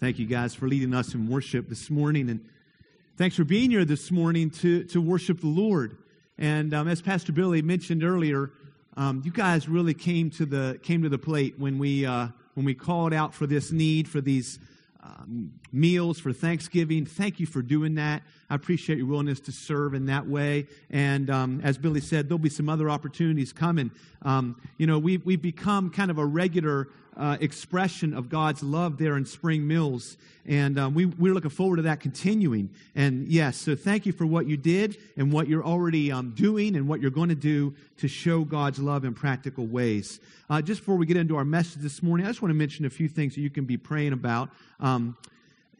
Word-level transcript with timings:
Thank 0.00 0.20
you 0.20 0.26
guys 0.26 0.54
for 0.54 0.68
leading 0.68 0.94
us 0.94 1.12
in 1.14 1.28
worship 1.28 1.68
this 1.68 1.90
morning. 1.90 2.30
And 2.30 2.48
thanks 3.16 3.34
for 3.34 3.42
being 3.42 3.68
here 3.68 3.84
this 3.84 4.12
morning 4.12 4.48
to, 4.50 4.84
to 4.84 5.00
worship 5.00 5.40
the 5.40 5.48
Lord. 5.48 5.98
And 6.38 6.72
um, 6.72 6.86
as 6.86 7.02
Pastor 7.02 7.32
Billy 7.32 7.62
mentioned 7.62 8.04
earlier, 8.04 8.52
um, 8.96 9.22
you 9.24 9.32
guys 9.32 9.68
really 9.68 9.94
came 9.94 10.30
to 10.30 10.46
the, 10.46 10.78
came 10.84 11.02
to 11.02 11.08
the 11.08 11.18
plate 11.18 11.58
when 11.58 11.80
we, 11.80 12.06
uh, 12.06 12.28
when 12.54 12.64
we 12.64 12.74
called 12.74 13.12
out 13.12 13.34
for 13.34 13.48
this 13.48 13.72
need, 13.72 14.06
for 14.06 14.20
these 14.20 14.60
um, 15.02 15.52
meals 15.72 16.20
for 16.20 16.32
Thanksgiving. 16.32 17.04
Thank 17.04 17.40
you 17.40 17.46
for 17.46 17.60
doing 17.60 17.96
that. 17.96 18.22
I 18.50 18.54
appreciate 18.54 18.98
your 18.98 19.08
willingness 19.08 19.40
to 19.40 19.52
serve 19.52 19.94
in 19.94 20.06
that 20.06 20.28
way. 20.28 20.68
And 20.90 21.28
um, 21.28 21.60
as 21.64 21.76
Billy 21.76 22.00
said, 22.00 22.28
there'll 22.28 22.38
be 22.38 22.50
some 22.50 22.68
other 22.68 22.88
opportunities 22.88 23.52
coming. 23.52 23.90
Um, 24.22 24.60
you 24.76 24.86
know, 24.86 25.00
we've, 25.00 25.26
we've 25.26 25.42
become 25.42 25.90
kind 25.90 26.12
of 26.12 26.18
a 26.18 26.24
regular 26.24 26.88
uh, 27.18 27.36
expression 27.40 28.14
of 28.14 28.28
God's 28.28 28.62
love 28.62 28.96
there 28.96 29.16
in 29.16 29.26
Spring 29.26 29.66
Mills. 29.66 30.16
And 30.46 30.78
um, 30.78 30.94
we, 30.94 31.04
we're 31.04 31.34
looking 31.34 31.50
forward 31.50 31.76
to 31.76 31.82
that 31.82 32.00
continuing. 32.00 32.70
And 32.94 33.28
yes, 33.28 33.58
so 33.58 33.74
thank 33.74 34.06
you 34.06 34.12
for 34.12 34.24
what 34.24 34.46
you 34.46 34.56
did 34.56 34.96
and 35.16 35.32
what 35.32 35.48
you're 35.48 35.64
already 35.64 36.10
um, 36.12 36.30
doing 36.30 36.76
and 36.76 36.88
what 36.88 37.00
you're 37.00 37.10
going 37.10 37.28
to 37.28 37.34
do 37.34 37.74
to 37.98 38.08
show 38.08 38.44
God's 38.44 38.78
love 38.78 39.04
in 39.04 39.14
practical 39.14 39.66
ways. 39.66 40.20
Uh, 40.48 40.62
just 40.62 40.80
before 40.80 40.96
we 40.96 41.04
get 41.06 41.16
into 41.16 41.36
our 41.36 41.44
message 41.44 41.82
this 41.82 42.02
morning, 42.02 42.24
I 42.24 42.30
just 42.30 42.40
want 42.40 42.50
to 42.50 42.56
mention 42.56 42.86
a 42.86 42.90
few 42.90 43.08
things 43.08 43.34
that 43.34 43.40
you 43.40 43.50
can 43.50 43.64
be 43.64 43.76
praying 43.76 44.12
about. 44.12 44.50
Um, 44.80 45.16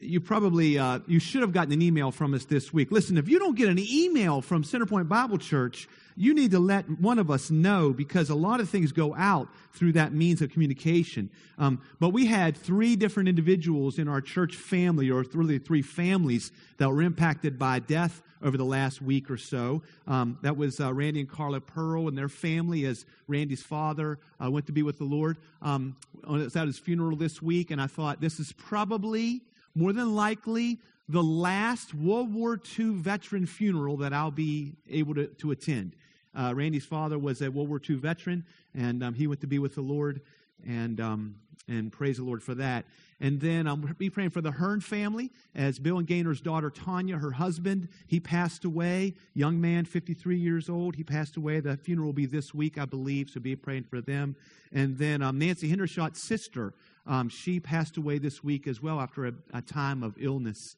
you 0.01 0.21
probably 0.21 0.77
uh, 0.77 0.99
you 1.07 1.19
should 1.19 1.41
have 1.41 1.51
gotten 1.51 1.73
an 1.73 1.81
email 1.81 2.11
from 2.11 2.33
us 2.33 2.45
this 2.45 2.71
week 2.71 2.89
listen 2.89 3.17
if 3.17 3.27
you 3.27 3.37
don't 3.37 3.57
get 3.57 3.67
an 3.67 3.79
email 3.79 4.41
from 4.41 4.63
centerpoint 4.63 5.09
bible 5.09 5.37
church 5.37 5.89
you 6.19 6.33
need 6.33 6.51
to 6.51 6.59
let 6.59 6.99
one 6.99 7.17
of 7.17 7.31
us 7.31 7.49
know 7.49 7.93
because 7.93 8.29
a 8.29 8.35
lot 8.35 8.59
of 8.59 8.69
things 8.69 8.91
go 8.91 9.15
out 9.15 9.47
through 9.71 9.93
that 9.93 10.11
means 10.11 10.41
of 10.41 10.51
communication. 10.51 11.29
Um, 11.57 11.81
but 12.01 12.09
we 12.09 12.25
had 12.25 12.57
three 12.57 12.97
different 12.97 13.29
individuals 13.29 13.97
in 13.97 14.09
our 14.09 14.19
church 14.19 14.57
family, 14.57 15.09
or 15.09 15.23
really 15.33 15.59
three 15.59 15.81
families, 15.81 16.51
that 16.77 16.89
were 16.89 17.01
impacted 17.01 17.57
by 17.57 17.79
death 17.79 18.21
over 18.41 18.57
the 18.57 18.65
last 18.65 19.01
week 19.01 19.31
or 19.31 19.37
so. 19.37 19.81
Um, 20.07 20.37
that 20.41 20.57
was 20.57 20.81
uh, 20.81 20.93
Randy 20.93 21.21
and 21.21 21.29
Carla 21.29 21.61
Pearl 21.61 22.09
and 22.09 22.17
their 22.17 22.27
family, 22.27 22.83
as 22.83 23.05
Randy's 23.29 23.63
father 23.63 24.19
uh, 24.43 24.51
went 24.51 24.65
to 24.65 24.73
be 24.73 24.83
with 24.83 24.97
the 24.97 25.05
Lord. 25.05 25.37
Um, 25.61 25.95
was 26.27 26.53
at 26.53 26.67
his 26.67 26.77
funeral 26.77 27.15
this 27.15 27.41
week, 27.41 27.71
and 27.71 27.81
I 27.81 27.87
thought 27.87 28.19
this 28.19 28.41
is 28.41 28.51
probably, 28.51 29.39
more 29.73 29.93
than 29.93 30.17
likely, 30.17 30.79
the 31.07 31.23
last 31.23 31.93
World 31.93 32.33
War 32.33 32.59
II 32.77 32.95
veteran 32.95 33.45
funeral 33.45 33.95
that 33.97 34.11
I'll 34.11 34.31
be 34.31 34.73
able 34.89 35.15
to, 35.15 35.27
to 35.27 35.51
attend. 35.51 35.95
Uh, 36.35 36.53
Randy's 36.55 36.85
father 36.85 37.17
was 37.17 37.41
a 37.41 37.49
World 37.49 37.69
War 37.69 37.81
II 37.87 37.95
veteran, 37.95 38.45
and 38.73 39.03
um, 39.03 39.13
he 39.13 39.27
went 39.27 39.41
to 39.41 39.47
be 39.47 39.59
with 39.59 39.75
the 39.75 39.81
Lord, 39.81 40.21
and 40.65 40.99
um, 40.99 41.35
and 41.69 41.91
praise 41.91 42.17
the 42.17 42.23
Lord 42.23 42.41
for 42.41 42.55
that. 42.55 42.85
And 43.21 43.39
then 43.39 43.67
um, 43.67 43.95
be 43.97 44.09
praying 44.09 44.29
for 44.31 44.41
the 44.41 44.51
Hearn 44.51 44.81
family, 44.81 45.29
as 45.53 45.77
Bill 45.77 45.97
and 45.97 46.07
Gaynor's 46.07 46.41
daughter 46.41 46.69
Tanya, 46.69 47.17
her 47.17 47.31
husband, 47.31 47.89
he 48.07 48.19
passed 48.19 48.65
away. 48.65 49.13
Young 49.33 49.59
man, 49.59 49.85
53 49.85 50.37
years 50.37 50.69
old, 50.69 50.95
he 50.95 51.03
passed 51.03 51.37
away. 51.37 51.59
The 51.59 51.77
funeral 51.77 52.07
will 52.07 52.13
be 52.13 52.25
this 52.25 52.53
week, 52.53 52.77
I 52.77 52.85
believe, 52.85 53.29
so 53.29 53.39
be 53.39 53.55
praying 53.55 53.83
for 53.83 54.01
them. 54.01 54.35
And 54.71 54.97
then 54.97 55.21
um, 55.21 55.37
Nancy 55.37 55.69
Hendershot's 55.69 56.21
sister, 56.21 56.73
um, 57.05 57.29
she 57.29 57.59
passed 57.59 57.97
away 57.97 58.19
this 58.19 58.43
week 58.43 58.67
as 58.67 58.81
well 58.81 58.99
after 58.99 59.27
a, 59.27 59.33
a 59.53 59.61
time 59.61 60.01
of 60.01 60.15
illness. 60.17 60.75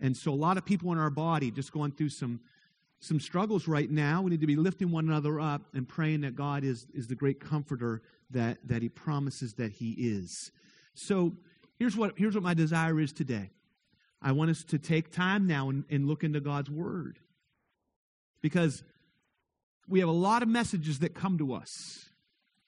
And 0.00 0.16
so 0.16 0.32
a 0.32 0.34
lot 0.34 0.56
of 0.56 0.64
people 0.64 0.92
in 0.92 0.98
our 0.98 1.10
body 1.10 1.50
just 1.50 1.72
going 1.72 1.92
through 1.92 2.08
some 2.08 2.40
some 3.02 3.18
struggles 3.18 3.66
right 3.66 3.90
now. 3.90 4.22
We 4.22 4.30
need 4.30 4.40
to 4.42 4.46
be 4.46 4.56
lifting 4.56 4.92
one 4.92 5.08
another 5.08 5.40
up 5.40 5.62
and 5.74 5.88
praying 5.88 6.20
that 6.20 6.36
God 6.36 6.62
is, 6.62 6.86
is 6.94 7.08
the 7.08 7.16
great 7.16 7.40
comforter 7.40 8.00
that, 8.30 8.58
that 8.64 8.80
He 8.80 8.88
promises 8.88 9.54
that 9.54 9.72
He 9.72 9.90
is. 9.90 10.50
So 10.94 11.32
here's 11.78 11.96
what, 11.96 12.14
here's 12.16 12.34
what 12.34 12.44
my 12.44 12.54
desire 12.54 12.98
is 13.00 13.12
today. 13.12 13.50
I 14.22 14.32
want 14.32 14.52
us 14.52 14.62
to 14.68 14.78
take 14.78 15.10
time 15.10 15.48
now 15.48 15.68
and, 15.68 15.84
and 15.90 16.06
look 16.06 16.22
into 16.22 16.40
God's 16.40 16.70
Word. 16.70 17.18
Because 18.40 18.84
we 19.88 19.98
have 19.98 20.08
a 20.08 20.12
lot 20.12 20.42
of 20.42 20.48
messages 20.48 21.00
that 21.00 21.12
come 21.12 21.38
to 21.38 21.54
us 21.54 21.68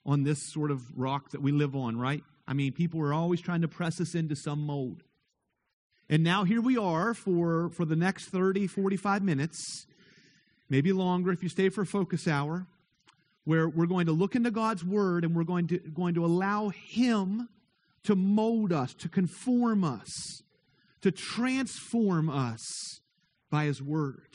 on 0.05 0.25
this 0.25 0.39
sort 0.53 0.73
of 0.73 0.83
rock 0.97 1.31
that 1.31 1.43
we 1.43 1.53
live 1.53 1.77
on, 1.77 1.97
right? 1.97 2.25
I 2.47 2.55
mean, 2.55 2.73
people 2.73 3.01
are 3.03 3.15
always 3.15 3.41
trying 3.41 3.63
to 3.63 3.69
press 3.69 4.01
us 4.01 4.17
into 4.17 4.35
some 4.35 4.67
mold. 4.67 5.05
And 6.09 6.25
now 6.25 6.43
here 6.43 6.61
we 6.61 6.77
are 6.77 7.15
for, 7.15 7.71
for 7.71 7.85
the 7.85 7.97
next 7.97 8.27
30, 8.27 8.67
45 8.67 9.23
minutes 9.23 9.87
maybe 10.69 10.93
longer 10.93 11.33
if 11.33 11.43
you 11.43 11.49
stay 11.49 11.69
for 11.69 11.85
focus 11.85 12.27
hour, 12.27 12.67
where 13.45 13.69
we're 13.69 13.87
going 13.87 14.07
to 14.07 14.13
look 14.13 14.35
into 14.35 14.51
God's 14.51 14.85
Word 14.85 15.25
and 15.25 15.35
we're 15.35 15.45
going 15.45 15.67
to, 15.69 15.79
going 15.79 16.15
to 16.15 16.25
allow 16.25 16.71
Him 16.71 17.49
to 18.05 18.17
mold 18.17 18.73
us, 18.73 18.95
to 18.95 19.09
conform 19.09 19.85
us, 19.85 20.43
to 21.03 21.11
transform 21.11 22.31
us 22.31 23.01
by 23.51 23.65
His 23.65 23.83
Word. 23.83 24.29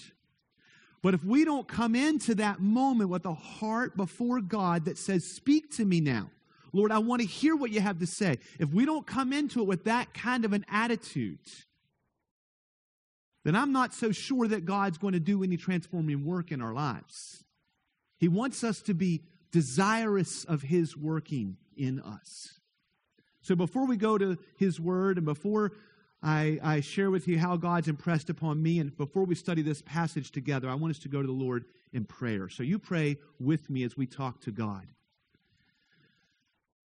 But 1.01 1.13
if 1.13 1.23
we 1.23 1.45
don't 1.45 1.67
come 1.67 1.95
into 1.95 2.35
that 2.35 2.59
moment 2.59 3.09
with 3.09 3.25
a 3.25 3.33
heart 3.33 3.95
before 3.95 4.41
God 4.41 4.85
that 4.85 4.97
says, 4.97 5.35
Speak 5.35 5.71
to 5.77 5.85
me 5.85 6.01
now, 6.01 6.29
Lord, 6.73 6.91
I 6.91 6.99
want 6.99 7.21
to 7.21 7.27
hear 7.27 7.55
what 7.55 7.71
you 7.71 7.81
have 7.81 7.99
to 7.99 8.07
say. 8.07 8.37
If 8.59 8.71
we 8.71 8.85
don't 8.85 9.07
come 9.07 9.33
into 9.33 9.61
it 9.61 9.67
with 9.67 9.85
that 9.85 10.13
kind 10.13 10.45
of 10.45 10.53
an 10.53 10.65
attitude, 10.69 11.39
then 13.43 13.55
I'm 13.55 13.71
not 13.71 13.93
so 13.93 14.11
sure 14.11 14.47
that 14.47 14.65
God's 14.65 14.97
going 14.97 15.13
to 15.13 15.19
do 15.19 15.43
any 15.43 15.57
transforming 15.57 16.25
work 16.25 16.51
in 16.51 16.61
our 16.61 16.73
lives. 16.73 17.43
He 18.17 18.27
wants 18.27 18.63
us 18.63 18.81
to 18.83 18.93
be 18.93 19.23
desirous 19.51 20.43
of 20.45 20.61
His 20.61 20.95
working 20.97 21.57
in 21.77 21.99
us. 22.01 22.59
So 23.41 23.55
before 23.55 23.87
we 23.87 23.97
go 23.97 24.17
to 24.17 24.37
His 24.57 24.79
Word 24.79 25.17
and 25.17 25.25
before 25.25 25.71
I, 26.21 26.59
I, 26.61 26.81
share 26.81 27.09
with 27.09 27.29
you 27.29 27.39
how 27.39 27.55
God's 27.55 27.87
impressed 27.87 28.29
upon 28.29 28.61
me, 28.61 28.79
and 28.79 28.95
before 28.97 29.23
we 29.23 29.35
study 29.35 29.61
this 29.61 29.81
passage 29.81 30.31
together, 30.31 30.69
I 30.69 30.75
want 30.75 30.91
us 30.91 30.99
to 31.03 31.07
go 31.07 31.21
to 31.21 31.27
the 31.27 31.33
Lord 31.33 31.63
in 31.93 32.03
prayer. 32.03 32.49
So 32.49 32.61
you 32.61 32.77
pray 32.77 33.17
with 33.39 33.69
me 33.69 33.83
as 33.83 33.95
we 33.95 34.05
talk 34.05 34.41
to 34.41 34.51
God. 34.51 34.85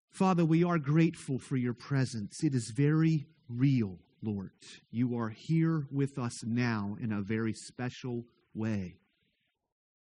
Father, 0.08 0.44
we 0.44 0.62
are 0.62 0.78
grateful 0.78 1.40
for 1.40 1.56
your 1.56 1.74
presence. 1.74 2.44
It 2.44 2.54
is 2.54 2.70
very 2.70 3.26
real. 3.48 3.98
Lord. 4.24 4.50
You 4.90 5.18
are 5.18 5.28
here 5.28 5.86
with 5.90 6.18
us 6.18 6.44
now 6.44 6.96
in 7.00 7.12
a 7.12 7.20
very 7.20 7.52
special 7.52 8.24
way. 8.54 8.96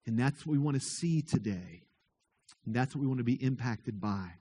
And 0.05 0.19
that's 0.19 0.45
what 0.45 0.53
we 0.53 0.59
want 0.59 0.79
to 0.79 0.85
see 0.85 1.21
today. 1.21 1.83
And 2.65 2.75
that's 2.75 2.95
what 2.95 3.01
we 3.01 3.07
want 3.07 3.19
to 3.19 3.23
be 3.23 3.43
impacted 3.43 3.99
by. 3.99 4.31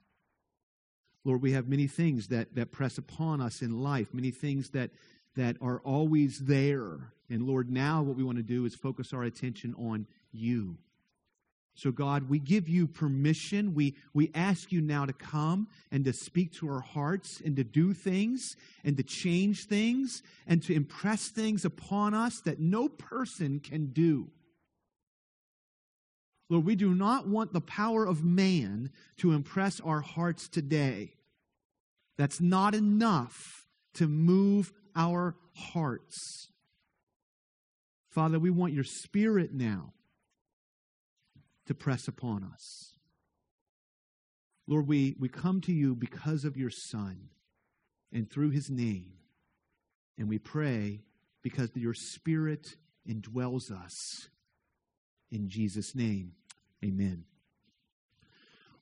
Lord, 1.25 1.41
we 1.41 1.53
have 1.53 1.67
many 1.67 1.87
things 1.87 2.27
that, 2.27 2.55
that 2.55 2.71
press 2.71 2.97
upon 2.97 3.41
us 3.41 3.61
in 3.61 3.81
life, 3.81 4.13
many 4.13 4.31
things 4.31 4.69
that, 4.71 4.91
that 5.35 5.55
are 5.61 5.79
always 5.79 6.39
there. 6.39 7.13
And 7.29 7.47
Lord, 7.47 7.69
now 7.69 8.03
what 8.03 8.17
we 8.17 8.23
want 8.23 8.37
to 8.37 8.43
do 8.43 8.65
is 8.65 8.75
focus 8.75 9.13
our 9.13 9.23
attention 9.23 9.73
on 9.77 10.05
you. 10.31 10.77
So, 11.75 11.91
God, 11.91 12.29
we 12.29 12.37
give 12.37 12.69
you 12.69 12.87
permission. 12.87 13.73
We, 13.73 13.95
we 14.13 14.31
ask 14.35 14.71
you 14.71 14.79
now 14.79 15.05
to 15.05 15.13
come 15.13 15.67
and 15.91 16.05
to 16.05 16.13
speak 16.13 16.53
to 16.53 16.69
our 16.69 16.81
hearts 16.81 17.41
and 17.43 17.55
to 17.55 17.63
do 17.63 17.93
things 17.93 18.55
and 18.83 18.95
to 18.97 19.03
change 19.03 19.65
things 19.65 20.21
and 20.45 20.61
to 20.63 20.73
impress 20.75 21.29
things 21.29 21.65
upon 21.65 22.13
us 22.13 22.41
that 22.41 22.59
no 22.59 22.89
person 22.89 23.59
can 23.59 23.87
do. 23.87 24.29
Lord, 26.49 26.65
we 26.65 26.75
do 26.75 26.93
not 26.93 27.27
want 27.27 27.53
the 27.53 27.61
power 27.61 28.05
of 28.05 28.23
man 28.23 28.91
to 29.17 29.31
impress 29.31 29.79
our 29.79 30.01
hearts 30.01 30.47
today. 30.47 31.13
That's 32.17 32.39
not 32.39 32.75
enough 32.75 33.65
to 33.95 34.07
move 34.07 34.71
our 34.95 35.35
hearts. 35.55 36.49
Father, 38.09 38.37
we 38.37 38.51
want 38.51 38.73
your 38.73 38.83
spirit 38.83 39.53
now 39.53 39.93
to 41.67 41.73
press 41.73 42.07
upon 42.07 42.43
us. 42.43 42.95
Lord, 44.67 44.87
we, 44.87 45.15
we 45.19 45.27
come 45.27 45.61
to 45.61 45.73
you 45.73 45.95
because 45.95 46.45
of 46.45 46.57
your 46.57 46.69
Son 46.69 47.29
and 48.11 48.29
through 48.29 48.51
his 48.51 48.69
name. 48.69 49.13
And 50.17 50.29
we 50.29 50.37
pray 50.37 51.01
because 51.41 51.69
your 51.75 51.93
Spirit 51.93 52.75
indwells 53.09 53.71
us. 53.71 54.27
In 55.31 55.49
Jesus' 55.49 55.95
name, 55.95 56.33
amen. 56.83 57.25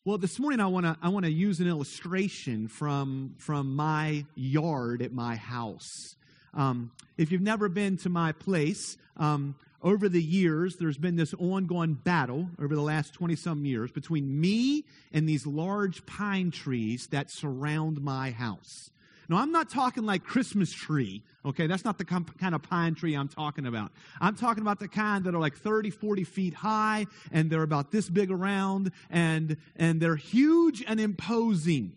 Well, 0.03 0.17
this 0.17 0.39
morning 0.39 0.59
I 0.59 0.65
want 0.65 0.87
to 0.87 0.97
I 0.99 1.09
want 1.09 1.25
to 1.25 1.31
use 1.31 1.59
an 1.59 1.67
illustration 1.67 2.67
from 2.67 3.35
from 3.37 3.75
my 3.75 4.25
yard 4.35 5.03
at 5.03 5.13
my 5.13 5.35
house. 5.35 6.15
Um, 6.55 6.91
if 7.17 7.31
you've 7.31 7.41
never 7.41 7.69
been 7.69 7.97
to 7.97 8.09
my 8.09 8.31
place, 8.31 8.97
um, 9.15 9.55
over 9.81 10.07
the 10.07 10.21
years, 10.21 10.77
there's 10.77 10.97
been 10.97 11.15
this 11.15 11.33
ongoing 11.35 11.93
battle 11.93 12.49
over 12.61 12.75
the 12.75 12.81
last 12.81 13.13
20 13.13 13.35
some 13.35 13.65
years 13.65 13.91
between 13.91 14.39
me 14.39 14.85
and 15.11 15.27
these 15.27 15.47
large 15.47 16.05
pine 16.05 16.51
trees 16.51 17.07
that 17.07 17.31
surround 17.31 18.01
my 18.01 18.31
house. 18.31 18.91
Now, 19.31 19.37
I'm 19.37 19.51
not 19.53 19.69
talking 19.69 20.05
like 20.05 20.25
Christmas 20.25 20.73
tree, 20.73 21.23
okay? 21.45 21.65
That's 21.65 21.85
not 21.85 21.97
the 21.97 22.03
kind 22.03 22.53
of 22.53 22.61
pine 22.63 22.95
tree 22.95 23.15
I'm 23.15 23.29
talking 23.29 23.65
about. 23.65 23.91
I'm 24.19 24.35
talking 24.35 24.61
about 24.61 24.79
the 24.79 24.89
kind 24.89 25.23
that 25.23 25.33
are 25.33 25.39
like 25.39 25.55
30, 25.55 25.89
40 25.89 26.25
feet 26.25 26.53
high, 26.53 27.07
and 27.31 27.49
they're 27.49 27.63
about 27.63 27.91
this 27.91 28.09
big 28.09 28.29
around, 28.29 28.91
and, 29.09 29.55
and 29.77 30.01
they're 30.01 30.17
huge 30.17 30.83
and 30.85 30.99
imposing. 30.99 31.93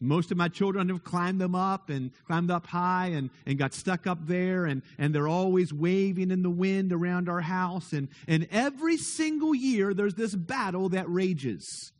Most 0.00 0.30
of 0.30 0.36
my 0.36 0.48
children 0.48 0.88
have 0.90 1.04
climbed 1.04 1.40
them 1.40 1.54
up 1.54 1.88
and 1.88 2.10
climbed 2.26 2.50
up 2.50 2.66
high 2.66 3.08
and, 3.08 3.30
and 3.46 3.58
got 3.58 3.72
stuck 3.72 4.06
up 4.06 4.26
there, 4.26 4.66
and, 4.66 4.82
and 4.98 5.14
they're 5.14 5.28
always 5.28 5.72
waving 5.72 6.30
in 6.30 6.42
the 6.42 6.50
wind 6.50 6.92
around 6.92 7.28
our 7.28 7.40
house. 7.40 7.92
And, 7.92 8.08
and 8.28 8.46
every 8.50 8.98
single 8.98 9.54
year, 9.54 9.94
there's 9.94 10.14
this 10.14 10.34
battle 10.34 10.90
that 10.90 11.08
rages 11.08 11.92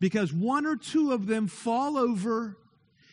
because 0.00 0.32
one 0.32 0.66
or 0.66 0.76
two 0.76 1.12
of 1.12 1.26
them 1.26 1.46
fall 1.46 1.96
over, 1.96 2.56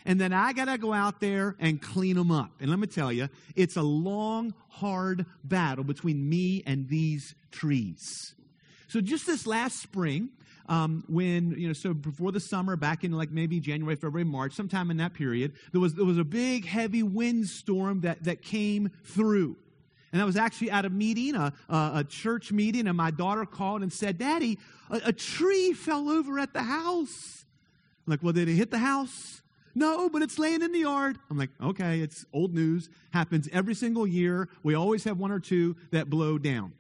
and 0.03 0.19
then 0.19 0.33
I 0.33 0.53
got 0.53 0.65
to 0.65 0.77
go 0.79 0.93
out 0.93 1.19
there 1.19 1.55
and 1.59 1.79
clean 1.79 2.15
them 2.15 2.31
up. 2.31 2.51
And 2.59 2.71
let 2.71 2.79
me 2.79 2.87
tell 2.87 3.11
you, 3.11 3.29
it's 3.55 3.75
a 3.75 3.83
long, 3.83 4.55
hard 4.69 5.25
battle 5.43 5.83
between 5.83 6.27
me 6.27 6.63
and 6.65 6.89
these 6.89 7.35
trees. 7.51 8.33
So 8.87 9.01
just 9.01 9.27
this 9.27 9.45
last 9.45 9.81
spring, 9.81 10.29
um, 10.67 11.03
when 11.07 11.51
you 11.51 11.67
know 11.67 11.73
so 11.73 11.93
before 11.93 12.31
the 12.31 12.39
summer 12.39 12.75
back 12.75 13.03
in 13.03 13.11
like 13.11 13.31
maybe 13.31 13.59
january 13.59 13.95
february 13.95 14.23
march 14.23 14.53
sometime 14.53 14.91
in 14.91 14.97
that 14.97 15.13
period 15.13 15.53
there 15.71 15.81
was 15.81 15.93
there 15.95 16.05
was 16.05 16.17
a 16.17 16.23
big 16.23 16.65
heavy 16.65 17.03
windstorm 17.03 18.01
that 18.01 18.23
that 18.23 18.41
came 18.41 18.89
through 19.03 19.55
and 20.13 20.21
I 20.21 20.25
was 20.25 20.37
actually 20.37 20.71
at 20.71 20.85
a 20.85 20.89
meeting, 20.89 21.35
a, 21.35 21.53
a, 21.69 22.05
church 22.07 22.51
meeting, 22.51 22.87
and 22.87 22.95
my 22.95 23.11
daughter 23.11 23.45
called 23.45 23.81
and 23.81 23.91
said, 23.91 24.17
Daddy, 24.17 24.57
a, 24.89 25.01
a 25.07 25.13
tree 25.13 25.73
fell 25.73 26.09
over 26.09 26.39
at 26.39 26.53
the 26.53 26.63
house. 26.63 27.45
I'm 28.05 28.11
like, 28.11 28.23
well, 28.23 28.33
did 28.33 28.47
it 28.47 28.53
hit 28.53 28.71
the 28.71 28.77
house? 28.77 29.41
No, 29.75 30.09
but 30.09 30.21
it's 30.21 30.39
laying 30.39 30.61
in 30.63 30.71
the 30.71 30.79
yard. 30.79 31.19
I'm 31.29 31.37
like, 31.37 31.51
okay, 31.61 31.99
it's 31.99 32.25
old 32.33 32.53
news. 32.53 32.89
Happens 33.11 33.47
every 33.51 33.75
single 33.75 34.07
year. 34.07 34.49
We 34.63 34.73
always 34.73 35.03
have 35.03 35.19
one 35.19 35.31
or 35.31 35.39
two 35.39 35.75
that 35.91 36.09
blow 36.09 36.37
down. 36.37 36.73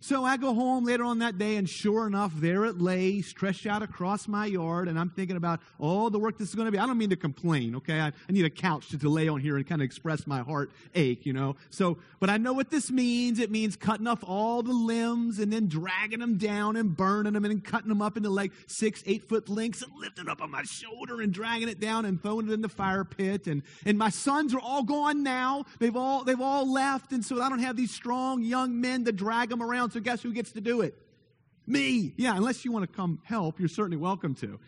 So 0.00 0.24
I 0.24 0.36
go 0.36 0.54
home 0.54 0.84
later 0.84 1.04
on 1.04 1.20
that 1.20 1.38
day, 1.38 1.56
and 1.56 1.68
sure 1.68 2.06
enough, 2.06 2.32
there 2.36 2.64
it 2.66 2.80
lay, 2.80 3.22
stretched 3.22 3.66
out 3.66 3.82
across 3.82 4.28
my 4.28 4.46
yard. 4.46 4.88
And 4.88 4.98
I'm 4.98 5.10
thinking 5.10 5.36
about 5.36 5.60
all 5.78 6.10
the 6.10 6.18
work 6.18 6.38
this 6.38 6.50
is 6.50 6.54
going 6.54 6.66
to 6.66 6.72
be. 6.72 6.78
I 6.78 6.86
don't 6.86 6.98
mean 6.98 7.10
to 7.10 7.16
complain, 7.16 7.76
okay? 7.76 8.00
I, 8.00 8.08
I 8.08 8.32
need 8.32 8.44
a 8.44 8.50
couch 8.50 8.88
to, 8.90 8.98
to 8.98 9.08
lay 9.08 9.28
on 9.28 9.40
here 9.40 9.56
and 9.56 9.66
kind 9.66 9.80
of 9.80 9.86
express 9.86 10.26
my 10.26 10.40
heart 10.40 10.70
ache, 10.94 11.26
you 11.26 11.32
know? 11.32 11.56
So, 11.70 11.98
but 12.20 12.30
I 12.30 12.36
know 12.36 12.52
what 12.52 12.70
this 12.70 12.90
means. 12.90 13.38
It 13.38 13.50
means 13.50 13.74
cutting 13.74 14.06
off 14.06 14.22
all 14.22 14.62
the 14.62 14.72
limbs 14.72 15.38
and 15.38 15.52
then 15.52 15.66
dragging 15.66 16.20
them 16.20 16.36
down 16.36 16.76
and 16.76 16.96
burning 16.96 17.32
them 17.32 17.44
and 17.44 17.52
then 17.52 17.60
cutting 17.60 17.88
them 17.88 18.02
up 18.02 18.16
into 18.16 18.30
like 18.30 18.52
six, 18.66 19.02
eight 19.06 19.28
foot 19.28 19.48
lengths 19.48 19.82
and 19.82 19.92
lifting 19.98 20.28
up 20.28 20.42
on 20.42 20.50
my 20.50 20.62
shoulder 20.62 21.20
and 21.20 21.32
dragging 21.32 21.68
it 21.68 21.80
down 21.80 22.04
and 22.04 22.22
throwing 22.22 22.48
it 22.48 22.52
in 22.52 22.60
the 22.60 22.68
fire 22.68 23.04
pit. 23.04 23.46
And, 23.46 23.62
and 23.84 23.98
my 23.98 24.10
sons 24.10 24.54
are 24.54 24.60
all 24.60 24.82
gone 24.82 25.22
now. 25.22 25.64
They've 25.78 25.96
all, 25.96 26.22
they've 26.24 26.40
all 26.40 26.70
left. 26.70 27.12
And 27.12 27.24
so 27.24 27.40
I 27.40 27.48
don't 27.48 27.60
have 27.60 27.76
these 27.76 27.90
strong 27.90 28.42
young 28.42 28.80
men 28.80 29.04
to 29.06 29.12
drag 29.12 29.48
them 29.48 29.62
around. 29.62 29.85
So 29.92 30.00
guess 30.00 30.22
who 30.22 30.32
gets 30.32 30.52
to 30.52 30.60
do 30.60 30.80
it? 30.80 30.94
Me. 31.66 32.12
Yeah, 32.16 32.36
unless 32.36 32.64
you 32.64 32.72
want 32.72 32.88
to 32.88 32.96
come 32.96 33.20
help, 33.24 33.58
you're 33.58 33.68
certainly 33.68 33.96
welcome 33.96 34.34
to. 34.36 34.58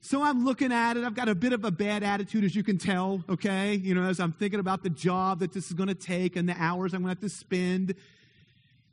So 0.00 0.22
I'm 0.22 0.44
looking 0.44 0.72
at 0.72 0.96
it. 0.96 1.04
I've 1.04 1.14
got 1.14 1.28
a 1.28 1.34
bit 1.34 1.52
of 1.52 1.64
a 1.64 1.70
bad 1.70 2.02
attitude, 2.02 2.42
as 2.42 2.56
you 2.56 2.64
can 2.64 2.76
tell, 2.76 3.22
okay? 3.28 3.74
You 3.74 3.94
know, 3.94 4.02
as 4.02 4.18
I'm 4.18 4.32
thinking 4.32 4.58
about 4.58 4.82
the 4.82 4.90
job 4.90 5.38
that 5.40 5.52
this 5.52 5.68
is 5.68 5.74
going 5.74 5.88
to 5.88 5.94
take 5.94 6.34
and 6.34 6.48
the 6.48 6.56
hours 6.58 6.92
I'm 6.92 7.02
going 7.02 7.14
to 7.14 7.20
have 7.20 7.30
to 7.30 7.36
spend. 7.36 7.94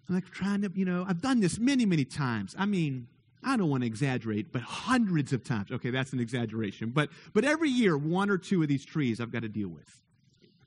I'm 0.07 0.15
like 0.15 0.29
trying 0.29 0.61
to, 0.61 0.71
you 0.75 0.85
know, 0.85 1.06
I've 1.07 1.21
done 1.21 1.39
this 1.39 1.57
many, 1.57 1.85
many 1.85 2.06
times. 2.06 2.56
I 2.59 2.67
mean, 2.67 3.07
I 3.44 3.57
don't 3.57 3.69
want 3.69 3.81
to 3.81 3.88
exaggerate, 3.88 4.51
but 4.51 4.61
hundreds 4.61 5.33
of 5.33 5.44
times. 5.44 5.71
Okay, 5.71 5.89
that's 5.89 6.13
an 6.13 6.19
exaggeration. 6.19 6.89
But, 6.89 7.09
but 7.33 7.44
every 7.44 7.69
year, 7.69 7.97
one 7.97 8.29
or 8.29 8.38
two 8.38 8.61
of 8.61 8.67
these 8.67 8.85
trees 8.85 9.19
I've 9.19 9.31
got 9.31 9.41
to 9.41 9.50
deal 9.50 9.69
with. 9.69 10.01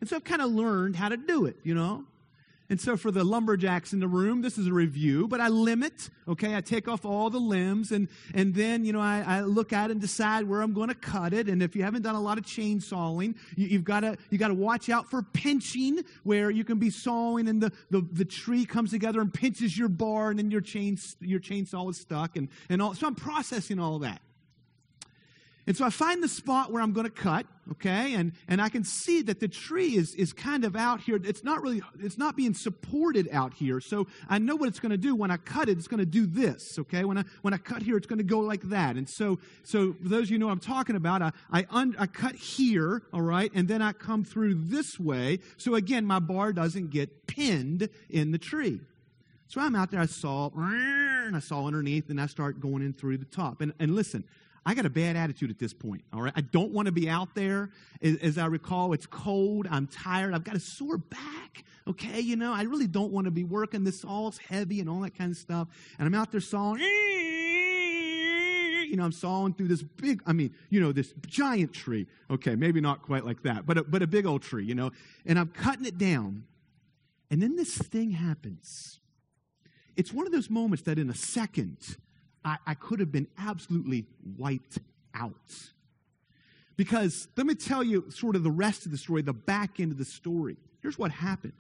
And 0.01 0.09
so 0.09 0.17
I've 0.17 0.25
kind 0.25 0.43
of 0.43 0.51
learned 0.51 0.97
how 0.97 1.09
to 1.09 1.17
do 1.17 1.47
it, 1.47 1.57
you 1.63 1.75
know? 1.75 2.05
And 2.73 2.81
so 2.81 2.97
for 2.97 3.11
the 3.11 3.23
lumberjacks 3.23 3.93
in 3.93 4.01
the 4.01 4.09
room, 4.09 4.41
this 4.41 4.57
is 4.57 4.67
a 4.67 4.73
review, 4.73 5.29
but 5.29 5.43
I 5.43 5.49
limit, 5.49 6.09
okay? 6.27 6.57
I 6.57 6.63
take 6.63 6.89
off 6.89 7.05
all 7.05 7.29
the 7.29 7.37
limbs 7.37 7.93
and, 7.93 8.09
and 8.33 8.55
then, 8.55 8.83
you 8.87 8.95
know, 8.95 9.01
I, 9.03 9.23
I 9.27 9.41
look 9.43 9.75
at 9.75 9.91
it 9.91 9.93
and 9.93 10.01
decide 10.01 10.49
where 10.49 10.63
I'm 10.63 10.73
going 10.73 10.89
to 10.89 10.95
cut 10.95 11.35
it. 11.35 11.51
And 11.51 11.63
if 11.63 11.77
you 11.77 11.83
haven't 11.83 12.01
done 12.01 12.15
a 12.15 12.21
lot 12.21 12.39
of 12.39 12.47
chainsawing, 12.47 13.37
you, 13.57 13.67
you've 13.67 13.85
got 13.85 14.01
to, 14.01 14.17
you 14.31 14.39
got 14.39 14.49
to 14.49 14.55
watch 14.55 14.89
out 14.89 15.11
for 15.11 15.21
pinching 15.21 16.03
where 16.23 16.51
you 16.51 16.65
can 16.65 16.79
be 16.79 16.89
sawing 16.89 17.47
and 17.47 17.63
the, 17.63 17.71
the, 17.91 18.09
the 18.11 18.25
tree 18.25 18.65
comes 18.65 18.91
together 18.91 19.21
and 19.21 19.35
pinches 19.35 19.77
your 19.77 19.91
bar 19.91 20.31
and 20.31 20.39
then 20.39 20.51
your 20.51 20.63
chain, 20.63 20.97
your 21.21 21.41
chainsaw 21.41 21.91
is 21.91 21.99
stuck 21.99 22.39
and, 22.39 22.49
and 22.71 22.81
all. 22.81 22.95
So 22.95 23.07
I'm 23.07 23.15
processing 23.15 23.81
all 23.81 23.99
that. 23.99 24.23
And 25.67 25.77
so 25.77 25.85
I 25.85 25.91
find 25.91 26.21
the 26.23 26.29
spot 26.29 26.73
where 26.73 26.83
I'm 26.83 26.93
going 26.93 27.07
to 27.07 27.11
cut, 27.11 27.47
okay, 27.71 28.15
and, 28.15 28.33
and 28.49 28.61
I 28.61 28.69
can 28.69 28.83
see 28.83 29.23
that 29.23 29.39
the 29.39 29.47
tree 29.47 29.95
is, 29.95 30.13
is 30.17 30.33
kind 30.33 30.65
of 30.65 30.75
out 30.75 31.01
here. 31.01 31.21
It's 31.23 31.45
not 31.45 31.63
really, 31.63 31.81
it's 32.01 32.19
not 32.19 32.37
being 32.37 32.53
supported 32.53 33.29
out 33.31 33.55
here. 33.55 33.81
So 33.81 34.09
I 34.29 34.39
know 34.39 34.57
what 34.57 34.69
it's 34.69 34.81
going 34.81 34.91
to 34.91 34.97
do. 34.97 35.15
When 35.15 35.31
I 35.31 35.37
cut 35.37 35.69
it, 35.69 35.79
it's 35.79 35.87
going 35.87 36.01
to 36.01 36.07
do 36.07 36.27
this, 36.27 36.81
okay? 36.81 37.05
When 37.05 37.17
I, 37.17 37.25
when 37.43 37.55
I 37.55 37.59
cut 37.59 37.83
here, 37.83 37.97
it's 37.97 38.09
going 38.09 38.19
to 38.19 38.25
go 38.25 38.41
like 38.41 38.63
that. 38.71 38.97
And 38.97 39.09
so, 39.09 39.39
so 39.63 39.95
those 40.01 40.25
of 40.25 40.31
you 40.33 40.39
know 40.39 40.49
I'm 40.49 40.59
talking 40.59 40.97
about, 40.97 41.23
I, 41.23 41.31
I, 41.53 41.67
un, 41.71 41.95
I 41.97 42.07
cut 42.07 42.35
here, 42.35 43.05
all 43.13 43.23
right, 43.23 43.53
and 43.55 43.69
then 43.69 43.83
I 43.83 43.93
come 43.93 44.25
through 44.25 44.55
this 44.55 44.99
way. 44.99 45.39
So 45.59 45.77
again, 45.77 46.05
my 46.05 46.19
bar 46.19 46.53
doesn't 46.53 46.91
get 46.91 47.29
pinned 47.29 47.89
in 48.11 48.33
the 48.33 48.39
tree. 48.39 48.81
So 49.47 49.61
I'm 49.61 49.77
out 49.77 49.93
there, 49.93 50.01
I 50.01 50.07
saw, 50.07 50.51
and 50.57 51.37
I 51.37 51.41
saw 51.41 51.67
underneath, 51.67 52.11
and 52.11 52.21
I 52.21 52.27
start 52.27 52.59
going 52.59 52.83
in 52.83 52.95
through 52.95 53.19
the 53.19 53.27
top. 53.27 53.61
And, 53.61 53.75
and 53.79 53.95
listen, 53.95 54.25
I 54.65 54.75
got 54.75 54.87
a 54.87 54.91
bad 54.91 55.17
attitude 55.17 55.51
at 55.51 55.59
this 55.59 55.75
point, 55.75 56.05
all 56.13 56.23
right? 56.23 56.33
I 56.37 56.41
don't 56.41 56.71
want 56.71 56.87
to 56.87 56.93
be 56.93 57.09
out 57.09 57.35
there. 57.35 57.71
As, 58.01 58.17
as, 58.19 58.39
I 58.39 58.47
recall, 58.47 58.93
it's 58.93 59.07
cold. 59.07 59.67
I'm 59.69 59.89
tired. 59.89 60.35
I've 60.35 60.45
got 60.45 60.55
a 60.55 60.61
sore 60.61 60.99
back, 60.99 61.65
okay? 61.89 62.21
You 62.21 62.37
know, 62.37 62.53
I 62.53 62.63
really 62.63 62.87
don't 62.87 63.11
want 63.11 63.25
to 63.25 63.33
be 63.33 63.43
working. 63.43 63.83
This 63.83 64.01
saw's 64.01 64.39
heavy 64.39 64.79
and 64.79 64.89
all 64.89 65.01
that 65.01 65.19
kind 65.19 65.33
of 65.33 65.37
stuff. 65.37 65.67
And 65.99 66.07
I'm 66.07 66.15
out 66.15 66.31
there 66.31 66.41
sawing. 66.41 66.81
You 66.81 66.87
know, 68.97 69.05
I'm 69.05 69.13
sawing 69.13 69.55
through 69.55 69.69
this 69.69 69.83
big, 69.83 70.23
I 70.27 70.33
mean, 70.33 70.55
you 70.71 70.81
know, 70.81 70.93
this 70.93 71.13
giant 71.27 71.73
tree. 71.73 72.07
Okay, 72.31 72.55
maybe 72.55 72.81
not 72.81 73.03
quite 73.03 73.25
like 73.25 73.43
that, 73.43 73.67
but 73.67 73.79
a, 73.79 73.85
but 73.85 74.03
a 74.03 74.07
big 74.07 74.27
old 74.27 74.43
tree, 74.43 74.65
you 74.65 74.77
know. 74.77 74.93
And 75.27 75.39
I'm 75.39 75.49
cutting 75.49 75.87
it 75.87 75.99
down. 75.99 76.45
And 77.31 77.43
then 77.43 77.57
this 77.57 77.77
thing 77.77 78.11
happens. 78.11 79.01
It's 79.97 80.13
one 80.13 80.27
of 80.27 80.33
those 80.33 80.51
moments 80.51 80.85
that 80.85 80.99
in 80.99 81.11
a 81.11 81.15
second, 81.15 81.97
I, 82.45 82.59
I 82.67 82.75
could 82.75 83.01
have 83.01 83.13
been 83.13 83.29
absolutely 83.39 84.07
wiped 84.37 84.79
out. 85.15 85.35
Because 86.77 87.29
let 87.37 87.47
me 87.47 87.55
tell 87.55 87.83
you 87.83 88.11
sort 88.11 88.37
of 88.37 88.43
the 88.43 88.51
rest 88.51 88.87
of 88.87 88.93
the 88.93 88.99
story, 88.99 89.23
the 89.23 89.33
back 89.33 89.79
end 89.79 89.93
of 89.93 89.99
the 89.99 90.05
story. 90.05 90.57
Here's 90.81 90.99
what 90.99 91.11
happened. 91.11 91.53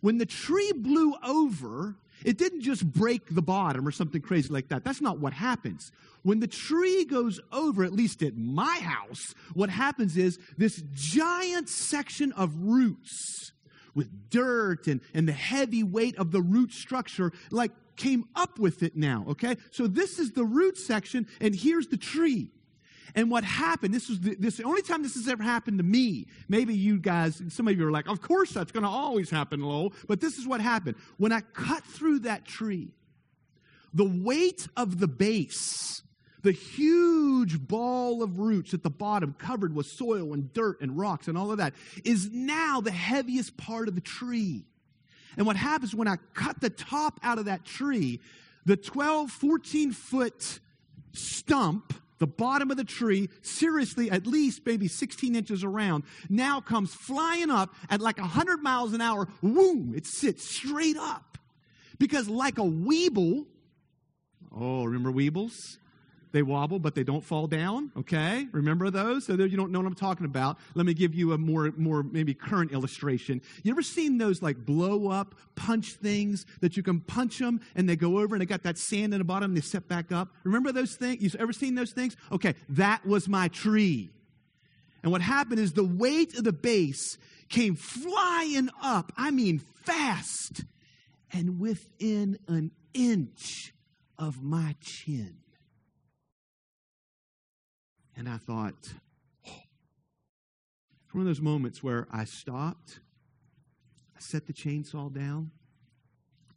When 0.00 0.18
the 0.18 0.26
tree 0.26 0.72
blew 0.72 1.14
over, 1.24 1.96
it 2.24 2.38
didn't 2.38 2.60
just 2.60 2.84
break 2.84 3.34
the 3.34 3.42
bottom 3.42 3.86
or 3.86 3.90
something 3.90 4.20
crazy 4.20 4.52
like 4.52 4.68
that. 4.68 4.84
That's 4.84 5.00
not 5.00 5.18
what 5.18 5.32
happens. 5.32 5.90
When 6.22 6.40
the 6.40 6.46
tree 6.46 7.04
goes 7.04 7.40
over, 7.52 7.84
at 7.84 7.92
least 7.92 8.22
at 8.22 8.36
my 8.36 8.78
house, 8.78 9.34
what 9.54 9.70
happens 9.70 10.16
is 10.16 10.38
this 10.56 10.82
giant 10.94 11.68
section 11.68 12.32
of 12.32 12.54
roots 12.56 13.52
with 13.94 14.30
dirt 14.30 14.86
and, 14.86 15.00
and 15.12 15.28
the 15.28 15.32
heavy 15.32 15.82
weight 15.82 16.16
of 16.16 16.32
the 16.32 16.42
root 16.42 16.72
structure, 16.72 17.32
like 17.50 17.72
came 17.96 18.26
up 18.34 18.58
with 18.58 18.82
it 18.82 18.96
now, 18.96 19.24
okay? 19.30 19.56
So 19.70 19.86
this 19.86 20.18
is 20.18 20.32
the 20.32 20.44
root 20.44 20.76
section, 20.78 21.26
and 21.40 21.54
here's 21.54 21.86
the 21.88 21.96
tree. 21.96 22.50
And 23.14 23.30
what 23.30 23.44
happened, 23.44 23.94
this 23.94 24.08
was 24.08 24.20
the, 24.20 24.34
this 24.34 24.56
the 24.56 24.64
only 24.64 24.82
time 24.82 25.02
this 25.02 25.14
has 25.14 25.28
ever 25.28 25.42
happened 25.42 25.78
to 25.78 25.84
me. 25.84 26.26
Maybe 26.48 26.74
you 26.74 26.98
guys, 26.98 27.40
some 27.48 27.68
of 27.68 27.78
you 27.78 27.86
are 27.86 27.92
like, 27.92 28.08
of 28.08 28.20
course 28.20 28.50
that's 28.52 28.72
going 28.72 28.82
to 28.82 28.88
always 28.88 29.30
happen, 29.30 29.60
Lowell. 29.60 29.92
But 30.08 30.20
this 30.20 30.36
is 30.36 30.46
what 30.46 30.60
happened. 30.60 30.96
When 31.16 31.30
I 31.30 31.40
cut 31.40 31.84
through 31.84 32.20
that 32.20 32.44
tree, 32.44 32.92
the 33.92 34.04
weight 34.04 34.66
of 34.76 34.98
the 34.98 35.06
base, 35.06 36.02
the 36.42 36.50
huge 36.50 37.60
ball 37.60 38.22
of 38.22 38.40
roots 38.40 38.74
at 38.74 38.82
the 38.82 38.90
bottom 38.90 39.34
covered 39.38 39.74
with 39.74 39.86
soil 39.86 40.32
and 40.32 40.52
dirt 40.52 40.80
and 40.80 40.98
rocks 40.98 41.28
and 41.28 41.38
all 41.38 41.52
of 41.52 41.58
that, 41.58 41.74
is 42.04 42.30
now 42.32 42.80
the 42.80 42.90
heaviest 42.90 43.56
part 43.56 43.86
of 43.86 43.94
the 43.94 44.00
tree. 44.00 44.64
And 45.36 45.46
what 45.46 45.56
happens 45.56 45.94
when 45.94 46.08
I 46.08 46.16
cut 46.34 46.60
the 46.60 46.70
top 46.70 47.20
out 47.22 47.38
of 47.38 47.46
that 47.46 47.64
tree, 47.64 48.20
the 48.64 48.76
12, 48.76 49.30
14 49.30 49.92
foot 49.92 50.60
stump, 51.12 51.94
the 52.18 52.26
bottom 52.26 52.70
of 52.70 52.76
the 52.76 52.84
tree, 52.84 53.28
seriously, 53.42 54.10
at 54.10 54.26
least 54.26 54.62
maybe 54.64 54.88
16 54.88 55.34
inches 55.34 55.64
around, 55.64 56.04
now 56.28 56.60
comes 56.60 56.94
flying 56.94 57.50
up 57.50 57.74
at 57.90 58.00
like 58.00 58.18
100 58.18 58.62
miles 58.62 58.92
an 58.92 59.00
hour. 59.00 59.28
Boom! 59.42 59.92
It 59.96 60.06
sits 60.06 60.44
straight 60.44 60.96
up. 60.96 61.38
Because, 61.98 62.28
like 62.28 62.58
a 62.58 62.62
weeble, 62.62 63.46
oh, 64.52 64.84
remember 64.84 65.12
weebles? 65.12 65.78
They 66.34 66.42
wobble, 66.42 66.80
but 66.80 66.96
they 66.96 67.04
don't 67.04 67.22
fall 67.22 67.46
down. 67.46 67.92
Okay? 67.96 68.48
Remember 68.50 68.90
those? 68.90 69.24
So 69.24 69.34
you 69.34 69.56
don't 69.56 69.70
know 69.70 69.78
what 69.78 69.86
I'm 69.86 69.94
talking 69.94 70.26
about. 70.26 70.58
Let 70.74 70.84
me 70.84 70.92
give 70.92 71.14
you 71.14 71.32
a 71.32 71.38
more, 71.38 71.72
more 71.76 72.02
maybe 72.02 72.34
current 72.34 72.72
illustration. 72.72 73.40
You 73.62 73.70
ever 73.70 73.82
seen 73.82 74.18
those 74.18 74.42
like 74.42 74.66
blow 74.66 75.12
up 75.12 75.36
punch 75.54 75.92
things 75.92 76.44
that 76.60 76.76
you 76.76 76.82
can 76.82 76.98
punch 76.98 77.38
them 77.38 77.60
and 77.76 77.88
they 77.88 77.94
go 77.94 78.18
over 78.18 78.34
and 78.34 78.42
they 78.42 78.46
got 78.46 78.64
that 78.64 78.78
sand 78.78 79.14
in 79.14 79.20
the 79.20 79.24
bottom 79.24 79.52
and 79.52 79.56
they 79.56 79.60
set 79.60 79.86
back 79.86 80.10
up? 80.10 80.34
Remember 80.42 80.72
those 80.72 80.96
things? 80.96 81.22
You 81.22 81.30
ever 81.38 81.52
seen 81.52 81.76
those 81.76 81.92
things? 81.92 82.16
Okay, 82.32 82.56
that 82.70 83.06
was 83.06 83.28
my 83.28 83.46
tree. 83.46 84.10
And 85.04 85.12
what 85.12 85.22
happened 85.22 85.60
is 85.60 85.74
the 85.74 85.84
weight 85.84 86.36
of 86.36 86.42
the 86.42 86.52
base 86.52 87.16
came 87.48 87.76
flying 87.76 88.70
up. 88.82 89.12
I 89.16 89.30
mean, 89.30 89.60
fast. 89.84 90.64
And 91.32 91.60
within 91.60 92.40
an 92.48 92.72
inch 92.92 93.72
of 94.18 94.42
my 94.42 94.74
chin. 94.80 95.36
And 98.16 98.28
I 98.28 98.36
thought, 98.36 98.92
oh, 99.46 99.62
It's 101.04 101.14
one 101.14 101.22
of 101.22 101.26
those 101.26 101.40
moments 101.40 101.82
where 101.82 102.06
I 102.10 102.24
stopped, 102.24 103.00
I 104.16 104.20
set 104.20 104.46
the 104.46 104.52
chainsaw 104.52 105.12
down, 105.12 105.50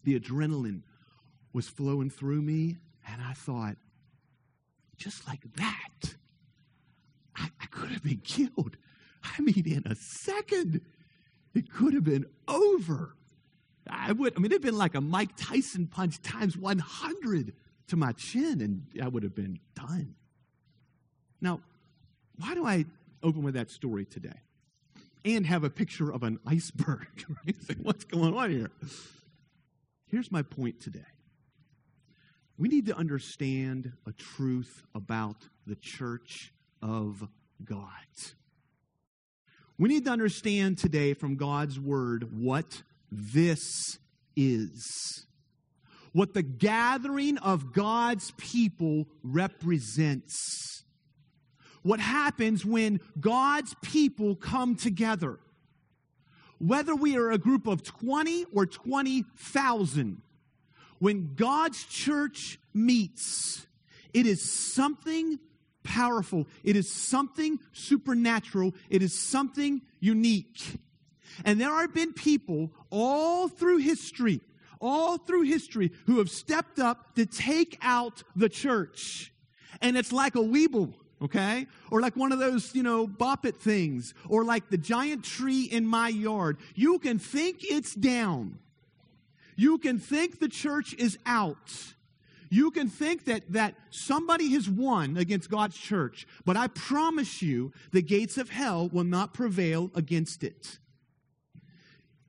the 0.04 0.20
adrenaline 0.20 0.84
was 1.54 1.68
flowing 1.68 2.10
through 2.10 2.42
me, 2.42 2.78
and 3.10 3.22
I 3.22 3.34
thought, 3.34 3.78
just 4.96 5.28
like 5.28 5.42
that, 5.56 6.16
I, 7.36 7.50
I 7.62 7.66
could 7.68 7.90
have 7.90 8.04
been 8.04 8.22
killed. 8.24 8.78
I 9.24 9.42
mean, 9.42 9.64
in 9.66 9.84
a 9.86 9.96
second, 9.96 10.82
it 11.54 11.72
could 11.72 11.94
have 11.94 12.04
been 12.04 12.26
over. 12.48 13.16
I 13.90 14.12
would, 14.12 14.34
I 14.36 14.40
mean, 14.40 14.52
it'd 14.52 14.62
been 14.62 14.78
like 14.78 14.96
a 14.96 15.02
Mike 15.02 15.32
Tyson 15.38 15.88
punch 15.88 16.22
times 16.22 16.58
100 16.58 17.54
to 17.88 17.96
my 17.96 18.12
chin, 18.12 18.62
and 18.62 18.84
I 19.02 19.08
would 19.08 19.24
have 19.24 19.36
been 19.36 19.60
done. 19.76 20.16
Now, 21.42 21.62
why 22.38 22.54
do 22.54 22.66
I 22.66 22.86
open 23.24 23.44
with 23.44 23.56
that 23.56 23.70
story 23.70 24.06
today? 24.06 24.40
And 25.26 25.46
have 25.46 25.64
a 25.64 25.70
picture 25.70 26.12
of 26.12 26.24
an 26.24 26.40
iceberg. 26.46 27.08
Right? 27.46 27.56
What's 27.82 28.06
going 28.06 28.34
on 28.34 28.52
here? 28.52 28.72
Here's 30.08 30.32
my 30.32 30.42
point 30.42 30.80
today. 30.80 31.06
We 32.58 32.70
need 32.70 32.88
to 32.88 32.96
understand 32.96 33.92
a 34.08 34.14
truth 34.14 34.84
about 34.96 35.36
the 35.66 35.76
church 35.76 36.54
of 36.82 37.28
God. 37.64 37.88
We 39.80 39.90
need 39.90 40.06
to 40.06 40.12
understand 40.12 40.80
today 40.80 41.14
from 41.14 41.36
God's 41.36 41.80
word 41.80 42.30
what 42.36 42.82
this 43.12 43.60
is. 44.36 45.28
What 46.14 46.34
the 46.34 46.42
gathering 46.42 47.38
of 47.38 47.74
God's 47.74 48.32
people 48.38 49.06
represents. 49.22 50.77
What 51.88 52.02
happens 52.02 52.66
when 52.66 53.00
God's 53.18 53.74
people 53.82 54.36
come 54.36 54.76
together. 54.76 55.40
Whether 56.60 56.94
we 56.94 57.16
are 57.16 57.32
a 57.32 57.38
group 57.38 57.66
of 57.66 57.82
20 57.82 58.44
or 58.54 58.66
20,000, 58.66 60.22
when 61.00 61.34
God's 61.36 61.86
church 61.86 62.60
meets, 62.74 63.66
it 64.14 64.26
is 64.26 64.52
something 64.52 65.40
powerful. 65.86 66.46
It 66.62 66.76
is 66.76 66.92
something 66.92 67.58
supernatural. 67.72 68.76
It 68.90 69.02
is 69.02 69.18
something 69.18 69.82
unique. 70.02 70.80
And 71.46 71.62
there 71.62 71.74
have 71.74 71.94
been 71.94 72.12
people 72.12 72.74
all 72.90 73.48
through 73.48 73.78
history, 73.78 74.42
all 74.82 75.18
through 75.18 75.44
history, 75.44 75.94
who 76.06 76.18
have 76.18 76.30
stepped 76.30 76.80
up 76.80 77.16
to 77.16 77.26
take 77.26 77.78
out 77.82 78.24
the 78.36 78.50
church. 78.50 79.32
And 79.82 79.96
it's 79.96 80.12
like 80.12 80.36
a 80.36 80.40
Weeble, 80.40 80.94
okay? 81.22 81.68
Or 81.92 82.02
like 82.02 82.16
one 82.16 82.32
of 82.32 82.40
those, 82.40 82.74
you 82.76 82.84
know, 82.84 83.08
bop 83.08 83.46
it 83.46 83.58
things, 83.58 84.14
or 84.28 84.44
like 84.44 84.70
the 84.70 84.78
giant 84.78 85.24
tree 85.24 85.64
in 85.64 85.86
my 85.86 86.10
yard. 86.10 86.58
You 86.76 87.00
can 87.00 87.20
think 87.20 87.60
it's 87.62 87.94
down. 87.96 88.60
You 89.56 89.78
can 89.80 90.00
think 90.00 90.40
the 90.40 90.50
church 90.50 90.94
is 90.94 91.18
out. 91.26 91.94
You 92.50 92.72
can 92.72 92.88
think 92.88 93.26
that, 93.26 93.52
that 93.52 93.76
somebody 93.90 94.50
has 94.54 94.70
won 94.70 95.18
against 95.18 95.50
God's 95.50 95.78
church, 95.78 96.28
but 96.46 96.56
I 96.56 96.68
promise 96.68 97.42
you 97.42 97.74
the 97.92 98.02
gates 98.02 98.38
of 98.38 98.50
hell 98.50 98.88
will 98.88 99.04
not 99.04 99.34
prevail 99.34 99.92
against 99.96 100.44
it. 100.44 100.80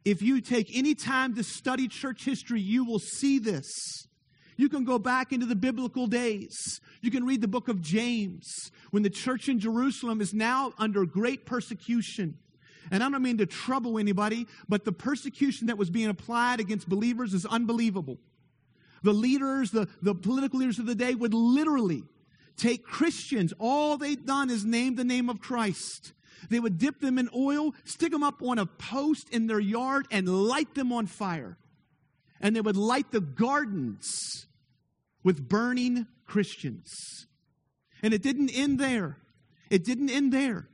If 0.04 0.22
you 0.22 0.40
take 0.40 0.76
any 0.76 0.94
time 0.94 1.34
to 1.36 1.44
study 1.44 1.86
church 1.86 2.24
history, 2.24 2.60
you 2.60 2.84
will 2.84 2.98
see 2.98 3.38
this. 3.38 4.07
You 4.58 4.68
can 4.68 4.84
go 4.84 4.98
back 4.98 5.32
into 5.32 5.46
the 5.46 5.54
biblical 5.54 6.08
days. 6.08 6.80
You 7.00 7.12
can 7.12 7.24
read 7.24 7.40
the 7.40 7.48
book 7.48 7.68
of 7.68 7.80
James 7.80 8.72
when 8.90 9.04
the 9.04 9.08
church 9.08 9.48
in 9.48 9.60
Jerusalem 9.60 10.20
is 10.20 10.34
now 10.34 10.74
under 10.76 11.06
great 11.06 11.46
persecution. 11.46 12.36
And 12.90 13.04
I 13.04 13.08
don't 13.08 13.22
mean 13.22 13.38
to 13.38 13.46
trouble 13.46 14.00
anybody, 14.00 14.48
but 14.68 14.84
the 14.84 14.90
persecution 14.90 15.68
that 15.68 15.78
was 15.78 15.90
being 15.90 16.08
applied 16.08 16.58
against 16.58 16.88
believers 16.88 17.34
is 17.34 17.46
unbelievable. 17.46 18.18
The 19.04 19.12
leaders, 19.12 19.70
the, 19.70 19.86
the 20.02 20.14
political 20.14 20.58
leaders 20.58 20.80
of 20.80 20.86
the 20.86 20.96
day 20.96 21.14
would 21.14 21.34
literally 21.34 22.02
take 22.56 22.84
Christians. 22.84 23.54
All 23.60 23.96
they'd 23.96 24.26
done 24.26 24.50
is 24.50 24.64
name 24.64 24.96
the 24.96 25.04
name 25.04 25.30
of 25.30 25.40
Christ. 25.40 26.14
They 26.50 26.58
would 26.58 26.78
dip 26.78 26.98
them 26.98 27.16
in 27.16 27.30
oil, 27.32 27.76
stick 27.84 28.10
them 28.10 28.24
up 28.24 28.42
on 28.42 28.58
a 28.58 28.66
post 28.66 29.28
in 29.30 29.46
their 29.46 29.60
yard, 29.60 30.08
and 30.10 30.28
light 30.28 30.74
them 30.74 30.92
on 30.92 31.06
fire. 31.06 31.56
And 32.40 32.56
they 32.56 32.60
would 32.60 32.76
light 32.76 33.12
the 33.12 33.20
gardens 33.20 34.47
with 35.22 35.48
burning 35.48 36.06
Christians. 36.26 37.26
And 38.02 38.14
it 38.14 38.22
didn't 38.22 38.50
end 38.50 38.78
there. 38.78 39.18
It 39.70 39.84
didn't 39.84 40.10
end 40.10 40.32
there. 40.32 40.68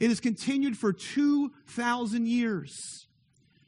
It 0.00 0.08
has 0.08 0.20
continued 0.20 0.76
for 0.76 0.92
2,000 0.92 2.26
years. 2.26 3.06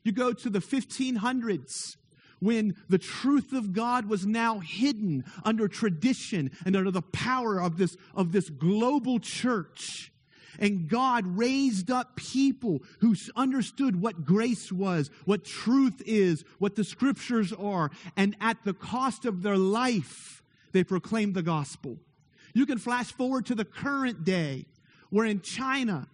You 0.03 0.13
go 0.13 0.33
to 0.33 0.51
the 0.51 0.59
1500s 0.59 1.97
when 2.41 2.77
the 2.89 2.99
truth 2.99 3.53
of 3.53 3.73
God 3.73 4.07
was 4.07 4.27
now 4.27 4.59
hidden 4.59 5.25
under 5.45 5.69
tradition 5.69 6.51
and 6.65 6.77
under 6.77 6.91
the 6.91 7.03
power 7.03 7.61
of 7.61 7.79
this, 7.79 7.97
of 8.15 8.33
this 8.33 8.51
global 8.51 9.19
church. 9.19 10.13
And 10.59 10.89
God 10.89 11.27
raised 11.27 11.91
up 11.91 12.17
people 12.17 12.83
who 13.01 13.15
understood 13.35 14.01
what 14.01 14.25
grace 14.25 14.73
was, 14.73 15.11
what 15.25 15.45
truth 15.45 16.03
is, 16.07 16.45
what 16.59 16.77
the 16.77 16.85
scriptures 16.85 17.53
are, 17.53 17.91
and 18.17 18.37
at 18.41 18.65
the 18.65 18.75
cost 18.75 19.25
of 19.25 19.43
their 19.43 19.59
life, 19.59 20.43
they 20.73 20.85
proclaimed 20.85 21.35
the 21.35 21.43
gospel. 21.43 21.99
You 22.55 22.67
can 22.67 22.79
flash 22.79 23.13
forward 23.13 23.47
to 23.47 23.55
the 23.55 23.65
current 23.65 24.25
day, 24.25 24.67
where 25.11 25.27
in 25.27 25.41
China, 25.41 26.09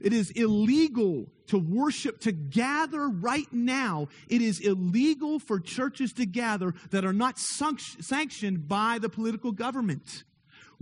it 0.00 0.12
is 0.12 0.30
illegal 0.30 1.26
to 1.46 1.58
worship, 1.58 2.18
to 2.20 2.32
gather 2.32 3.08
right 3.08 3.52
now. 3.52 4.08
It 4.28 4.42
is 4.42 4.58
illegal 4.58 5.38
for 5.38 5.60
churches 5.60 6.12
to 6.14 6.26
gather 6.26 6.74
that 6.90 7.04
are 7.04 7.12
not 7.12 7.38
sanctioned 7.38 8.66
by 8.66 8.98
the 8.98 9.08
political 9.08 9.52
government. 9.52 10.24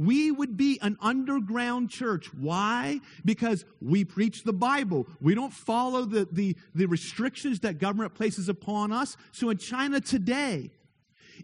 We 0.01 0.31
would 0.31 0.57
be 0.57 0.79
an 0.81 0.97
underground 0.99 1.91
church. 1.91 2.33
Why? 2.33 3.01
Because 3.23 3.67
we 3.83 4.07
preach 4.07 4.45
the 4.45 4.53
Bible. 4.55 5.07
We 5.21 5.35
don't 5.35 5.53
follow 5.53 6.07
the, 6.07 6.27
the, 6.33 6.57
the 6.75 6.87
restrictions 6.87 7.61
that 7.61 7.77
government 7.77 8.15
places 8.15 8.49
upon 8.49 8.93
us. 8.93 9.19
So 9.31 9.51
in 9.51 9.59
China 9.59 10.01
today, 10.01 10.71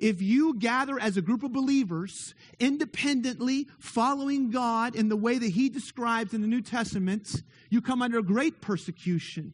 if 0.00 0.22
you 0.22 0.58
gather 0.58 0.98
as 0.98 1.18
a 1.18 1.20
group 1.20 1.42
of 1.42 1.52
believers, 1.52 2.34
independently 2.58 3.66
following 3.78 4.50
God 4.50 4.96
in 4.96 5.10
the 5.10 5.16
way 5.16 5.36
that 5.36 5.50
He 5.50 5.68
describes 5.68 6.32
in 6.32 6.40
the 6.40 6.48
New 6.48 6.62
Testament, 6.62 7.42
you 7.68 7.82
come 7.82 8.00
under 8.00 8.22
great 8.22 8.62
persecution. 8.62 9.52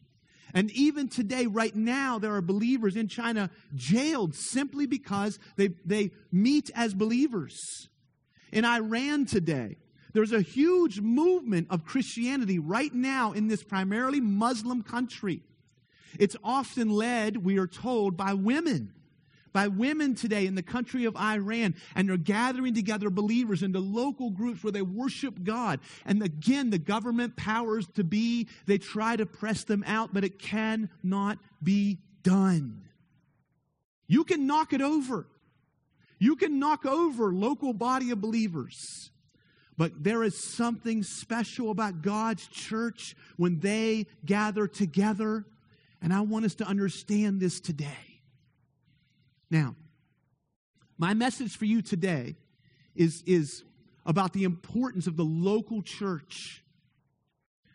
And 0.53 0.71
even 0.71 1.09
today, 1.09 1.45
right 1.45 1.75
now, 1.75 2.19
there 2.19 2.33
are 2.35 2.41
believers 2.41 2.95
in 2.95 3.09
China 3.09 3.49
jailed 3.75 4.33
simply 4.33 4.85
because 4.85 5.39
they, 5.57 5.71
they 5.83 6.11
meet 6.31 6.71
as 6.73 6.93
believers. 6.93 7.89
In 8.53 8.65
Iran 8.65 9.25
today, 9.25 9.77
there's 10.13 10.31
a 10.31 10.41
huge 10.41 11.01
movement 11.01 11.67
of 11.71 11.85
Christianity 11.85 12.59
right 12.59 12.93
now 12.93 13.31
in 13.31 13.47
this 13.47 13.63
primarily 13.63 14.21
Muslim 14.21 14.83
country. 14.83 15.41
It's 16.19 16.35
often 16.43 16.91
led, 16.91 17.43
we 17.43 17.57
are 17.57 17.67
told, 17.67 18.15
by 18.15 18.33
women 18.33 18.93
by 19.53 19.67
women 19.67 20.15
today 20.15 20.47
in 20.47 20.55
the 20.55 20.63
country 20.63 21.05
of 21.05 21.15
Iran, 21.15 21.75
and 21.95 22.09
they're 22.09 22.17
gathering 22.17 22.73
together 22.73 23.11
believers 23.11 23.61
into 23.61 23.79
local 23.79 24.31
groups 24.31 24.63
where 24.63 24.71
they 24.71 24.81
worship 24.81 25.43
God. 25.43 25.79
And 26.05 26.23
again, 26.23 26.71
the 26.71 26.79
government 26.79 27.35
powers 27.35 27.87
to 27.93 28.03
be, 28.03 28.49
they 28.65 28.79
try 28.79 29.15
to 29.15 29.27
press 29.27 29.63
them 29.63 29.83
out, 29.85 30.11
but 30.11 30.23
it 30.23 30.39
cannot 30.39 31.37
be 31.61 31.99
done. 32.23 32.89
You 34.07 34.23
can 34.23 34.47
knock 34.47 34.73
it 34.73 34.81
over. 34.81 35.27
You 36.23 36.37
can 36.37 36.57
knock 36.57 36.85
over 36.85 37.33
local 37.33 37.73
body 37.73 38.11
of 38.11 38.21
believers. 38.21 39.11
But 39.77 40.05
there 40.05 40.23
is 40.23 40.41
something 40.41 41.03
special 41.03 41.69
about 41.69 42.01
God's 42.01 42.47
church 42.47 43.13
when 43.35 43.59
they 43.59 44.07
gather 44.23 44.65
together. 44.65 45.43
And 46.01 46.13
I 46.13 46.21
want 46.21 46.45
us 46.45 46.55
to 46.55 46.65
understand 46.65 47.41
this 47.41 47.59
today. 47.59 48.21
Now, 49.51 49.75
my 50.97 51.13
message 51.13 51.57
for 51.57 51.65
you 51.65 51.81
today 51.81 52.37
is, 52.95 53.21
is 53.25 53.65
about 54.05 54.31
the 54.31 54.45
importance 54.45 55.07
of 55.07 55.17
the 55.17 55.25
local 55.25 55.81
church. 55.81 56.63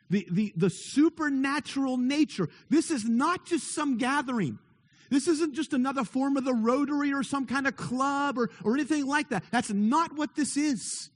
The, 0.09 0.27
the, 0.31 0.55
the 0.57 0.71
supernatural 0.71 1.99
nature. 1.99 2.49
This 2.71 2.91
is 2.91 3.05
not 3.05 3.45
just 3.45 3.75
some 3.75 3.99
gathering. 3.99 4.59
This 5.11 5.29
isn't 5.29 5.55
just 5.55 5.73
another 5.73 6.05
form 6.05 6.37
of 6.37 6.45
the 6.45 6.55
Rotary 6.55 7.13
or 7.13 7.23
some 7.23 7.47
kind 7.47 7.67
of 7.67 7.77
club 7.77 8.39
or, 8.39 8.51
or 8.63 8.75
anything 8.75 9.07
like 9.07 9.31
that. 9.31 9.45
That's 9.51 9.71
not 9.71 10.15
what 10.15 10.35
this 10.37 10.57
is. 10.57 11.11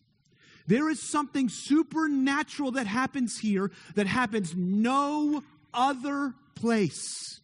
There 0.66 0.88
is 0.88 1.10
something 1.10 1.48
supernatural 1.48 2.72
that 2.72 2.86
happens 2.86 3.38
here 3.38 3.70
that 3.94 4.06
happens 4.06 4.54
no 4.56 5.42
other 5.74 6.34
place. 6.54 7.40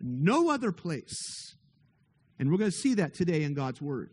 No 0.00 0.50
other 0.50 0.72
place. 0.72 1.54
And 2.38 2.50
we're 2.50 2.58
going 2.58 2.70
to 2.70 2.76
see 2.76 2.94
that 2.94 3.14
today 3.14 3.42
in 3.42 3.54
God's 3.54 3.82
Word. 3.82 4.10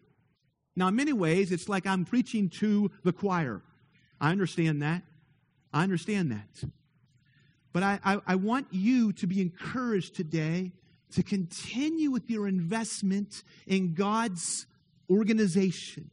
Now, 0.76 0.90
in 0.90 0.96
many 0.96 1.14
ways, 1.14 1.52
it's 1.52 1.70
like 1.70 1.88
I'm 1.88 2.04
preaching 2.04 2.50
to 2.60 2.92
the 3.04 3.14
choir. 3.14 3.62
I 4.20 4.32
understand 4.32 4.82
that. 4.82 5.04
I 5.74 5.84
understand 5.84 6.32
that. 6.32 6.70
But 7.72 7.84
I, 7.84 8.00
I, 8.04 8.20
I 8.28 8.36
want 8.36 8.68
you 8.72 9.14
to 9.14 9.28
be 9.28 9.42
encouraged 9.42 10.16
today 10.16 10.74
to 11.14 11.24
continue 11.24 12.12
with 12.12 12.30
your 12.30 12.48
investment 12.48 13.44
in 13.66 13.94
God's 13.94 14.66
organization, 15.10 16.12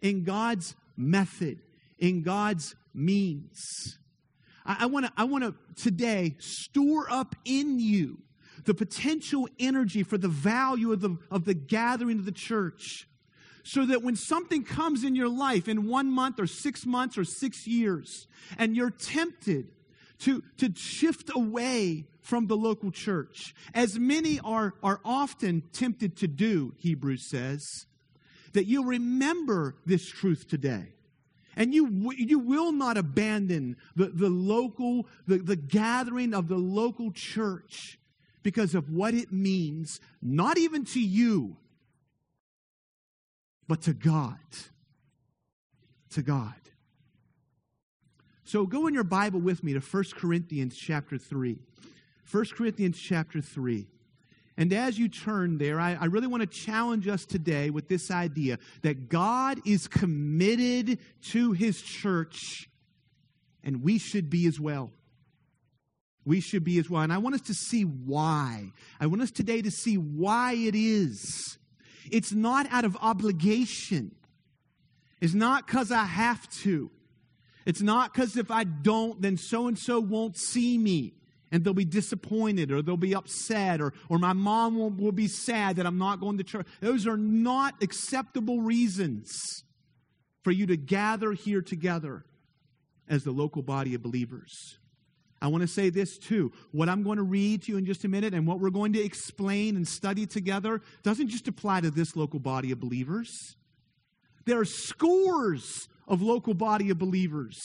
in 0.00 0.24
God's 0.24 0.74
method, 0.96 1.58
in 1.98 2.22
God's 2.22 2.74
means. 2.94 3.98
I, 4.64 4.86
want 4.86 5.06
to 5.06 5.12
I 5.16 5.24
want 5.24 5.44
to 5.44 5.54
today 5.82 6.36
store 6.38 7.10
up 7.10 7.34
in 7.44 7.80
you 7.80 8.18
the 8.64 8.74
potential 8.74 9.48
energy 9.58 10.02
for 10.02 10.18
the 10.18 10.28
value 10.28 10.92
of 10.92 11.00
the, 11.00 11.16
of 11.30 11.44
the 11.44 11.54
gathering 11.54 12.18
of 12.18 12.24
the 12.24 12.32
church. 12.32 13.08
So 13.64 13.86
that 13.86 14.02
when 14.02 14.16
something 14.16 14.64
comes 14.64 15.04
in 15.04 15.14
your 15.14 15.28
life 15.28 15.68
in 15.68 15.88
one 15.88 16.10
month 16.10 16.40
or 16.40 16.46
six 16.46 16.86
months 16.86 17.18
or 17.18 17.24
six 17.24 17.66
years, 17.66 18.26
and 18.56 18.76
you're 18.76 18.90
tempted 18.90 19.68
to, 20.20 20.42
to 20.56 20.72
shift 20.74 21.30
away 21.34 22.06
from 22.28 22.46
the 22.46 22.56
local 22.56 22.90
church, 22.90 23.54
as 23.72 23.98
many 23.98 24.38
are, 24.40 24.74
are 24.82 25.00
often 25.02 25.62
tempted 25.72 26.14
to 26.14 26.28
do, 26.28 26.74
Hebrews 26.76 27.26
says, 27.26 27.86
that 28.52 28.66
you'll 28.66 28.84
remember 28.84 29.76
this 29.86 30.06
truth 30.06 30.46
today. 30.46 30.92
And 31.56 31.72
you, 31.72 32.12
you 32.18 32.38
will 32.38 32.70
not 32.70 32.98
abandon 32.98 33.78
the, 33.96 34.08
the 34.08 34.28
local, 34.28 35.06
the, 35.26 35.38
the 35.38 35.56
gathering 35.56 36.34
of 36.34 36.48
the 36.48 36.58
local 36.58 37.12
church 37.12 37.98
because 38.42 38.74
of 38.74 38.90
what 38.90 39.14
it 39.14 39.32
means, 39.32 39.98
not 40.20 40.58
even 40.58 40.84
to 40.84 41.00
you, 41.00 41.56
but 43.66 43.80
to 43.82 43.94
God. 43.94 44.36
To 46.10 46.20
God. 46.20 46.52
So 48.44 48.66
go 48.66 48.86
in 48.86 48.92
your 48.92 49.04
Bible 49.04 49.40
with 49.40 49.64
me 49.64 49.72
to 49.72 49.80
1 49.80 50.04
Corinthians 50.14 50.76
chapter 50.76 51.16
3. 51.16 51.58
1 52.30 52.44
Corinthians 52.56 52.98
chapter 52.98 53.40
3. 53.40 53.86
And 54.56 54.72
as 54.72 54.98
you 54.98 55.08
turn 55.08 55.58
there, 55.58 55.80
I, 55.80 55.94
I, 55.94 56.06
really 56.06 56.26
want 56.26 56.40
to 56.40 56.46
challenge 56.46 57.06
us 57.06 57.24
today 57.24 57.70
with 57.70 57.88
this 57.88 58.10
idea 58.10 58.58
that 58.82 59.08
God 59.08 59.60
is 59.64 59.86
committed 59.86 60.98
to 61.30 61.52
his 61.52 61.80
church, 61.80 62.68
and 63.62 63.84
we 63.84 63.98
should 63.98 64.28
be 64.28 64.46
as 64.46 64.58
well. 64.58 64.90
We 66.24 66.40
should 66.40 66.64
be 66.64 66.78
as 66.78 66.90
well. 66.90 67.02
And 67.02 67.12
I 67.12 67.18
want 67.18 67.36
us 67.36 67.40
to 67.42 67.54
see 67.54 67.82
why. 67.82 68.72
I 69.00 69.06
want 69.06 69.22
us 69.22 69.30
today 69.30 69.62
to 69.62 69.70
see 69.70 69.96
why 69.96 70.54
it 70.54 70.74
is. 70.74 71.56
It's 72.10 72.32
not 72.32 72.66
out 72.70 72.84
of 72.84 72.96
obligation, 73.00 74.14
it's 75.20 75.34
not 75.34 75.66
because 75.66 75.92
I 75.92 76.04
have 76.04 76.48
to. 76.62 76.90
It's 77.64 77.82
not 77.82 78.14
because 78.14 78.38
if 78.38 78.50
I 78.50 78.64
don't, 78.64 79.20
then 79.20 79.36
so 79.36 79.68
and 79.68 79.78
so 79.78 80.00
won't 80.00 80.38
see 80.38 80.78
me 80.78 81.17
and 81.50 81.64
they'll 81.64 81.74
be 81.74 81.84
disappointed 81.84 82.70
or 82.70 82.82
they'll 82.82 82.96
be 82.96 83.14
upset 83.14 83.80
or, 83.80 83.92
or 84.08 84.18
my 84.18 84.32
mom 84.32 84.76
will, 84.76 84.90
will 84.90 85.12
be 85.12 85.28
sad 85.28 85.76
that 85.76 85.86
I'm 85.86 85.98
not 85.98 86.20
going 86.20 86.38
to 86.38 86.44
church. 86.44 86.66
Those 86.80 87.06
are 87.06 87.16
not 87.16 87.82
acceptable 87.82 88.60
reasons 88.60 89.30
for 90.42 90.50
you 90.50 90.66
to 90.66 90.76
gather 90.76 91.32
here 91.32 91.62
together 91.62 92.24
as 93.08 93.24
the 93.24 93.30
local 93.30 93.62
body 93.62 93.94
of 93.94 94.02
believers. 94.02 94.78
I 95.40 95.46
want 95.48 95.62
to 95.62 95.68
say 95.68 95.90
this 95.90 96.18
too. 96.18 96.52
What 96.72 96.88
I'm 96.88 97.02
going 97.02 97.18
to 97.18 97.22
read 97.22 97.62
to 97.62 97.72
you 97.72 97.78
in 97.78 97.86
just 97.86 98.04
a 98.04 98.08
minute 98.08 98.34
and 98.34 98.46
what 98.46 98.60
we're 98.60 98.70
going 98.70 98.92
to 98.94 99.02
explain 99.02 99.76
and 99.76 99.86
study 99.86 100.26
together 100.26 100.80
doesn't 101.02 101.28
just 101.28 101.48
apply 101.48 101.80
to 101.82 101.90
this 101.90 102.16
local 102.16 102.40
body 102.40 102.72
of 102.72 102.80
believers. 102.80 103.30
There 104.46 104.58
are 104.58 104.64
scores 104.64 105.88
of 106.08 106.22
local 106.22 106.54
body 106.54 106.90
of 106.90 106.98
believers 106.98 107.56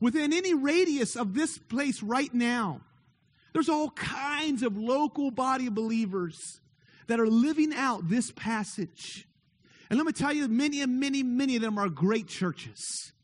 within 0.00 0.32
any 0.32 0.52
radius 0.52 1.16
of 1.16 1.34
this 1.34 1.56
place 1.56 2.02
right 2.02 2.32
now. 2.34 2.82
There's 3.56 3.70
all 3.70 3.88
kinds 3.88 4.62
of 4.62 4.76
local 4.76 5.30
body 5.30 5.70
believers 5.70 6.60
that 7.06 7.18
are 7.18 7.26
living 7.26 7.72
out 7.72 8.06
this 8.06 8.30
passage. 8.30 9.26
And 9.88 9.98
let 9.98 10.04
me 10.04 10.12
tell 10.12 10.30
you, 10.30 10.46
many 10.46 10.82
and 10.82 11.00
many, 11.00 11.22
many 11.22 11.56
of 11.56 11.62
them 11.62 11.78
are 11.78 11.88
great 11.88 12.28
churches. 12.28 13.14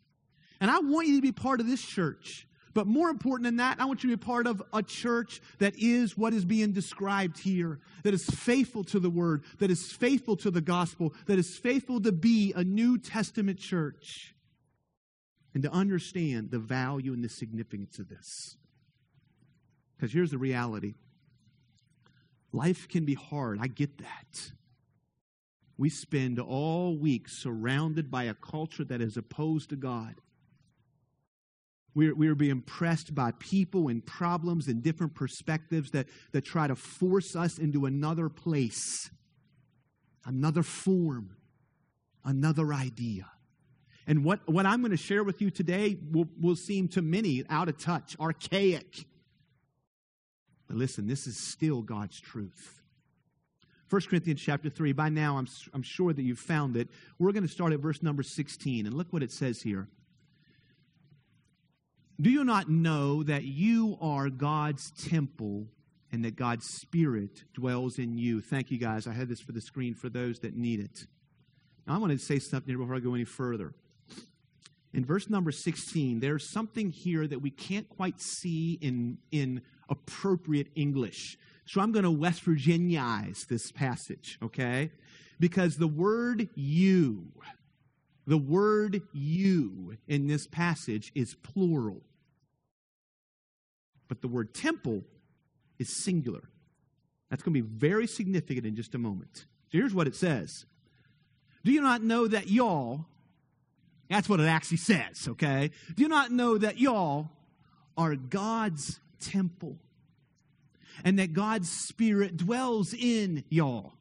And 0.58 0.70
I 0.70 0.78
want 0.78 1.06
you 1.06 1.16
to 1.16 1.20
be 1.20 1.32
part 1.32 1.60
of 1.60 1.66
this 1.66 1.82
church. 1.82 2.46
But 2.72 2.86
more 2.86 3.10
important 3.10 3.44
than 3.44 3.56
that, 3.56 3.78
I 3.78 3.84
want 3.84 4.02
you 4.02 4.10
to 4.10 4.16
be 4.16 4.24
part 4.24 4.46
of 4.46 4.62
a 4.72 4.82
church 4.82 5.42
that 5.58 5.74
is 5.76 6.16
what 6.16 6.32
is 6.32 6.46
being 6.46 6.72
described 6.72 7.38
here, 7.38 7.80
that 8.02 8.14
is 8.14 8.24
faithful 8.24 8.84
to 8.84 9.00
the 9.00 9.10
word, 9.10 9.44
that 9.58 9.70
is 9.70 9.92
faithful 9.92 10.38
to 10.38 10.50
the 10.50 10.62
gospel, 10.62 11.12
that 11.26 11.38
is 11.38 11.60
faithful 11.62 12.00
to 12.00 12.10
be 12.10 12.54
a 12.56 12.64
New 12.64 12.96
Testament 12.96 13.58
church, 13.58 14.34
and 15.52 15.62
to 15.62 15.70
understand 15.70 16.50
the 16.50 16.58
value 16.58 17.12
and 17.12 17.22
the 17.22 17.28
significance 17.28 17.98
of 17.98 18.08
this. 18.08 18.56
Because 20.02 20.12
here's 20.12 20.32
the 20.32 20.38
reality 20.38 20.94
life 22.50 22.88
can 22.88 23.04
be 23.04 23.14
hard. 23.14 23.60
I 23.62 23.68
get 23.68 23.98
that. 23.98 24.50
We 25.78 25.90
spend 25.90 26.40
all 26.40 26.96
week 26.96 27.28
surrounded 27.28 28.10
by 28.10 28.24
a 28.24 28.34
culture 28.34 28.82
that 28.82 29.00
is 29.00 29.16
opposed 29.16 29.70
to 29.70 29.76
God. 29.76 30.16
We're, 31.94 32.16
we're 32.16 32.34
being 32.34 32.62
pressed 32.62 33.14
by 33.14 33.30
people 33.38 33.86
and 33.86 34.04
problems 34.04 34.66
and 34.66 34.82
different 34.82 35.14
perspectives 35.14 35.92
that, 35.92 36.08
that 36.32 36.44
try 36.44 36.66
to 36.66 36.74
force 36.74 37.36
us 37.36 37.58
into 37.58 37.86
another 37.86 38.28
place, 38.28 39.08
another 40.24 40.64
form, 40.64 41.36
another 42.24 42.74
idea. 42.74 43.30
And 44.08 44.24
what, 44.24 44.40
what 44.48 44.66
I'm 44.66 44.80
going 44.80 44.90
to 44.90 44.96
share 44.96 45.22
with 45.22 45.40
you 45.40 45.50
today 45.50 45.96
will, 46.10 46.26
will 46.40 46.56
seem 46.56 46.88
to 46.88 47.02
many 47.02 47.44
out 47.48 47.68
of 47.68 47.78
touch, 47.78 48.16
archaic. 48.18 49.06
But 50.72 50.78
listen, 50.78 51.06
this 51.06 51.26
is 51.26 51.36
still 51.36 51.82
God's 51.82 52.18
truth. 52.18 52.80
1 53.90 54.00
Corinthians 54.08 54.40
chapter 54.40 54.70
3, 54.70 54.92
by 54.92 55.10
now 55.10 55.36
I'm, 55.36 55.46
I'm 55.74 55.82
sure 55.82 56.14
that 56.14 56.22
you've 56.22 56.38
found 56.38 56.78
it. 56.78 56.88
We're 57.18 57.32
going 57.32 57.46
to 57.46 57.52
start 57.52 57.74
at 57.74 57.80
verse 57.80 58.02
number 58.02 58.22
16, 58.22 58.86
and 58.86 58.94
look 58.94 59.12
what 59.12 59.22
it 59.22 59.30
says 59.30 59.60
here. 59.60 59.88
Do 62.18 62.30
you 62.30 62.42
not 62.42 62.70
know 62.70 63.22
that 63.22 63.44
you 63.44 63.98
are 64.00 64.30
God's 64.30 64.90
temple 64.92 65.66
and 66.10 66.24
that 66.24 66.36
God's 66.36 66.66
Spirit 66.80 67.44
dwells 67.52 67.98
in 67.98 68.16
you? 68.16 68.40
Thank 68.40 68.70
you, 68.70 68.78
guys. 68.78 69.06
I 69.06 69.12
had 69.12 69.28
this 69.28 69.42
for 69.42 69.52
the 69.52 69.60
screen 69.60 69.92
for 69.92 70.08
those 70.08 70.38
that 70.38 70.56
need 70.56 70.80
it. 70.80 71.06
Now, 71.86 71.96
I 71.96 71.98
want 71.98 72.12
to 72.12 72.18
say 72.18 72.38
something 72.38 72.70
here 72.70 72.78
before 72.78 72.94
I 72.94 73.00
go 73.00 73.12
any 73.12 73.26
further. 73.26 73.74
In 74.94 75.04
verse 75.04 75.30
number 75.30 75.52
16, 75.52 76.20
there's 76.20 76.50
something 76.50 76.90
here 76.90 77.26
that 77.26 77.40
we 77.40 77.50
can't 77.50 77.88
quite 77.88 78.20
see 78.20 78.78
in, 78.80 79.18
in 79.30 79.62
appropriate 79.88 80.68
English. 80.74 81.38
So 81.66 81.80
I'm 81.80 81.92
going 81.92 82.04
to 82.04 82.10
West 82.10 82.44
Virginiaize 82.44 83.46
this 83.48 83.72
passage, 83.72 84.38
okay? 84.42 84.90
Because 85.40 85.76
the 85.76 85.88
word 85.88 86.48
you, 86.54 87.28
the 88.26 88.38
word 88.38 89.02
you 89.12 89.96
in 90.06 90.26
this 90.26 90.46
passage 90.46 91.10
is 91.14 91.34
plural. 91.34 92.02
But 94.08 94.20
the 94.20 94.28
word 94.28 94.52
temple 94.52 95.04
is 95.78 96.02
singular. 96.04 96.42
That's 97.30 97.42
going 97.42 97.54
to 97.54 97.62
be 97.62 97.68
very 97.68 98.06
significant 98.06 98.66
in 98.66 98.76
just 98.76 98.94
a 98.94 98.98
moment. 98.98 99.46
So 99.70 99.78
here's 99.78 99.94
what 99.94 100.06
it 100.06 100.14
says 100.14 100.66
Do 101.64 101.72
you 101.72 101.80
not 101.80 102.02
know 102.02 102.28
that 102.28 102.48
y'all, 102.48 103.06
that's 104.12 104.28
what 104.28 104.40
it 104.40 104.46
actually 104.46 104.76
says, 104.76 105.26
okay? 105.26 105.70
Do 105.94 106.02
you 106.02 106.08
not 106.08 106.30
know 106.30 106.58
that 106.58 106.78
y'all 106.78 107.30
are 107.96 108.14
God's 108.14 109.00
temple 109.20 109.78
and 111.02 111.18
that 111.18 111.32
God's 111.32 111.70
Spirit 111.70 112.36
dwells 112.36 112.92
in 112.92 113.44
y'all? 113.48 113.94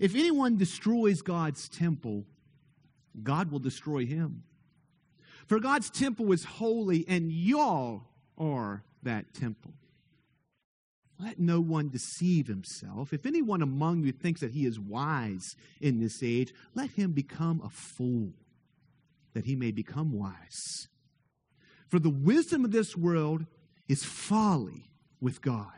If 0.00 0.14
anyone 0.14 0.56
destroys 0.56 1.20
God's 1.22 1.68
temple, 1.68 2.24
God 3.22 3.50
will 3.50 3.58
destroy 3.58 4.06
him. 4.06 4.42
For 5.46 5.60
God's 5.60 5.90
temple 5.90 6.32
is 6.32 6.44
holy, 6.44 7.04
and 7.06 7.30
y'all 7.30 8.02
are 8.36 8.82
that 9.02 9.32
temple. 9.32 9.72
Let 11.18 11.38
no 11.38 11.60
one 11.60 11.88
deceive 11.88 12.46
himself. 12.46 13.12
If 13.12 13.24
anyone 13.24 13.62
among 13.62 14.04
you 14.04 14.12
thinks 14.12 14.40
that 14.42 14.50
he 14.50 14.66
is 14.66 14.78
wise 14.78 15.56
in 15.80 15.98
this 15.98 16.22
age, 16.22 16.52
let 16.74 16.90
him 16.90 17.12
become 17.12 17.62
a 17.64 17.70
fool, 17.70 18.32
that 19.32 19.46
he 19.46 19.56
may 19.56 19.70
become 19.70 20.12
wise. 20.12 20.88
For 21.88 21.98
the 21.98 22.10
wisdom 22.10 22.64
of 22.64 22.72
this 22.72 22.96
world 22.96 23.46
is 23.88 24.04
folly 24.04 24.90
with 25.20 25.40
God. 25.40 25.70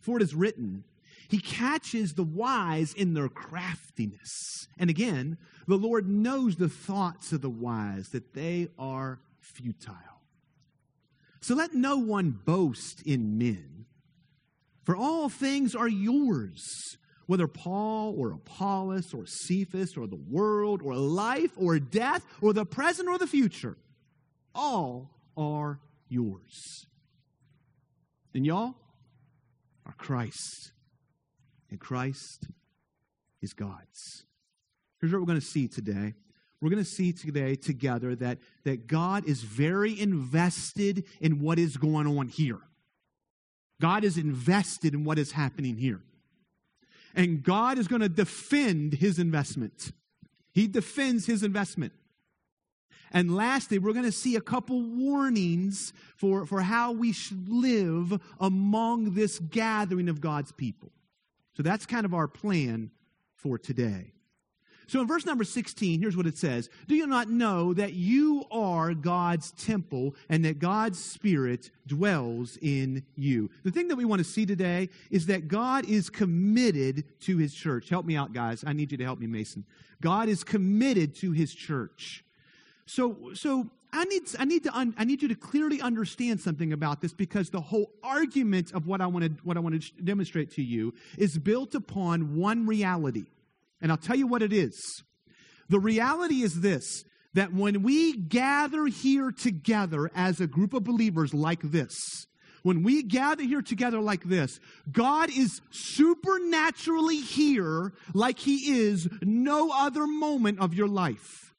For 0.00 0.16
it 0.16 0.22
is 0.22 0.34
written, 0.34 0.84
he 1.28 1.38
catches 1.38 2.14
the 2.14 2.24
wise 2.24 2.94
in 2.94 3.12
their 3.12 3.28
craftiness. 3.28 4.66
And 4.78 4.88
again, 4.88 5.36
the 5.66 5.76
Lord 5.76 6.08
knows 6.08 6.56
the 6.56 6.70
thoughts 6.70 7.32
of 7.32 7.42
the 7.42 7.50
wise, 7.50 8.08
that 8.10 8.32
they 8.32 8.68
are 8.78 9.20
futile. 9.40 9.94
So 11.40 11.54
let 11.54 11.74
no 11.74 11.98
one 11.98 12.30
boast 12.30 13.02
in 13.02 13.36
men, 13.36 13.77
for 14.88 14.96
all 14.96 15.28
things 15.28 15.74
are 15.74 15.86
yours, 15.86 16.96
whether 17.26 17.46
Paul 17.46 18.14
or 18.16 18.32
Apollos 18.32 19.12
or 19.12 19.26
Cephas 19.26 19.98
or 19.98 20.06
the 20.06 20.16
world 20.16 20.80
or 20.82 20.94
life 20.94 21.50
or 21.58 21.78
death 21.78 22.24
or 22.40 22.54
the 22.54 22.64
present 22.64 23.06
or 23.06 23.18
the 23.18 23.26
future. 23.26 23.76
All 24.54 25.10
are 25.36 25.78
yours. 26.08 26.86
And 28.32 28.46
y'all 28.46 28.76
are 29.84 29.92
Christ. 29.98 30.72
And 31.68 31.78
Christ 31.78 32.46
is 33.42 33.52
God's. 33.52 34.24
Here's 35.02 35.12
what 35.12 35.20
we're 35.20 35.26
going 35.26 35.38
to 35.38 35.46
see 35.46 35.68
today. 35.68 36.14
We're 36.62 36.70
going 36.70 36.82
to 36.82 36.88
see 36.88 37.12
today 37.12 37.56
together 37.56 38.16
that, 38.16 38.38
that 38.64 38.86
God 38.86 39.28
is 39.28 39.42
very 39.42 40.00
invested 40.00 41.04
in 41.20 41.42
what 41.42 41.58
is 41.58 41.76
going 41.76 42.06
on 42.06 42.28
here. 42.28 42.60
God 43.80 44.04
is 44.04 44.18
invested 44.18 44.94
in 44.94 45.04
what 45.04 45.18
is 45.18 45.32
happening 45.32 45.76
here. 45.76 46.00
And 47.14 47.42
God 47.42 47.78
is 47.78 47.88
going 47.88 48.02
to 48.02 48.08
defend 48.08 48.94
his 48.94 49.18
investment. 49.18 49.92
He 50.52 50.66
defends 50.66 51.26
his 51.26 51.42
investment. 51.42 51.92
And 53.10 53.34
lastly, 53.34 53.78
we're 53.78 53.92
going 53.92 54.04
to 54.04 54.12
see 54.12 54.36
a 54.36 54.40
couple 54.40 54.82
warnings 54.82 55.92
for, 56.16 56.44
for 56.44 56.60
how 56.60 56.92
we 56.92 57.12
should 57.12 57.48
live 57.48 58.20
among 58.38 59.14
this 59.14 59.38
gathering 59.38 60.08
of 60.08 60.20
God's 60.20 60.52
people. 60.52 60.92
So 61.56 61.62
that's 61.62 61.86
kind 61.86 62.04
of 62.04 62.12
our 62.12 62.28
plan 62.28 62.90
for 63.34 63.58
today. 63.58 64.12
So 64.88 65.02
in 65.02 65.06
verse 65.06 65.26
number 65.26 65.44
16, 65.44 66.00
here's 66.00 66.16
what 66.16 66.26
it 66.26 66.36
says 66.36 66.70
Do 66.88 66.96
you 66.96 67.06
not 67.06 67.28
know 67.28 67.74
that 67.74 67.92
you 67.92 68.44
are 68.50 68.94
God's 68.94 69.52
temple 69.52 70.16
and 70.28 70.44
that 70.44 70.58
God's 70.58 70.98
Spirit 70.98 71.70
dwells 71.86 72.58
in 72.60 73.04
you? 73.14 73.50
The 73.62 73.70
thing 73.70 73.88
that 73.88 73.96
we 73.96 74.06
want 74.06 74.20
to 74.20 74.24
see 74.24 74.46
today 74.46 74.88
is 75.10 75.26
that 75.26 75.46
God 75.46 75.84
is 75.88 76.10
committed 76.10 77.04
to 77.20 77.36
his 77.36 77.54
church. 77.54 77.90
Help 77.90 78.06
me 78.06 78.16
out, 78.16 78.32
guys. 78.32 78.64
I 78.66 78.72
need 78.72 78.90
you 78.90 78.98
to 78.98 79.04
help 79.04 79.20
me, 79.20 79.26
Mason. 79.26 79.64
God 80.00 80.28
is 80.28 80.42
committed 80.42 81.14
to 81.16 81.32
his 81.32 81.54
church. 81.54 82.24
So, 82.86 83.32
so 83.34 83.68
I 83.92 84.04
need, 84.04 84.22
I, 84.38 84.46
need 84.46 84.64
to 84.64 84.74
un, 84.74 84.94
I 84.96 85.04
need 85.04 85.20
you 85.20 85.28
to 85.28 85.34
clearly 85.34 85.82
understand 85.82 86.40
something 86.40 86.72
about 86.72 87.02
this 87.02 87.12
because 87.12 87.50
the 87.50 87.60
whole 87.60 87.90
argument 88.02 88.72
of 88.72 88.86
what 88.86 89.02
I 89.02 89.06
want 89.06 89.24
to, 89.26 89.30
what 89.44 89.58
I 89.58 89.60
want 89.60 89.82
to 89.82 90.02
demonstrate 90.02 90.50
to 90.52 90.62
you 90.62 90.94
is 91.18 91.36
built 91.36 91.74
upon 91.74 92.36
one 92.36 92.66
reality. 92.66 93.26
And 93.80 93.90
I'll 93.92 93.98
tell 93.98 94.16
you 94.16 94.26
what 94.26 94.42
it 94.42 94.52
is. 94.52 95.02
The 95.68 95.80
reality 95.80 96.42
is 96.42 96.60
this 96.60 97.04
that 97.34 97.52
when 97.52 97.82
we 97.82 98.16
gather 98.16 98.86
here 98.86 99.30
together 99.30 100.10
as 100.14 100.40
a 100.40 100.46
group 100.46 100.72
of 100.72 100.82
believers 100.82 101.34
like 101.34 101.60
this, 101.62 101.94
when 102.62 102.82
we 102.82 103.02
gather 103.02 103.44
here 103.44 103.62
together 103.62 104.00
like 104.00 104.24
this, 104.24 104.58
God 104.90 105.30
is 105.30 105.60
supernaturally 105.70 107.20
here 107.20 107.92
like 108.14 108.38
He 108.38 108.88
is 108.88 109.08
no 109.22 109.70
other 109.72 110.06
moment 110.06 110.58
of 110.58 110.74
your 110.74 110.88
life. 110.88 111.54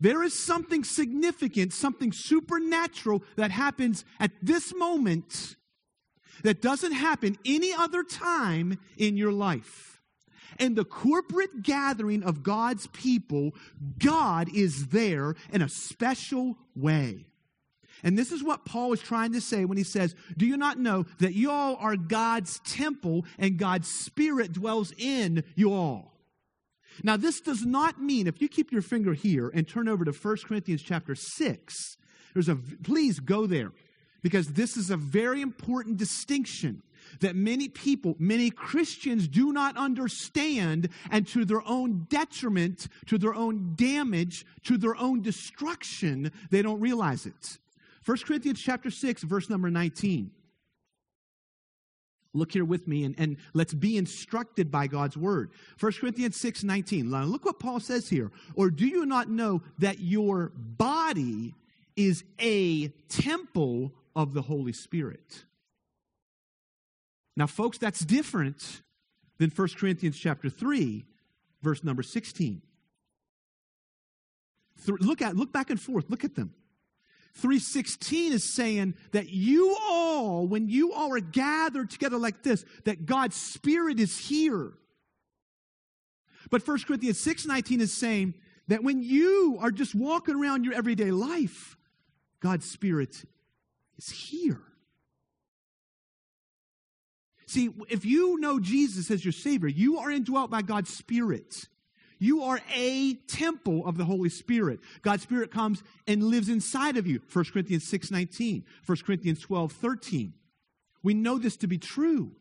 There 0.00 0.22
is 0.22 0.44
something 0.44 0.84
significant, 0.84 1.72
something 1.72 2.12
supernatural 2.12 3.22
that 3.36 3.50
happens 3.50 4.04
at 4.20 4.32
this 4.42 4.74
moment 4.74 5.56
that 6.42 6.60
doesn't 6.60 6.92
happen 6.92 7.36
any 7.44 7.72
other 7.72 8.04
time 8.04 8.78
in 8.96 9.16
your 9.16 9.32
life 9.32 9.97
in 10.58 10.74
the 10.74 10.84
corporate 10.84 11.62
gathering 11.62 12.22
of 12.22 12.42
God's 12.42 12.86
people, 12.88 13.54
God 13.98 14.48
is 14.54 14.88
there 14.88 15.34
in 15.52 15.62
a 15.62 15.68
special 15.68 16.56
way. 16.74 17.26
And 18.02 18.16
this 18.16 18.30
is 18.30 18.44
what 18.44 18.64
Paul 18.64 18.92
is 18.92 19.00
trying 19.00 19.32
to 19.32 19.40
say 19.40 19.64
when 19.64 19.78
he 19.78 19.84
says, 19.84 20.14
Do 20.36 20.46
you 20.46 20.56
not 20.56 20.78
know 20.78 21.04
that 21.18 21.34
you 21.34 21.50
all 21.50 21.76
are 21.76 21.96
God's 21.96 22.60
temple 22.60 23.24
and 23.38 23.58
God's 23.58 23.88
Spirit 23.88 24.52
dwells 24.52 24.92
in 24.96 25.42
you 25.56 25.72
all? 25.72 26.12
Now, 27.02 27.16
this 27.16 27.40
does 27.40 27.64
not 27.64 28.00
mean, 28.00 28.26
if 28.26 28.40
you 28.40 28.48
keep 28.48 28.72
your 28.72 28.82
finger 28.82 29.14
here 29.14 29.48
and 29.48 29.66
turn 29.66 29.88
over 29.88 30.04
to 30.04 30.12
1 30.12 30.36
Corinthians 30.46 30.82
chapter 30.82 31.14
6, 31.14 31.96
there's 32.34 32.48
a, 32.48 32.56
please 32.56 33.20
go 33.20 33.46
there 33.46 33.72
because 34.22 34.48
this 34.48 34.76
is 34.76 34.90
a 34.90 34.96
very 34.96 35.40
important 35.40 35.96
distinction 35.96 36.82
that 37.20 37.36
many 37.36 37.68
people, 37.68 38.16
many 38.18 38.50
Christians 38.50 39.28
do 39.28 39.52
not 39.52 39.76
understand, 39.76 40.88
and 41.10 41.26
to 41.28 41.44
their 41.44 41.66
own 41.66 42.06
detriment, 42.08 42.88
to 43.06 43.18
their 43.18 43.34
own 43.34 43.74
damage, 43.76 44.44
to 44.64 44.78
their 44.78 44.96
own 44.96 45.22
destruction, 45.22 46.32
they 46.50 46.62
don't 46.62 46.80
realize 46.80 47.26
it. 47.26 47.58
1 48.04 48.18
Corinthians 48.26 48.60
chapter 48.60 48.90
6, 48.90 49.22
verse 49.22 49.50
number 49.50 49.70
19. 49.70 50.30
Look 52.34 52.52
here 52.52 52.64
with 52.64 52.86
me 52.86 53.04
and, 53.04 53.14
and 53.18 53.36
let's 53.54 53.74
be 53.74 53.96
instructed 53.96 54.70
by 54.70 54.86
God's 54.86 55.16
word. 55.16 55.50
1 55.80 55.92
Corinthians 55.92 56.36
6 56.36 56.62
19. 56.62 57.10
Now 57.10 57.24
look 57.24 57.44
what 57.44 57.58
Paul 57.58 57.80
says 57.80 58.08
here. 58.08 58.30
Or 58.54 58.70
do 58.70 58.86
you 58.86 59.06
not 59.06 59.28
know 59.30 59.62
that 59.78 60.00
your 60.00 60.52
body 60.54 61.54
is 61.96 62.24
a 62.40 62.88
temple 63.08 63.92
of 64.14 64.34
the 64.34 64.42
Holy 64.42 64.72
Spirit? 64.72 65.44
Now, 67.38 67.46
folks, 67.46 67.78
that's 67.78 68.00
different 68.00 68.82
than 69.38 69.50
1 69.50 69.68
Corinthians 69.78 70.18
chapter 70.18 70.50
3, 70.50 71.04
verse 71.62 71.84
number 71.84 72.02
16. 72.02 72.60
Look 74.88 75.22
at 75.22 75.36
look 75.36 75.52
back 75.52 75.70
and 75.70 75.80
forth, 75.80 76.10
look 76.10 76.24
at 76.24 76.34
them. 76.34 76.52
316 77.34 78.32
is 78.32 78.42
saying 78.42 78.94
that 79.12 79.28
you 79.28 79.76
all, 79.88 80.48
when 80.48 80.68
you 80.68 80.92
all 80.92 81.14
are 81.14 81.20
gathered 81.20 81.90
together 81.90 82.18
like 82.18 82.42
this, 82.42 82.64
that 82.84 83.06
God's 83.06 83.36
Spirit 83.36 84.00
is 84.00 84.18
here. 84.18 84.72
But 86.50 86.66
1 86.66 86.86
Corinthians 86.88 87.20
6:19 87.20 87.80
is 87.80 87.92
saying 87.92 88.34
that 88.66 88.82
when 88.82 89.00
you 89.00 89.58
are 89.60 89.70
just 89.70 89.94
walking 89.94 90.34
around 90.34 90.64
your 90.64 90.74
everyday 90.74 91.12
life, 91.12 91.76
God's 92.40 92.68
Spirit 92.68 93.24
is 93.96 94.10
here. 94.10 94.62
See, 97.48 97.70
if 97.88 98.04
you 98.04 98.38
know 98.38 98.60
Jesus 98.60 99.10
as 99.10 99.24
your 99.24 99.32
Savior, 99.32 99.70
you 99.70 99.98
are 100.00 100.10
indwelt 100.10 100.50
by 100.50 100.60
God's 100.60 100.92
Spirit. 100.92 101.66
You 102.18 102.42
are 102.42 102.60
a 102.74 103.14
temple 103.14 103.86
of 103.86 103.96
the 103.96 104.04
Holy 104.04 104.28
Spirit. 104.28 104.80
God's 105.00 105.22
Spirit 105.22 105.50
comes 105.50 105.82
and 106.06 106.22
lives 106.24 106.50
inside 106.50 106.98
of 106.98 107.06
you. 107.06 107.22
1 107.32 107.46
Corinthians 107.46 107.88
6 107.88 108.10
19, 108.10 108.64
1 108.84 108.98
Corinthians 108.98 109.40
12 109.40 109.72
13. 109.72 110.34
We 111.02 111.14
know 111.14 111.38
this 111.38 111.56
to 111.58 111.66
be 111.66 111.78
true. 111.78 112.32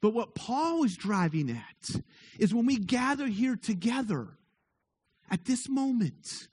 But 0.00 0.14
what 0.14 0.34
Paul 0.34 0.84
is 0.84 0.96
driving 0.96 1.50
at 1.50 2.00
is 2.38 2.54
when 2.54 2.64
we 2.64 2.78
gather 2.78 3.26
here 3.26 3.56
together 3.56 4.28
at 5.30 5.44
this 5.44 5.68
moment, 5.68 6.48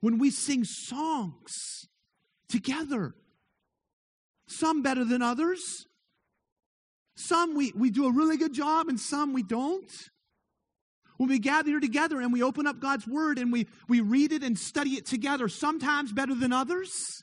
when 0.00 0.18
we 0.18 0.30
sing 0.30 0.62
songs 0.62 1.88
together, 2.48 3.16
some 4.46 4.82
better 4.82 5.04
than 5.04 5.20
others, 5.20 5.86
some 7.20 7.54
we, 7.54 7.72
we 7.76 7.90
do 7.90 8.06
a 8.06 8.12
really 8.12 8.36
good 8.36 8.52
job 8.52 8.88
and 8.88 8.98
some 8.98 9.32
we 9.32 9.42
don't. 9.42 9.90
When 11.16 11.28
we 11.28 11.38
gather 11.38 11.78
together 11.80 12.20
and 12.20 12.32
we 12.32 12.42
open 12.42 12.66
up 12.66 12.80
God's 12.80 13.06
Word 13.06 13.38
and 13.38 13.52
we, 13.52 13.66
we 13.88 14.00
read 14.00 14.32
it 14.32 14.42
and 14.42 14.58
study 14.58 14.92
it 14.92 15.04
together, 15.04 15.48
sometimes 15.48 16.12
better 16.12 16.34
than 16.34 16.52
others. 16.52 17.22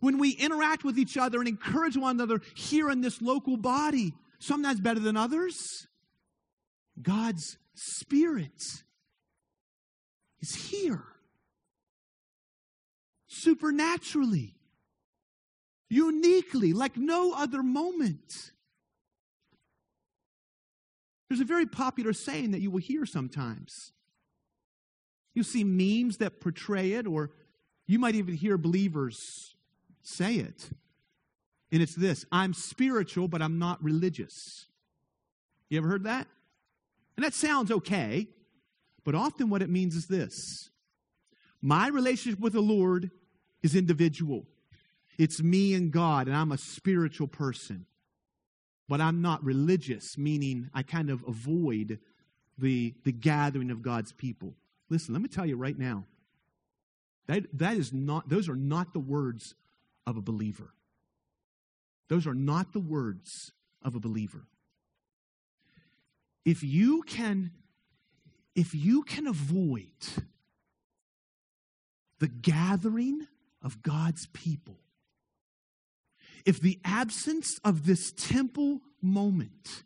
When 0.00 0.18
we 0.18 0.30
interact 0.30 0.82
with 0.82 0.98
each 0.98 1.16
other 1.16 1.38
and 1.38 1.46
encourage 1.46 1.96
one 1.96 2.16
another 2.16 2.40
here 2.54 2.90
in 2.90 3.00
this 3.00 3.22
local 3.22 3.56
body, 3.56 4.14
sometimes 4.40 4.80
better 4.80 4.98
than 4.98 5.16
others. 5.16 5.86
God's 7.00 7.56
Spirit 7.74 8.60
is 10.40 10.54
here 10.54 11.04
supernaturally, 13.28 14.54
uniquely, 15.88 16.72
like 16.72 16.96
no 16.96 17.32
other 17.32 17.62
moment. 17.62 18.51
There's 21.32 21.40
a 21.40 21.46
very 21.46 21.64
popular 21.64 22.12
saying 22.12 22.50
that 22.50 22.60
you 22.60 22.70
will 22.70 22.82
hear 22.82 23.06
sometimes. 23.06 23.92
You'll 25.32 25.46
see 25.46 25.64
memes 25.64 26.18
that 26.18 26.42
portray 26.42 26.92
it, 26.92 27.06
or 27.06 27.30
you 27.86 27.98
might 27.98 28.16
even 28.16 28.34
hear 28.34 28.58
believers 28.58 29.54
say 30.02 30.34
it. 30.34 30.68
And 31.72 31.80
it's 31.80 31.94
this 31.94 32.26
I'm 32.30 32.52
spiritual, 32.52 33.28
but 33.28 33.40
I'm 33.40 33.58
not 33.58 33.82
religious. 33.82 34.66
You 35.70 35.78
ever 35.78 35.88
heard 35.88 36.04
that? 36.04 36.26
And 37.16 37.24
that 37.24 37.32
sounds 37.32 37.70
okay, 37.70 38.28
but 39.02 39.14
often 39.14 39.48
what 39.48 39.62
it 39.62 39.70
means 39.70 39.96
is 39.96 40.08
this 40.08 40.68
my 41.62 41.88
relationship 41.88 42.40
with 42.40 42.52
the 42.52 42.60
Lord 42.60 43.10
is 43.62 43.74
individual, 43.74 44.44
it's 45.16 45.42
me 45.42 45.72
and 45.72 45.90
God, 45.90 46.26
and 46.26 46.36
I'm 46.36 46.52
a 46.52 46.58
spiritual 46.58 47.26
person 47.26 47.86
but 48.88 49.00
I'm 49.00 49.22
not 49.22 49.42
religious, 49.44 50.18
meaning 50.18 50.70
I 50.74 50.82
kind 50.82 51.10
of 51.10 51.24
avoid 51.26 51.98
the, 52.58 52.94
the 53.04 53.12
gathering 53.12 53.70
of 53.70 53.82
God's 53.82 54.12
people. 54.12 54.54
Listen, 54.90 55.14
let 55.14 55.22
me 55.22 55.28
tell 55.28 55.46
you 55.46 55.56
right 55.56 55.78
now. 55.78 56.04
That, 57.26 57.44
that 57.54 57.76
is 57.76 57.92
not, 57.92 58.28
those 58.28 58.48
are 58.48 58.56
not 58.56 58.92
the 58.92 59.00
words 59.00 59.54
of 60.06 60.16
a 60.16 60.20
believer. 60.20 60.74
Those 62.08 62.26
are 62.26 62.34
not 62.34 62.72
the 62.72 62.80
words 62.80 63.52
of 63.82 63.94
a 63.94 64.00
believer. 64.00 64.44
If 66.44 66.62
you 66.62 67.02
can, 67.02 67.52
if 68.54 68.74
you 68.74 69.02
can 69.02 69.26
avoid 69.26 69.92
the 72.18 72.28
gathering 72.28 73.26
of 73.62 73.82
God's 73.82 74.26
people. 74.26 74.76
If 76.44 76.60
the 76.60 76.80
absence 76.84 77.58
of 77.64 77.86
this 77.86 78.12
temple 78.12 78.80
moment 79.00 79.84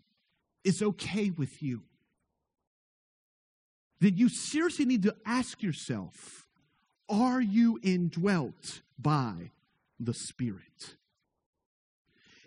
is 0.65 0.83
okay 0.83 1.31
with 1.31 1.63
you, 1.63 1.83
then 4.01 4.17
you 4.17 4.29
seriously 4.29 4.85
need 4.85 5.03
to 5.05 5.17
ask 5.25 5.63
yourself 5.63 6.47
are 7.09 7.41
you 7.41 7.79
indwelt 7.83 8.81
by 8.99 9.53
the 10.01 10.15
Spirit? 10.15 10.97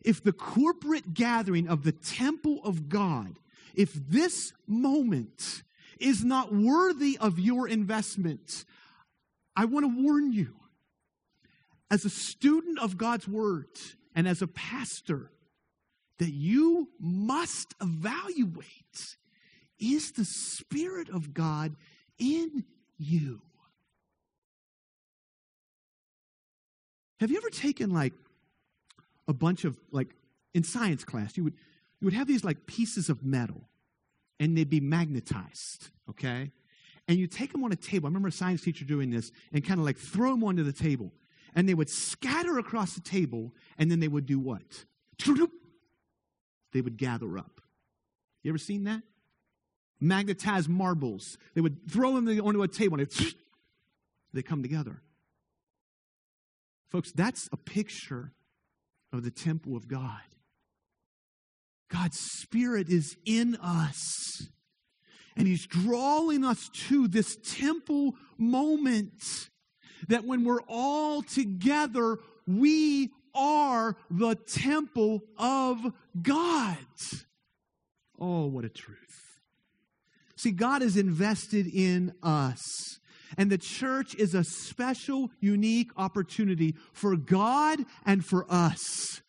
If 0.03 0.23
the 0.23 0.33
corporate 0.33 1.13
gathering 1.13 1.67
of 1.67 1.83
the 1.83 1.91
temple 1.91 2.59
of 2.63 2.89
God, 2.89 3.39
if 3.73 3.93
this 3.93 4.53
moment 4.67 5.63
is 5.99 6.23
not 6.23 6.53
worthy 6.53 7.17
of 7.17 7.39
your 7.39 7.67
investment, 7.67 8.65
I 9.55 9.65
want 9.65 9.85
to 9.85 10.03
warn 10.03 10.31
you. 10.31 10.55
As 11.91 12.05
a 12.05 12.09
student 12.09 12.79
of 12.79 12.97
God's 12.97 13.27
Word 13.27 13.67
and 14.15 14.27
as 14.27 14.41
a 14.41 14.47
pastor, 14.47 15.31
that 16.17 16.31
you 16.31 16.89
must 16.99 17.73
evaluate 17.81 19.15
is 19.79 20.11
the 20.11 20.25
Spirit 20.25 21.09
of 21.09 21.33
God 21.33 21.75
in 22.17 22.65
you? 22.97 23.41
Have 27.19 27.31
you 27.31 27.37
ever 27.37 27.49
taken 27.49 27.91
like 27.93 28.13
a 29.27 29.33
bunch 29.33 29.65
of 29.65 29.77
like 29.91 30.09
in 30.53 30.63
science 30.63 31.03
class, 31.03 31.37
you 31.37 31.43
would 31.43 31.53
you 32.01 32.05
would 32.05 32.13
have 32.13 32.27
these 32.27 32.43
like 32.43 32.65
pieces 32.65 33.09
of 33.09 33.23
metal 33.23 33.61
and 34.39 34.57
they'd 34.57 34.69
be 34.69 34.79
magnetized, 34.79 35.89
okay? 36.09 36.51
And 37.07 37.17
you 37.17 37.27
take 37.27 37.51
them 37.51 37.63
on 37.63 37.71
a 37.71 37.75
table. 37.75 38.07
I 38.07 38.09
remember 38.09 38.29
a 38.29 38.31
science 38.31 38.61
teacher 38.61 38.85
doing 38.85 39.09
this 39.09 39.31
and 39.51 39.65
kind 39.65 39.79
of 39.79 39.85
like 39.85 39.97
throw 39.97 40.31
them 40.31 40.43
onto 40.43 40.63
the 40.63 40.71
table. 40.71 41.11
And 41.55 41.67
they 41.67 41.73
would 41.73 41.89
scatter 41.89 42.57
across 42.57 42.93
the 42.93 43.01
table 43.01 43.53
and 43.77 43.89
then 43.89 43.99
they 43.99 44.07
would 44.07 44.25
do 44.25 44.39
what? 44.39 44.85
They 46.71 46.81
would 46.81 46.97
gather 46.97 47.37
up. 47.37 47.61
You 48.43 48.51
ever 48.51 48.57
seen 48.57 48.83
that? 48.85 49.01
Magnetized 49.99 50.69
marbles. 50.69 51.37
They 51.55 51.61
would 51.61 51.89
throw 51.89 52.15
them 52.15 52.27
onto 52.39 52.61
a 52.63 52.67
table 52.67 52.99
and 52.99 53.09
they 54.33 54.41
come 54.41 54.61
together. 54.61 55.01
Folks, 56.89 57.11
that's 57.11 57.49
a 57.51 57.57
picture 57.57 58.31
of 59.11 59.23
the 59.23 59.31
temple 59.31 59.75
of 59.75 59.87
God. 59.87 60.21
God's 61.89 62.19
Spirit 62.19 62.89
is 62.89 63.17
in 63.25 63.55
us. 63.55 64.47
And 65.35 65.47
He's 65.47 65.65
drawing 65.65 66.43
us 66.43 66.69
to 66.87 67.07
this 67.07 67.35
temple 67.37 68.15
moment 68.37 69.49
that 70.07 70.25
when 70.25 70.43
we're 70.43 70.61
all 70.67 71.21
together, 71.21 72.17
we 72.47 73.11
are 73.35 73.95
the 74.09 74.35
temple 74.35 75.23
of 75.37 75.93
God. 76.21 76.77
Oh, 78.19 78.45
what 78.47 78.65
a 78.65 78.69
truth. 78.69 78.97
See, 80.35 80.51
God 80.51 80.81
is 80.81 80.97
invested 80.97 81.67
in 81.67 82.13
us. 82.23 82.61
And 83.37 83.51
the 83.51 83.57
church 83.57 84.15
is 84.15 84.33
a 84.33 84.43
special, 84.43 85.29
unique 85.39 85.91
opportunity 85.97 86.75
for 86.93 87.15
God 87.15 87.79
and 88.05 88.25
for 88.25 88.45
us. 88.49 89.21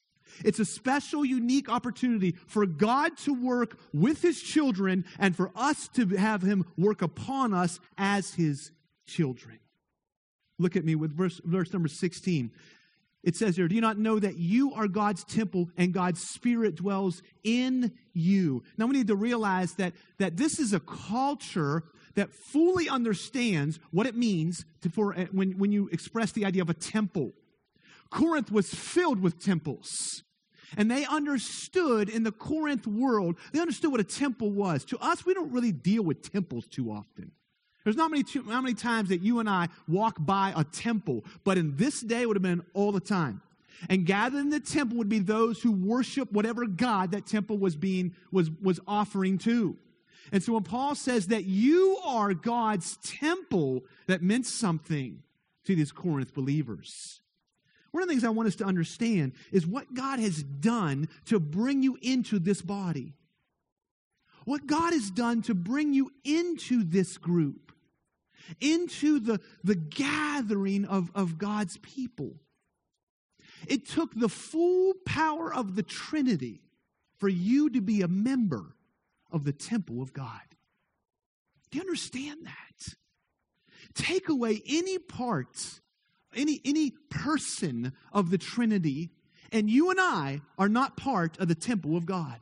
It's 0.42 0.58
a 0.58 0.64
special, 0.64 1.24
unique 1.24 1.68
opportunity 1.68 2.36
for 2.46 2.64
God 2.64 3.18
to 3.24 3.34
work 3.34 3.78
with 3.92 4.22
his 4.22 4.40
children 4.40 5.04
and 5.18 5.36
for 5.36 5.50
us 5.54 5.88
to 5.94 6.06
have 6.16 6.42
him 6.42 6.64
work 6.78 7.02
upon 7.02 7.52
us 7.52 7.78
as 7.98 8.34
his 8.34 8.70
children. 9.06 9.58
Look 10.60 10.76
at 10.76 10.84
me 10.84 10.94
with 10.94 11.16
verse, 11.16 11.40
verse 11.42 11.72
number 11.72 11.88
16. 11.88 12.50
It 13.22 13.34
says 13.34 13.56
here, 13.56 13.66
Do 13.66 13.74
you 13.74 13.80
not 13.80 13.98
know 13.98 14.18
that 14.18 14.36
you 14.36 14.74
are 14.74 14.86
God's 14.88 15.24
temple 15.24 15.70
and 15.76 15.92
God's 15.92 16.20
Spirit 16.20 16.74
dwells 16.74 17.22
in 17.42 17.92
you? 18.12 18.62
Now 18.76 18.86
we 18.86 18.96
need 18.96 19.06
to 19.08 19.16
realize 19.16 19.72
that, 19.74 19.94
that 20.18 20.36
this 20.36 20.58
is 20.58 20.74
a 20.74 20.80
culture 20.80 21.84
that 22.14 22.32
fully 22.32 22.88
understands 22.88 23.78
what 23.90 24.06
it 24.06 24.14
means 24.14 24.64
to, 24.82 24.90
for, 24.90 25.18
uh, 25.18 25.26
when, 25.32 25.52
when 25.58 25.72
you 25.72 25.88
express 25.92 26.32
the 26.32 26.44
idea 26.44 26.60
of 26.60 26.68
a 26.68 26.74
temple. 26.74 27.32
Corinth 28.10 28.50
was 28.50 28.68
filled 28.68 29.20
with 29.20 29.42
temples. 29.42 29.88
And 30.76 30.90
they 30.90 31.04
understood 31.06 32.08
in 32.08 32.22
the 32.22 32.32
Corinth 32.32 32.86
world, 32.86 33.36
they 33.52 33.60
understood 33.60 33.90
what 33.90 34.00
a 34.00 34.04
temple 34.04 34.50
was. 34.50 34.84
To 34.86 34.98
us, 34.98 35.24
we 35.24 35.34
don't 35.34 35.52
really 35.52 35.72
deal 35.72 36.02
with 36.02 36.30
temples 36.30 36.66
too 36.66 36.90
often. 36.90 37.32
There's 37.84 37.96
not 37.96 38.10
many, 38.10 38.22
too, 38.22 38.42
how 38.42 38.60
many 38.60 38.74
times 38.74 39.08
that 39.08 39.22
you 39.22 39.40
and 39.40 39.48
I 39.48 39.68
walk 39.88 40.16
by 40.18 40.52
a 40.54 40.64
temple, 40.64 41.24
but 41.44 41.56
in 41.56 41.76
this 41.76 42.00
day 42.00 42.26
would 42.26 42.36
have 42.36 42.42
been 42.42 42.62
all 42.74 42.92
the 42.92 43.00
time. 43.00 43.40
And 43.88 44.04
gathered 44.04 44.40
in 44.40 44.50
the 44.50 44.60
temple 44.60 44.98
would 44.98 45.08
be 45.08 45.20
those 45.20 45.62
who 45.62 45.72
worship 45.72 46.30
whatever 46.32 46.66
God 46.66 47.12
that 47.12 47.26
temple 47.26 47.56
was 47.56 47.76
being 47.76 48.14
was, 48.30 48.50
was 48.62 48.78
offering 48.86 49.38
to. 49.38 49.76
And 50.32 50.42
so 50.42 50.52
when 50.52 50.62
Paul 50.62 50.94
says 50.94 51.28
that 51.28 51.44
you 51.44 51.98
are 52.04 52.34
God's 52.34 52.98
temple, 52.98 53.84
that 54.06 54.22
meant 54.22 54.46
something 54.46 55.22
to 55.64 55.74
these 55.74 55.92
Corinth 55.92 56.34
believers. 56.34 57.20
One 57.90 58.02
of 58.02 58.08
the 58.08 58.14
things 58.14 58.24
I 58.24 58.30
want 58.30 58.46
us 58.46 58.56
to 58.56 58.64
understand 58.64 59.32
is 59.50 59.66
what 59.66 59.94
God 59.94 60.20
has 60.20 60.42
done 60.42 61.08
to 61.26 61.40
bring 61.40 61.82
you 61.82 61.98
into 62.02 62.38
this 62.38 62.62
body. 62.62 63.14
What 64.44 64.66
God 64.66 64.92
has 64.92 65.10
done 65.10 65.42
to 65.42 65.54
bring 65.54 65.92
you 65.92 66.12
into 66.24 66.84
this 66.84 67.18
group, 67.18 67.69
into 68.60 69.20
the, 69.20 69.40
the 69.62 69.74
gathering 69.74 70.84
of, 70.84 71.10
of 71.14 71.38
God's 71.38 71.76
people. 71.78 72.36
It 73.66 73.86
took 73.86 74.14
the 74.14 74.28
full 74.28 74.94
power 75.04 75.52
of 75.52 75.76
the 75.76 75.82
Trinity 75.82 76.62
for 77.18 77.28
you 77.28 77.70
to 77.70 77.80
be 77.80 78.00
a 78.00 78.08
member 78.08 78.74
of 79.30 79.44
the 79.44 79.52
temple 79.52 80.00
of 80.00 80.12
God. 80.12 80.40
Do 81.70 81.78
you 81.78 81.82
understand 81.82 82.46
that? 82.46 82.94
Take 83.94 84.28
away 84.28 84.62
any 84.68 84.98
part, 84.98 85.80
any, 86.34 86.60
any 86.64 86.92
person 87.10 87.92
of 88.12 88.30
the 88.30 88.38
Trinity, 88.38 89.10
and 89.52 89.68
you 89.68 89.90
and 89.90 90.00
I 90.00 90.40
are 90.58 90.68
not 90.68 90.96
part 90.96 91.38
of 91.38 91.48
the 91.48 91.54
temple 91.54 91.96
of 91.96 92.06
God. 92.06 92.40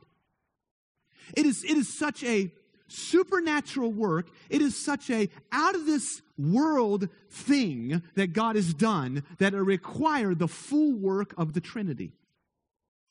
It 1.35 1.45
is, 1.45 1.63
it 1.63 1.77
is 1.77 1.97
such 1.97 2.23
a 2.23 2.51
supernatural 2.91 3.91
work. 3.91 4.29
It 4.49 4.61
is 4.61 4.83
such 4.83 5.09
a 5.09 5.29
out 5.51 5.75
of 5.75 5.85
this 5.85 6.21
world 6.37 7.09
thing 7.29 8.01
that 8.15 8.33
God 8.33 8.55
has 8.55 8.73
done 8.73 9.23
that 9.37 9.53
it 9.53 9.61
required 9.61 10.39
the 10.39 10.47
full 10.47 10.93
work 10.93 11.33
of 11.37 11.53
the 11.53 11.61
Trinity. 11.61 12.13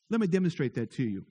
Let 0.09 0.19
me 0.19 0.27
demonstrate 0.27 0.73
that 0.75 0.91
to 0.93 1.03
you. 1.03 1.25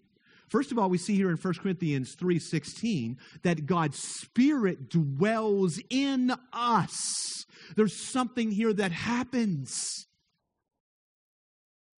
First 0.49 0.73
of 0.73 0.79
all, 0.79 0.89
we 0.89 0.99
see 0.99 1.15
here 1.15 1.31
in 1.31 1.37
1 1.37 1.55
Corinthians 1.61 2.15
3:16 2.15 3.19
that 3.43 3.67
God's 3.67 3.99
spirit 3.99 4.89
dwells 4.89 5.79
in 5.91 6.33
us. 6.53 7.45
There's 7.77 7.95
something 7.95 8.51
here 8.51 8.73
that 8.73 8.93
happens. 8.93 10.07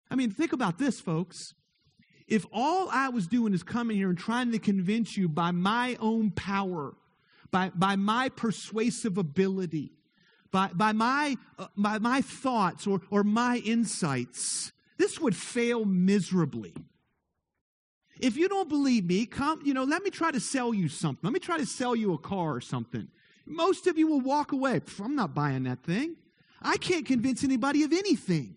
I 0.10 0.16
mean, 0.16 0.32
think 0.32 0.54
about 0.54 0.80
this, 0.80 1.00
folks. 1.00 1.54
If 2.30 2.46
all 2.54 2.90
I 2.92 3.10
was 3.10 3.28
doing 3.28 3.54
is 3.54 3.64
coming 3.64 3.98
here 3.98 4.10
and 4.10 4.18
trying 4.18 4.52
to 4.52 4.60
convince 4.60 5.18
you 5.18 5.28
by 5.28 5.50
my 5.50 5.98
own 6.00 6.30
power, 6.30 6.94
by, 7.50 7.72
by 7.74 7.96
my 7.96 8.30
persuasive 8.30 9.18
ability, 9.18 9.92
by, 10.52 10.68
by, 10.68 10.92
my, 10.92 11.38
uh, 11.58 11.68
by 11.76 11.98
my 11.98 12.22
thoughts 12.22 12.86
or, 12.86 13.02
or 13.10 13.24
my 13.24 13.58
insights, 13.58 14.72
this 14.98 15.20
would 15.20 15.36
fail 15.36 15.86
miserably. 15.86 16.74
If 18.20 18.38
you 18.38 18.48
don't 18.48 18.70
believe 18.70 19.06
me, 19.06 19.26
come, 19.26 19.62
you 19.64 19.74
know, 19.74 19.84
let 19.84 20.04
me 20.04 20.12
try 20.12 20.30
to 20.30 20.40
sell 20.40 20.72
you 20.72 20.88
something. 20.88 21.22
Let 21.24 21.34
me 21.34 21.40
try 21.40 21.58
to 21.58 21.66
sell 21.66 21.96
you 21.96 22.14
a 22.14 22.18
car 22.18 22.54
or 22.56 22.62
something. 22.62 23.08
Most 23.48 23.88
of 23.88 23.98
you 23.98 24.08
will 24.08 24.22
walk 24.22 24.52
away. 24.52 24.82
I'm 25.04 25.16
not 25.16 25.34
buying 25.34 25.64
that 25.64 25.84
thing. 25.84 26.16
I 26.62 26.78
can't 26.78 27.06
convince 27.06 27.44
anybody 27.44 27.84
of 27.84 27.92
anything. 27.92 28.56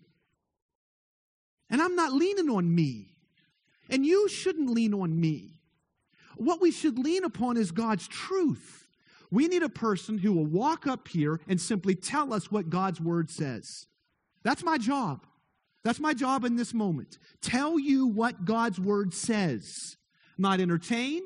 And 1.71 1.81
I'm 1.81 1.95
not 1.95 2.13
leaning 2.13 2.49
on 2.49 2.75
me. 2.75 3.12
And 3.89 4.05
you 4.05 4.27
shouldn't 4.29 4.69
lean 4.69 4.93
on 4.93 5.19
me. 5.19 5.59
What 6.35 6.61
we 6.61 6.71
should 6.71 6.97
lean 6.97 7.23
upon 7.23 7.57
is 7.57 7.71
God's 7.71 8.07
truth. 8.07 8.87
We 9.29 9.47
need 9.47 9.63
a 9.63 9.69
person 9.69 10.17
who 10.17 10.33
will 10.33 10.45
walk 10.45 10.85
up 10.87 11.07
here 11.07 11.39
and 11.47 11.59
simply 11.59 11.95
tell 11.95 12.33
us 12.33 12.51
what 12.51 12.69
God's 12.69 13.01
word 13.01 13.29
says. 13.29 13.87
That's 14.43 14.63
my 14.63 14.77
job. 14.77 15.25
That's 15.83 15.99
my 15.99 16.13
job 16.13 16.45
in 16.45 16.55
this 16.55 16.73
moment. 16.73 17.17
Tell 17.41 17.79
you 17.79 18.07
what 18.07 18.45
God's 18.45 18.79
word 18.79 19.13
says. 19.13 19.97
Not 20.37 20.59
entertain, 20.59 21.23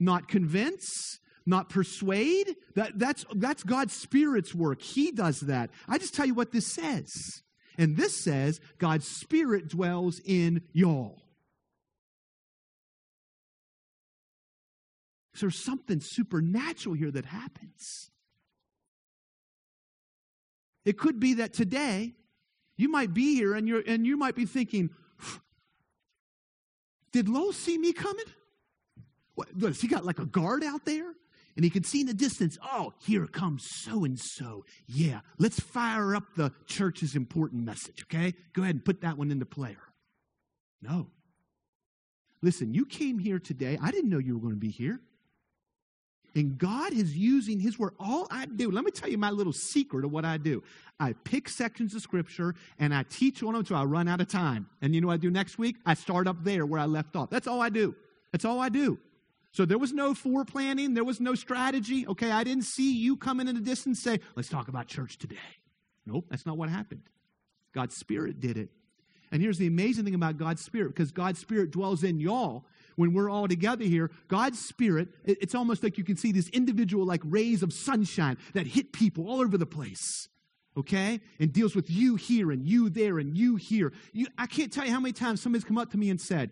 not 0.00 0.28
convince, 0.28 1.18
not 1.46 1.68
persuade. 1.68 2.56
That, 2.74 2.98
that's, 2.98 3.24
that's 3.34 3.62
God's 3.62 3.94
Spirit's 3.94 4.54
work. 4.54 4.82
He 4.82 5.12
does 5.12 5.40
that. 5.40 5.70
I 5.88 5.98
just 5.98 6.14
tell 6.14 6.26
you 6.26 6.34
what 6.34 6.52
this 6.52 6.66
says. 6.66 7.42
And 7.78 7.96
this 7.96 8.22
says 8.22 8.60
God's 8.78 9.06
Spirit 9.06 9.68
dwells 9.68 10.20
in 10.24 10.62
y'all. 10.72 11.22
So 15.34 15.46
there's 15.46 15.64
something 15.64 16.00
supernatural 16.00 16.94
here 16.94 17.10
that 17.10 17.24
happens. 17.24 18.10
It 20.84 20.98
could 20.98 21.20
be 21.20 21.34
that 21.34 21.52
today 21.52 22.14
You 22.76 22.88
might 22.88 23.12
be 23.12 23.34
here 23.34 23.54
and, 23.54 23.68
you're, 23.68 23.82
and 23.86 24.06
you 24.06 24.16
might 24.16 24.34
be 24.34 24.46
thinking, 24.46 24.90
did 27.12 27.28
Lowell 27.28 27.52
see 27.52 27.78
me 27.78 27.92
coming? 27.92 28.24
What, 29.34 29.48
has 29.60 29.80
he 29.80 29.88
got 29.88 30.04
like 30.04 30.18
a 30.18 30.26
guard 30.26 30.64
out 30.64 30.84
there? 30.84 31.12
And 31.54 31.64
he 31.64 31.70
could 31.70 31.84
see 31.84 32.00
in 32.00 32.06
the 32.06 32.14
distance, 32.14 32.56
oh, 32.62 32.94
here 33.04 33.26
comes 33.26 33.62
so 33.68 34.04
and 34.04 34.18
so. 34.18 34.64
Yeah, 34.88 35.20
let's 35.38 35.60
fire 35.60 36.16
up 36.16 36.24
the 36.34 36.50
church's 36.66 37.14
important 37.14 37.64
message, 37.64 38.02
okay? 38.04 38.32
Go 38.54 38.62
ahead 38.62 38.76
and 38.76 38.84
put 38.84 39.02
that 39.02 39.18
one 39.18 39.30
into 39.30 39.44
player. 39.44 39.76
No. 40.80 41.08
Listen, 42.40 42.72
you 42.72 42.86
came 42.86 43.18
here 43.18 43.38
today. 43.38 43.78
I 43.82 43.90
didn't 43.90 44.08
know 44.08 44.18
you 44.18 44.34
were 44.34 44.40
going 44.40 44.54
to 44.54 44.58
be 44.58 44.70
here. 44.70 45.00
And 46.34 46.56
God 46.56 46.92
is 46.92 47.16
using 47.16 47.60
His 47.60 47.78
word. 47.78 47.92
All 47.98 48.26
I 48.30 48.46
do, 48.46 48.70
let 48.70 48.84
me 48.84 48.90
tell 48.90 49.08
you 49.08 49.18
my 49.18 49.30
little 49.30 49.52
secret 49.52 50.04
of 50.04 50.12
what 50.12 50.24
I 50.24 50.38
do. 50.38 50.62
I 50.98 51.12
pick 51.24 51.48
sections 51.48 51.94
of 51.94 52.02
Scripture 52.02 52.54
and 52.78 52.94
I 52.94 53.04
teach 53.04 53.42
on 53.42 53.52
them 53.52 53.60
until 53.60 53.76
I 53.76 53.84
run 53.84 54.08
out 54.08 54.20
of 54.20 54.28
time. 54.28 54.68
And 54.80 54.94
you 54.94 55.00
know 55.00 55.08
what 55.08 55.14
I 55.14 55.18
do 55.18 55.30
next 55.30 55.58
week? 55.58 55.76
I 55.84 55.94
start 55.94 56.26
up 56.26 56.42
there 56.42 56.64
where 56.64 56.80
I 56.80 56.86
left 56.86 57.16
off. 57.16 57.28
That's 57.28 57.46
all 57.46 57.60
I 57.60 57.68
do. 57.68 57.94
That's 58.30 58.44
all 58.44 58.60
I 58.60 58.68
do. 58.68 58.98
So 59.52 59.66
there 59.66 59.78
was 59.78 59.92
no 59.92 60.14
foreplanning, 60.14 60.94
there 60.94 61.04
was 61.04 61.20
no 61.20 61.34
strategy. 61.34 62.06
Okay, 62.06 62.30
I 62.30 62.42
didn't 62.42 62.64
see 62.64 62.96
you 62.96 63.16
coming 63.16 63.48
in 63.48 63.54
the 63.54 63.60
distance 63.60 64.02
say, 64.02 64.20
let's 64.34 64.48
talk 64.48 64.68
about 64.68 64.86
church 64.86 65.18
today. 65.18 65.36
Nope, 66.06 66.26
that's 66.30 66.46
not 66.46 66.56
what 66.56 66.70
happened. 66.70 67.02
God's 67.72 67.96
Spirit 67.96 68.40
did 68.40 68.56
it. 68.56 68.70
And 69.30 69.42
here's 69.42 69.58
the 69.58 69.66
amazing 69.66 70.04
thing 70.04 70.14
about 70.14 70.38
God's 70.38 70.62
Spirit 70.62 70.88
because 70.88 71.10
God's 71.10 71.38
Spirit 71.38 71.70
dwells 71.70 72.02
in 72.02 72.18
y'all 72.18 72.64
when 72.96 73.12
we're 73.12 73.30
all 73.30 73.48
together 73.48 73.84
here, 73.84 74.10
God's 74.28 74.58
Spirit, 74.58 75.08
it's 75.24 75.54
almost 75.54 75.82
like 75.82 75.98
you 75.98 76.04
can 76.04 76.16
see 76.16 76.32
these 76.32 76.48
individual 76.50 77.04
like 77.06 77.20
rays 77.24 77.62
of 77.62 77.72
sunshine 77.72 78.36
that 78.54 78.66
hit 78.66 78.92
people 78.92 79.28
all 79.28 79.40
over 79.40 79.56
the 79.58 79.66
place. 79.66 80.28
Okay? 80.76 81.20
And 81.38 81.52
deals 81.52 81.74
with 81.74 81.90
you 81.90 82.16
here 82.16 82.50
and 82.50 82.66
you 82.66 82.88
there 82.88 83.18
and 83.18 83.36
you 83.36 83.56
here. 83.56 83.92
You, 84.12 84.26
I 84.38 84.46
can't 84.46 84.72
tell 84.72 84.86
you 84.86 84.92
how 84.92 85.00
many 85.00 85.12
times 85.12 85.42
somebody's 85.42 85.64
come 85.64 85.78
up 85.78 85.90
to 85.90 85.98
me 85.98 86.08
and 86.10 86.20
said, 86.20 86.50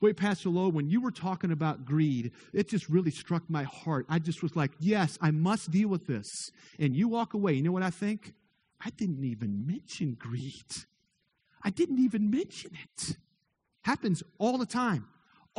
Wait, 0.00 0.16
Pastor 0.16 0.48
Lowe, 0.48 0.70
when 0.70 0.88
you 0.88 1.00
were 1.00 1.10
talking 1.10 1.52
about 1.52 1.84
greed, 1.84 2.32
it 2.54 2.68
just 2.68 2.88
really 2.88 3.10
struck 3.10 3.42
my 3.50 3.64
heart. 3.64 4.06
I 4.08 4.18
just 4.18 4.42
was 4.42 4.56
like, 4.56 4.70
yes, 4.78 5.18
I 5.20 5.30
must 5.30 5.70
deal 5.70 5.88
with 5.88 6.06
this. 6.06 6.50
And 6.78 6.96
you 6.96 7.06
walk 7.06 7.34
away. 7.34 7.52
You 7.52 7.62
know 7.62 7.72
what 7.72 7.82
I 7.82 7.90
think? 7.90 8.32
I 8.82 8.88
didn't 8.90 9.24
even 9.24 9.66
mention 9.66 10.16
greed. 10.18 10.64
I 11.62 11.68
didn't 11.68 11.98
even 11.98 12.30
mention 12.30 12.70
it. 12.82 13.16
Happens 13.82 14.22
all 14.38 14.56
the 14.56 14.64
time 14.64 15.06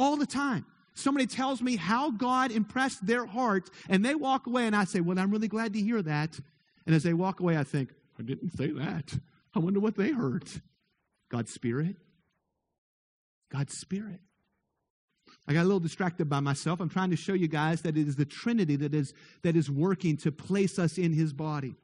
all 0.01 0.17
the 0.17 0.25
time. 0.25 0.65
Somebody 0.93 1.27
tells 1.27 1.61
me 1.61 1.77
how 1.77 2.11
God 2.11 2.51
impressed 2.51 3.05
their 3.05 3.25
heart, 3.25 3.69
and 3.87 4.03
they 4.03 4.15
walk 4.15 4.47
away, 4.47 4.65
and 4.67 4.75
I 4.75 4.83
say, 4.83 4.99
Well, 4.99 5.17
I'm 5.17 5.31
really 5.31 5.47
glad 5.47 5.73
to 5.73 5.81
hear 5.81 6.01
that. 6.01 6.39
And 6.85 6.95
as 6.95 7.03
they 7.03 7.13
walk 7.13 7.39
away, 7.39 7.57
I 7.57 7.63
think, 7.63 7.93
I 8.19 8.23
didn't 8.23 8.57
say 8.57 8.71
that. 8.71 9.13
I 9.55 9.59
wonder 9.59 9.79
what 9.79 9.95
they 9.95 10.11
heard. 10.11 10.45
God's 11.29 11.53
Spirit. 11.53 11.95
God's 13.51 13.77
Spirit. 13.77 14.19
I 15.47 15.53
got 15.53 15.61
a 15.61 15.63
little 15.63 15.79
distracted 15.79 16.29
by 16.29 16.39
myself. 16.39 16.79
I'm 16.79 16.89
trying 16.89 17.11
to 17.11 17.15
show 17.15 17.33
you 17.33 17.47
guys 17.47 17.81
that 17.81 17.97
it 17.97 18.07
is 18.07 18.15
the 18.15 18.25
Trinity 18.25 18.75
that 18.77 18.93
is, 18.93 19.13
that 19.43 19.55
is 19.55 19.69
working 19.69 20.17
to 20.17 20.31
place 20.31 20.77
us 20.77 20.97
in 20.97 21.13
His 21.13 21.31
body. 21.31 21.75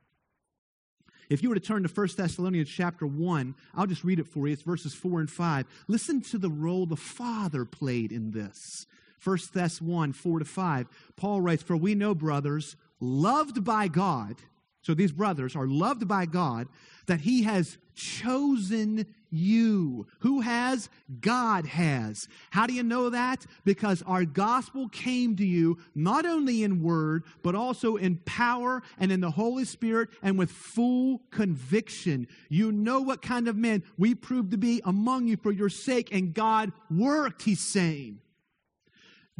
If 1.29 1.43
you 1.43 1.49
were 1.49 1.55
to 1.55 1.61
turn 1.61 1.83
to 1.83 1.89
1 1.89 2.07
Thessalonians 2.15 2.69
chapter 2.69 3.05
1, 3.05 3.55
I'll 3.75 3.87
just 3.87 4.03
read 4.03 4.19
it 4.19 4.27
for 4.27 4.47
you. 4.47 4.53
It's 4.53 4.61
verses 4.61 4.93
4 4.93 5.19
and 5.19 5.29
5. 5.29 5.65
Listen 5.87 6.21
to 6.21 6.37
the 6.37 6.49
role 6.49 6.85
the 6.85 6.95
Father 6.95 7.65
played 7.65 8.11
in 8.11 8.31
this. 8.31 8.85
1 9.23 9.37
Thess 9.37 9.81
1, 9.81 10.13
4 10.13 10.39
to 10.39 10.45
5. 10.45 10.87
Paul 11.15 11.41
writes, 11.41 11.63
For 11.63 11.75
we 11.75 11.95
know, 11.95 12.15
brothers, 12.15 12.75
loved 12.99 13.63
by 13.63 13.87
God, 13.87 14.37
so 14.81 14.93
these 14.93 15.11
brothers 15.11 15.55
are 15.55 15.67
loved 15.67 16.07
by 16.07 16.25
God, 16.25 16.67
that 17.07 17.21
he 17.21 17.43
has 17.43 17.77
chosen 17.93 19.05
you. 19.29 20.07
Who 20.19 20.41
has? 20.41 20.89
God 21.19 21.65
has. 21.65 22.27
How 22.51 22.67
do 22.67 22.73
you 22.73 22.83
know 22.83 23.09
that? 23.09 23.45
Because 23.65 24.01
our 24.03 24.25
gospel 24.25 24.89
came 24.89 25.35
to 25.37 25.45
you 25.45 25.77
not 25.95 26.25
only 26.25 26.63
in 26.63 26.83
word, 26.83 27.23
but 27.43 27.55
also 27.55 27.95
in 27.95 28.17
power 28.25 28.81
and 28.99 29.11
in 29.11 29.21
the 29.21 29.31
Holy 29.31 29.65
Spirit 29.65 30.09
and 30.21 30.37
with 30.37 30.51
full 30.51 31.21
conviction. 31.31 32.27
You 32.49 32.71
know 32.71 33.01
what 33.01 33.21
kind 33.21 33.47
of 33.47 33.55
men 33.55 33.83
we 33.97 34.15
proved 34.15 34.51
to 34.51 34.57
be 34.57 34.81
among 34.85 35.27
you 35.27 35.37
for 35.37 35.51
your 35.51 35.69
sake, 35.69 36.09
and 36.11 36.33
God 36.33 36.71
worked, 36.89 37.43
he's 37.43 37.59
saying. 37.59 38.19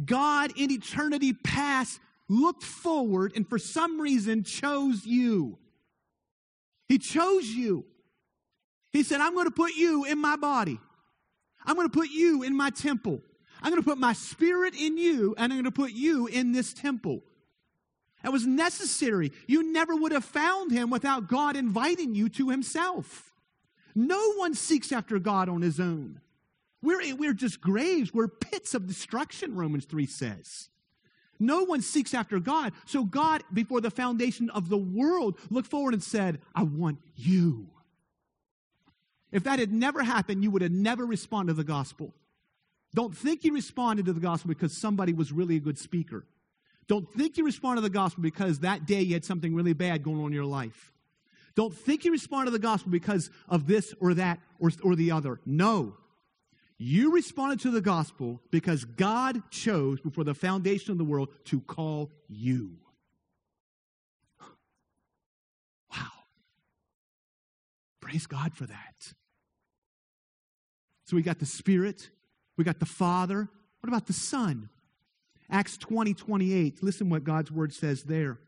God 0.04 0.52
in 0.56 0.70
eternity 0.70 1.32
past 1.32 2.00
looked 2.28 2.62
forward 2.62 3.32
and 3.34 3.48
for 3.48 3.58
some 3.58 4.00
reason 4.00 4.44
chose 4.44 5.04
you. 5.04 5.58
He 6.88 6.98
chose 6.98 7.48
you. 7.48 7.84
He 8.92 9.02
said, 9.02 9.20
I'm 9.20 9.34
going 9.34 9.46
to 9.46 9.50
put 9.50 9.74
you 9.74 10.04
in 10.04 10.18
my 10.18 10.36
body. 10.36 10.80
I'm 11.64 11.74
going 11.74 11.88
to 11.88 11.96
put 11.96 12.10
you 12.10 12.42
in 12.42 12.56
my 12.56 12.70
temple. 12.70 13.20
I'm 13.62 13.70
going 13.70 13.82
to 13.82 13.88
put 13.88 13.98
my 13.98 14.12
spirit 14.12 14.74
in 14.74 14.96
you, 14.96 15.34
and 15.36 15.52
I'm 15.52 15.58
going 15.58 15.64
to 15.64 15.70
put 15.70 15.92
you 15.92 16.26
in 16.26 16.52
this 16.52 16.72
temple. 16.72 17.22
That 18.22 18.32
was 18.32 18.46
necessary. 18.46 19.32
You 19.46 19.72
never 19.72 19.94
would 19.94 20.12
have 20.12 20.24
found 20.24 20.72
him 20.72 20.90
without 20.90 21.28
God 21.28 21.56
inviting 21.56 22.14
you 22.14 22.28
to 22.30 22.50
himself. 22.50 23.32
No 23.94 24.34
one 24.34 24.54
seeks 24.54 24.92
after 24.92 25.18
God 25.18 25.48
on 25.48 25.62
his 25.62 25.78
own. 25.78 26.20
We're, 26.82 27.14
we're 27.16 27.34
just 27.34 27.60
graves. 27.60 28.14
We're 28.14 28.28
pits 28.28 28.74
of 28.74 28.86
destruction, 28.86 29.54
Romans 29.54 29.84
3 29.84 30.06
says. 30.06 30.68
No 31.40 31.64
one 31.64 31.82
seeks 31.82 32.14
after 32.14 32.40
God. 32.40 32.72
So 32.86 33.04
God, 33.04 33.44
before 33.52 33.80
the 33.80 33.90
foundation 33.90 34.50
of 34.50 34.68
the 34.68 34.76
world, 34.76 35.38
looked 35.50 35.70
forward 35.70 35.94
and 35.94 36.02
said, 36.02 36.40
I 36.54 36.64
want 36.64 36.98
you. 37.14 37.68
If 39.30 39.44
that 39.44 39.58
had 39.58 39.72
never 39.72 40.02
happened, 40.02 40.42
you 40.42 40.50
would 40.50 40.62
have 40.62 40.72
never 40.72 41.04
responded 41.04 41.52
to 41.52 41.56
the 41.56 41.64
gospel. 41.64 42.14
Don't 42.94 43.16
think 43.16 43.44
you 43.44 43.52
responded 43.52 44.06
to 44.06 44.12
the 44.12 44.20
gospel 44.20 44.48
because 44.48 44.76
somebody 44.76 45.12
was 45.12 45.32
really 45.32 45.56
a 45.56 45.60
good 45.60 45.78
speaker. 45.78 46.24
Don't 46.86 47.12
think 47.12 47.36
you 47.36 47.44
responded 47.44 47.82
to 47.82 47.88
the 47.88 47.92
gospel 47.92 48.22
because 48.22 48.60
that 48.60 48.86
day 48.86 49.02
you 49.02 49.12
had 49.12 49.24
something 49.24 49.54
really 49.54 49.74
bad 49.74 50.02
going 50.02 50.20
on 50.20 50.28
in 50.28 50.32
your 50.32 50.46
life. 50.46 50.92
Don't 51.54 51.74
think 51.74 52.04
you 52.04 52.12
responded 52.12 52.46
to 52.46 52.50
the 52.52 52.58
gospel 52.58 52.90
because 52.90 53.30
of 53.48 53.66
this 53.66 53.94
or 54.00 54.14
that 54.14 54.40
or, 54.58 54.70
or 54.82 54.96
the 54.96 55.10
other. 55.10 55.40
No. 55.44 55.96
You 56.78 57.12
responded 57.12 57.60
to 57.60 57.70
the 57.70 57.80
gospel 57.80 58.40
because 58.50 58.84
God 58.84 59.42
chose 59.50 60.00
before 60.00 60.24
the 60.24 60.34
foundation 60.34 60.92
of 60.92 60.98
the 60.98 61.04
world 61.04 61.28
to 61.46 61.60
call 61.60 62.10
you. 62.28 62.76
Praise 68.08 68.26
God 68.26 68.54
for 68.54 68.64
that. 68.64 69.12
So 71.04 71.14
we 71.14 71.20
got 71.20 71.40
the 71.40 71.46
Spirit, 71.46 72.08
we 72.56 72.64
got 72.64 72.80
the 72.80 72.86
Father. 72.86 73.46
What 73.80 73.88
about 73.88 74.06
the 74.06 74.14
Son? 74.14 74.70
Acts 75.50 75.76
20, 75.76 76.14
28. 76.14 76.82
Listen 76.82 77.10
what 77.10 77.22
God's 77.22 77.52
word 77.52 77.74
says 77.74 78.04
there. 78.04 78.38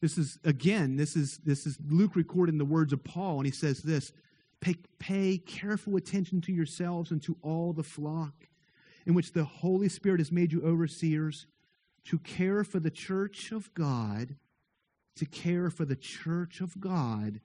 This 0.00 0.16
is, 0.16 0.38
again, 0.44 0.96
this 0.96 1.14
is, 1.14 1.40
this 1.44 1.66
is 1.66 1.76
Luke 1.90 2.16
recording 2.16 2.56
the 2.56 2.64
words 2.64 2.94
of 2.94 3.04
Paul, 3.04 3.36
and 3.36 3.46
he 3.46 3.52
says 3.52 3.82
this 3.82 4.12
Pay, 4.60 4.76
pay 4.98 5.36
careful 5.36 5.96
attention 5.96 6.40
to 6.42 6.52
yourselves 6.52 7.10
and 7.10 7.22
to 7.24 7.36
all 7.42 7.74
the 7.74 7.82
flock 7.82 8.48
in 9.04 9.12
which 9.12 9.32
the 9.32 9.44
Holy 9.44 9.90
Spirit 9.90 10.20
has 10.20 10.32
made 10.32 10.52
you 10.52 10.62
overseers 10.62 11.46
to 12.06 12.18
care 12.18 12.64
for 12.64 12.80
the 12.80 12.90
church 12.90 13.52
of 13.52 13.72
God, 13.74 14.36
to 15.16 15.26
care 15.26 15.68
for 15.68 15.84
the 15.84 15.96
church 15.96 16.62
of 16.62 16.80
God, 16.80 17.40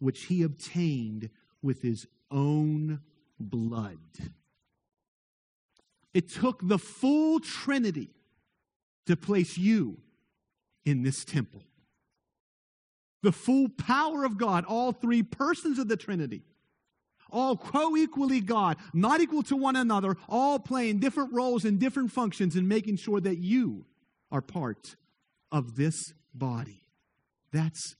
which 0.00 0.24
he 0.24 0.42
obtained 0.42 1.30
with 1.62 1.82
his 1.82 2.06
own 2.30 3.00
blood. 3.38 3.98
It 6.12 6.28
took 6.28 6.66
the 6.66 6.78
full 6.78 7.38
Trinity 7.38 8.10
to 9.06 9.16
place 9.16 9.56
you 9.56 9.98
in 10.84 11.02
this 11.02 11.24
temple. 11.24 11.62
The 13.22 13.32
full 13.32 13.68
power 13.68 14.24
of 14.24 14.38
God, 14.38 14.64
all 14.64 14.92
three 14.92 15.22
persons 15.22 15.78
of 15.78 15.88
the 15.88 15.96
Trinity, 15.96 16.42
all 17.30 17.56
co 17.56 17.96
equally 17.96 18.40
God, 18.40 18.76
not 18.92 19.20
equal 19.20 19.42
to 19.44 19.56
one 19.56 19.76
another, 19.76 20.16
all 20.28 20.58
playing 20.58 20.98
different 20.98 21.32
roles 21.32 21.64
and 21.64 21.78
different 21.78 22.10
functions 22.10 22.56
in 22.56 22.66
making 22.66 22.96
sure 22.96 23.20
that 23.20 23.38
you 23.38 23.84
are 24.32 24.40
part 24.40 24.96
of 25.52 25.76
this 25.76 26.12
body. 26.34 26.82
That's 27.52 27.94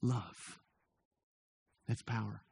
love. 0.00 0.61
That's 1.88 2.02
power. 2.02 2.42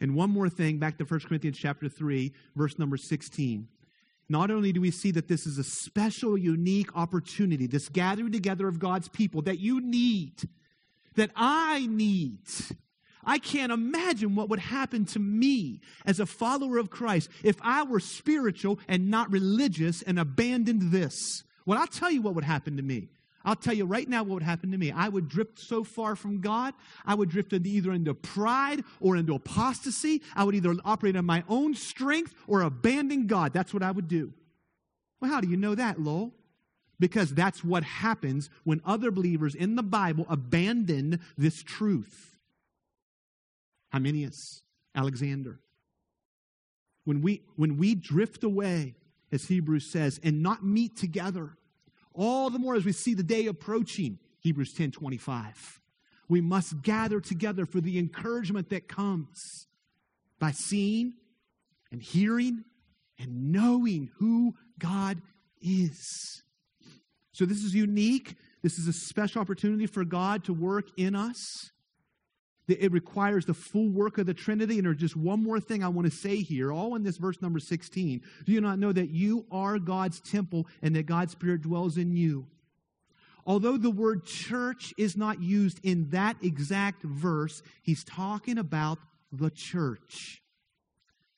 And 0.00 0.14
one 0.14 0.30
more 0.30 0.48
thing, 0.48 0.78
back 0.78 0.98
to 0.98 1.04
1 1.04 1.20
Corinthians 1.20 1.58
chapter 1.58 1.88
3, 1.88 2.32
verse 2.56 2.78
number 2.78 2.96
16. 2.96 3.68
Not 4.28 4.50
only 4.50 4.72
do 4.72 4.80
we 4.80 4.90
see 4.90 5.10
that 5.12 5.28
this 5.28 5.46
is 5.46 5.58
a 5.58 5.64
special, 5.64 6.38
unique 6.38 6.96
opportunity, 6.96 7.66
this 7.66 7.88
gathering 7.88 8.32
together 8.32 8.66
of 8.66 8.78
God's 8.78 9.08
people 9.08 9.42
that 9.42 9.58
you 9.58 9.80
need, 9.80 10.48
that 11.14 11.30
I 11.36 11.86
need, 11.86 12.40
I 13.24 13.38
can't 13.38 13.70
imagine 13.70 14.34
what 14.34 14.48
would 14.48 14.58
happen 14.58 15.04
to 15.06 15.18
me 15.18 15.80
as 16.04 16.18
a 16.18 16.26
follower 16.26 16.78
of 16.78 16.90
Christ 16.90 17.30
if 17.44 17.56
I 17.62 17.84
were 17.84 18.00
spiritual 18.00 18.80
and 18.88 19.10
not 19.10 19.30
religious 19.30 20.02
and 20.02 20.18
abandoned 20.18 20.90
this. 20.90 21.44
Well, 21.64 21.78
I'll 21.78 21.86
tell 21.86 22.10
you 22.10 22.22
what 22.22 22.34
would 22.34 22.44
happen 22.44 22.76
to 22.76 22.82
me. 22.82 23.08
I'll 23.44 23.56
tell 23.56 23.74
you 23.74 23.84
right 23.84 24.08
now 24.08 24.22
what 24.22 24.34
would 24.34 24.42
happen 24.42 24.70
to 24.70 24.78
me. 24.78 24.92
I 24.92 25.08
would 25.08 25.28
drift 25.28 25.58
so 25.58 25.84
far 25.84 26.16
from 26.16 26.40
God, 26.40 26.74
I 27.04 27.14
would 27.14 27.28
drift 27.28 27.52
either 27.52 27.92
into 27.92 28.14
pride 28.14 28.84
or 29.00 29.16
into 29.16 29.34
apostasy. 29.34 30.22
I 30.34 30.44
would 30.44 30.54
either 30.54 30.74
operate 30.84 31.16
on 31.16 31.24
my 31.24 31.44
own 31.48 31.74
strength 31.74 32.34
or 32.46 32.62
abandon 32.62 33.26
God. 33.26 33.52
That's 33.52 33.74
what 33.74 33.82
I 33.82 33.90
would 33.90 34.08
do. 34.08 34.32
Well, 35.20 35.30
how 35.30 35.40
do 35.40 35.48
you 35.48 35.56
know 35.56 35.74
that, 35.74 36.00
Lowell? 36.00 36.32
Because 36.98 37.34
that's 37.34 37.64
what 37.64 37.82
happens 37.82 38.48
when 38.64 38.80
other 38.84 39.10
believers 39.10 39.54
in 39.54 39.76
the 39.76 39.82
Bible 39.82 40.26
abandon 40.28 41.20
this 41.36 41.62
truth. 41.62 42.38
Hymenaeus, 43.92 44.62
Alexander. 44.94 45.60
When 47.04 47.20
we, 47.20 47.42
when 47.56 47.76
we 47.76 47.94
drift 47.94 48.44
away, 48.44 48.94
as 49.32 49.46
Hebrews 49.46 49.86
says, 49.86 50.20
and 50.22 50.42
not 50.42 50.64
meet 50.64 50.96
together, 50.96 51.56
all 52.14 52.50
the 52.50 52.58
more 52.58 52.74
as 52.74 52.84
we 52.84 52.92
see 52.92 53.14
the 53.14 53.22
day 53.22 53.46
approaching, 53.46 54.18
Hebrews 54.40 54.72
10 54.72 54.92
25. 54.92 55.80
We 56.28 56.40
must 56.40 56.82
gather 56.82 57.20
together 57.20 57.66
for 57.66 57.80
the 57.80 57.98
encouragement 57.98 58.70
that 58.70 58.88
comes 58.88 59.66
by 60.38 60.52
seeing 60.52 61.14
and 61.90 62.02
hearing 62.02 62.64
and 63.18 63.52
knowing 63.52 64.10
who 64.18 64.54
God 64.78 65.20
is. 65.60 66.42
So, 67.32 67.44
this 67.44 67.62
is 67.62 67.74
unique. 67.74 68.36
This 68.62 68.78
is 68.78 68.86
a 68.86 68.92
special 68.92 69.40
opportunity 69.40 69.86
for 69.86 70.04
God 70.04 70.44
to 70.44 70.52
work 70.52 70.88
in 70.96 71.14
us. 71.14 71.71
It 72.68 72.92
requires 72.92 73.44
the 73.44 73.54
full 73.54 73.88
work 73.88 74.18
of 74.18 74.26
the 74.26 74.34
Trinity. 74.34 74.78
And 74.78 74.86
there's 74.86 74.96
just 74.96 75.16
one 75.16 75.42
more 75.42 75.58
thing 75.58 75.82
I 75.82 75.88
want 75.88 76.10
to 76.10 76.16
say 76.16 76.36
here, 76.36 76.72
all 76.72 76.94
in 76.94 77.02
this 77.02 77.16
verse 77.16 77.42
number 77.42 77.58
16. 77.58 78.22
Do 78.44 78.52
you 78.52 78.60
not 78.60 78.78
know 78.78 78.92
that 78.92 79.10
you 79.10 79.44
are 79.50 79.78
God's 79.78 80.20
temple 80.20 80.66
and 80.80 80.94
that 80.94 81.06
God's 81.06 81.32
Spirit 81.32 81.62
dwells 81.62 81.96
in 81.96 82.14
you? 82.14 82.46
Although 83.44 83.76
the 83.76 83.90
word 83.90 84.24
church 84.24 84.94
is 84.96 85.16
not 85.16 85.42
used 85.42 85.80
in 85.82 86.10
that 86.10 86.36
exact 86.42 87.02
verse, 87.02 87.62
he's 87.82 88.04
talking 88.04 88.58
about 88.58 88.98
the 89.32 89.50
church. 89.50 90.42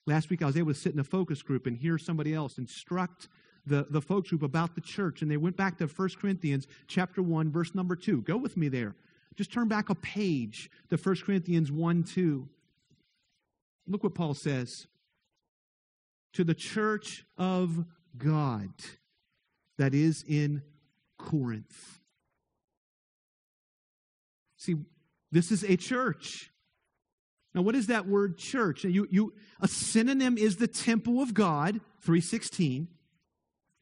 Last 0.05 0.29
week 0.29 0.43
I 0.43 0.45
was 0.45 0.57
able 0.57 0.73
to 0.73 0.79
sit 0.79 0.93
in 0.93 0.99
a 0.99 1.03
focus 1.03 1.41
group 1.41 1.65
and 1.65 1.75
hear 1.75 1.97
somebody 1.97 2.35
else 2.35 2.59
instruct 2.59 3.27
the, 3.65 3.87
the 3.89 4.01
focus 4.01 4.29
group 4.29 4.43
about 4.43 4.75
the 4.75 4.81
church. 4.81 5.23
And 5.23 5.31
they 5.31 5.37
went 5.37 5.57
back 5.57 5.79
to 5.79 5.87
1 5.87 6.09
Corinthians 6.21 6.67
chapter 6.87 7.23
1, 7.23 7.51
verse 7.51 7.73
number 7.73 7.95
2. 7.95 8.21
Go 8.21 8.37
with 8.37 8.55
me 8.55 8.67
there. 8.67 8.95
Just 9.35 9.51
turn 9.51 9.67
back 9.67 9.89
a 9.89 9.95
page 9.95 10.69
to 10.89 10.97
1 10.97 11.15
Corinthians 11.25 11.71
1 11.71 12.03
2. 12.03 12.47
Look 13.87 14.03
what 14.03 14.15
Paul 14.15 14.33
says. 14.33 14.87
To 16.33 16.43
the 16.43 16.53
church 16.53 17.25
of 17.37 17.85
God 18.17 18.71
that 19.77 19.93
is 19.93 20.23
in 20.27 20.63
Corinth. 21.17 21.99
See, 24.57 24.75
this 25.31 25.51
is 25.51 25.63
a 25.63 25.75
church. 25.75 26.51
Now, 27.53 27.61
what 27.61 27.75
is 27.75 27.87
that 27.87 28.07
word 28.07 28.37
church? 28.37 28.83
You, 28.83 29.07
you, 29.09 29.33
a 29.61 29.67
synonym 29.67 30.37
is 30.37 30.57
the 30.57 30.67
temple 30.67 31.21
of 31.21 31.33
God, 31.33 31.79
316. 32.01 32.87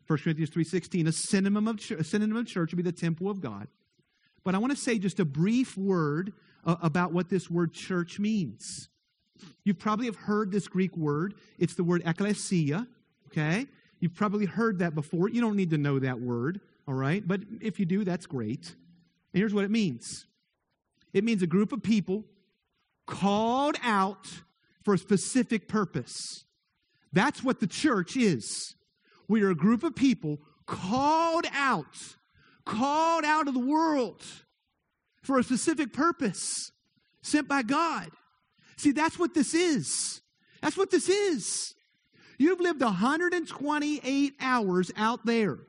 1 0.06 0.20
Corinthians 0.20 0.50
3.16, 0.52 1.08
a 1.08 1.12
synonym 1.12 1.68
of, 1.68 1.80
a 1.98 2.04
synonym 2.04 2.38
of 2.38 2.46
church 2.46 2.72
would 2.72 2.78
be 2.78 2.84
the 2.84 2.92
temple 2.92 3.30
of 3.30 3.42
God. 3.42 3.68
But 4.44 4.56
I 4.56 4.58
want 4.58 4.72
to 4.72 4.78
say 4.78 5.00
just 5.00 5.20
a 5.20 5.26
brief 5.26 5.78
word 5.78 6.34
uh, 6.66 6.76
about 6.82 7.14
what 7.14 7.30
this 7.30 7.50
word 7.50 7.74
church 7.74 8.20
means. 8.20 8.90
You 9.64 9.74
probably 9.74 10.06
have 10.06 10.16
heard 10.16 10.52
this 10.52 10.68
Greek 10.68 10.96
word. 10.96 11.36
It's 11.58 11.76
the 11.76 11.84
word 11.84 12.04
ekklesia, 12.04 12.88
okay? 13.28 13.68
You've 14.00 14.16
probably 14.16 14.46
heard 14.46 14.80
that 14.80 14.96
before. 14.96 15.30
You 15.30 15.42
don't 15.42 15.56
need 15.56 15.70
to 15.72 15.78
know 15.78 16.00
that 16.00 16.20
word, 16.20 16.60
all 16.88 16.94
right? 16.94 17.26
But 17.26 17.42
if 17.62 17.80
you 17.80 17.86
do, 17.86 18.04
that's 18.04 18.26
great. 18.26 18.76
And 19.34 19.40
here's 19.40 19.54
what 19.54 19.66
it 19.66 19.72
means 19.72 20.26
it 21.14 21.24
means 21.24 21.42
a 21.42 21.48
group 21.48 21.72
of 21.72 21.84
people 21.84 22.26
called 23.06 23.78
out 23.84 24.28
for 24.84 24.94
a 24.94 24.98
specific 24.98 25.68
purpose. 25.68 26.44
That's 27.12 27.44
what 27.44 27.60
the 27.60 27.68
church 27.68 28.18
is. 28.18 28.76
We 29.28 29.44
are 29.44 29.50
a 29.50 29.56
group 29.56 29.84
of 29.84 29.96
people 29.96 30.40
called 30.66 31.46
out 31.54 32.16
called 32.66 33.26
out 33.26 33.48
of 33.48 33.54
the 33.54 33.60
world 33.60 34.22
for 35.22 35.40
a 35.40 35.44
specific 35.44 35.94
purpose, 35.94 36.72
sent 37.22 37.48
by 37.48 37.64
God. 37.64 38.10
See, 38.78 38.92
that's 38.92 39.18
what 39.18 39.34
this 39.34 39.54
is. 39.54 40.22
That's 40.62 40.78
what 40.78 40.92
this 40.92 41.10
is. 41.10 41.74
You've 42.38 42.60
lived 42.60 42.82
128 42.82 44.34
hours 44.40 44.92
out 44.98 45.26
there. 45.26 45.60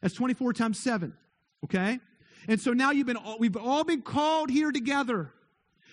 That's 0.00 0.14
24 0.14 0.52
times 0.52 0.78
7. 0.80 1.12
Okay? 1.64 1.98
And 2.48 2.60
so 2.60 2.72
now 2.72 2.90
you've 2.90 3.06
been 3.06 3.18
we've 3.38 3.56
all 3.56 3.84
been 3.84 4.02
called 4.02 4.50
here 4.50 4.72
together. 4.72 5.32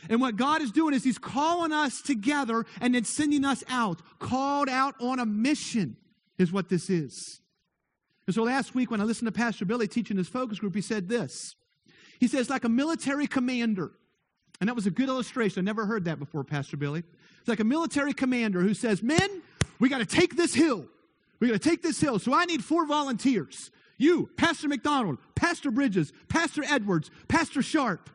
And 0.09 0.21
what 0.21 0.35
God 0.35 0.61
is 0.61 0.71
doing 0.71 0.93
is 0.93 1.03
He's 1.03 1.17
calling 1.17 1.71
us 1.71 2.01
together 2.01 2.65
and 2.79 2.95
then 2.95 3.03
sending 3.03 3.45
us 3.45 3.63
out. 3.69 4.01
Called 4.19 4.69
out 4.69 4.95
on 4.99 5.19
a 5.19 5.25
mission 5.25 5.97
is 6.37 6.51
what 6.51 6.69
this 6.69 6.89
is. 6.89 7.41
And 8.29 8.35
so 8.35 8.43
last 8.43 8.75
week, 8.75 8.91
when 8.91 9.01
I 9.01 9.05
listened 9.05 9.25
to 9.25 9.31
Pastor 9.31 9.65
Billy 9.65 9.87
teaching 9.87 10.15
his 10.15 10.27
focus 10.27 10.59
group, 10.59 10.75
he 10.75 10.81
said 10.81 11.09
this. 11.09 11.55
He 12.19 12.27
says, 12.27 12.47
like 12.47 12.63
a 12.63 12.69
military 12.69 13.25
commander. 13.25 13.89
And 14.61 14.67
that 14.67 14.75
was 14.75 14.85
a 14.85 14.91
good 14.91 15.09
illustration. 15.09 15.61
I 15.61 15.65
never 15.65 15.87
heard 15.87 16.05
that 16.05 16.19
before, 16.19 16.43
Pastor 16.43 16.77
Billy. 16.77 17.01
It's 17.39 17.47
like 17.47 17.59
a 17.59 17.63
military 17.63 18.13
commander 18.13 18.61
who 18.61 18.75
says, 18.75 19.01
Men, 19.01 19.41
we 19.79 19.89
got 19.89 19.97
to 19.97 20.05
take 20.05 20.35
this 20.35 20.53
hill. 20.53 20.85
We 21.39 21.47
got 21.47 21.59
to 21.59 21.69
take 21.69 21.81
this 21.81 21.99
hill. 21.99 22.19
So 22.19 22.31
I 22.31 22.45
need 22.45 22.63
four 22.63 22.85
volunteers. 22.85 23.71
You, 23.97 24.29
Pastor 24.37 24.67
McDonald, 24.67 25.17
Pastor 25.33 25.71
Bridges, 25.71 26.13
Pastor 26.27 26.63
Edwards, 26.63 27.09
Pastor 27.29 27.63
Sharp. 27.63 28.11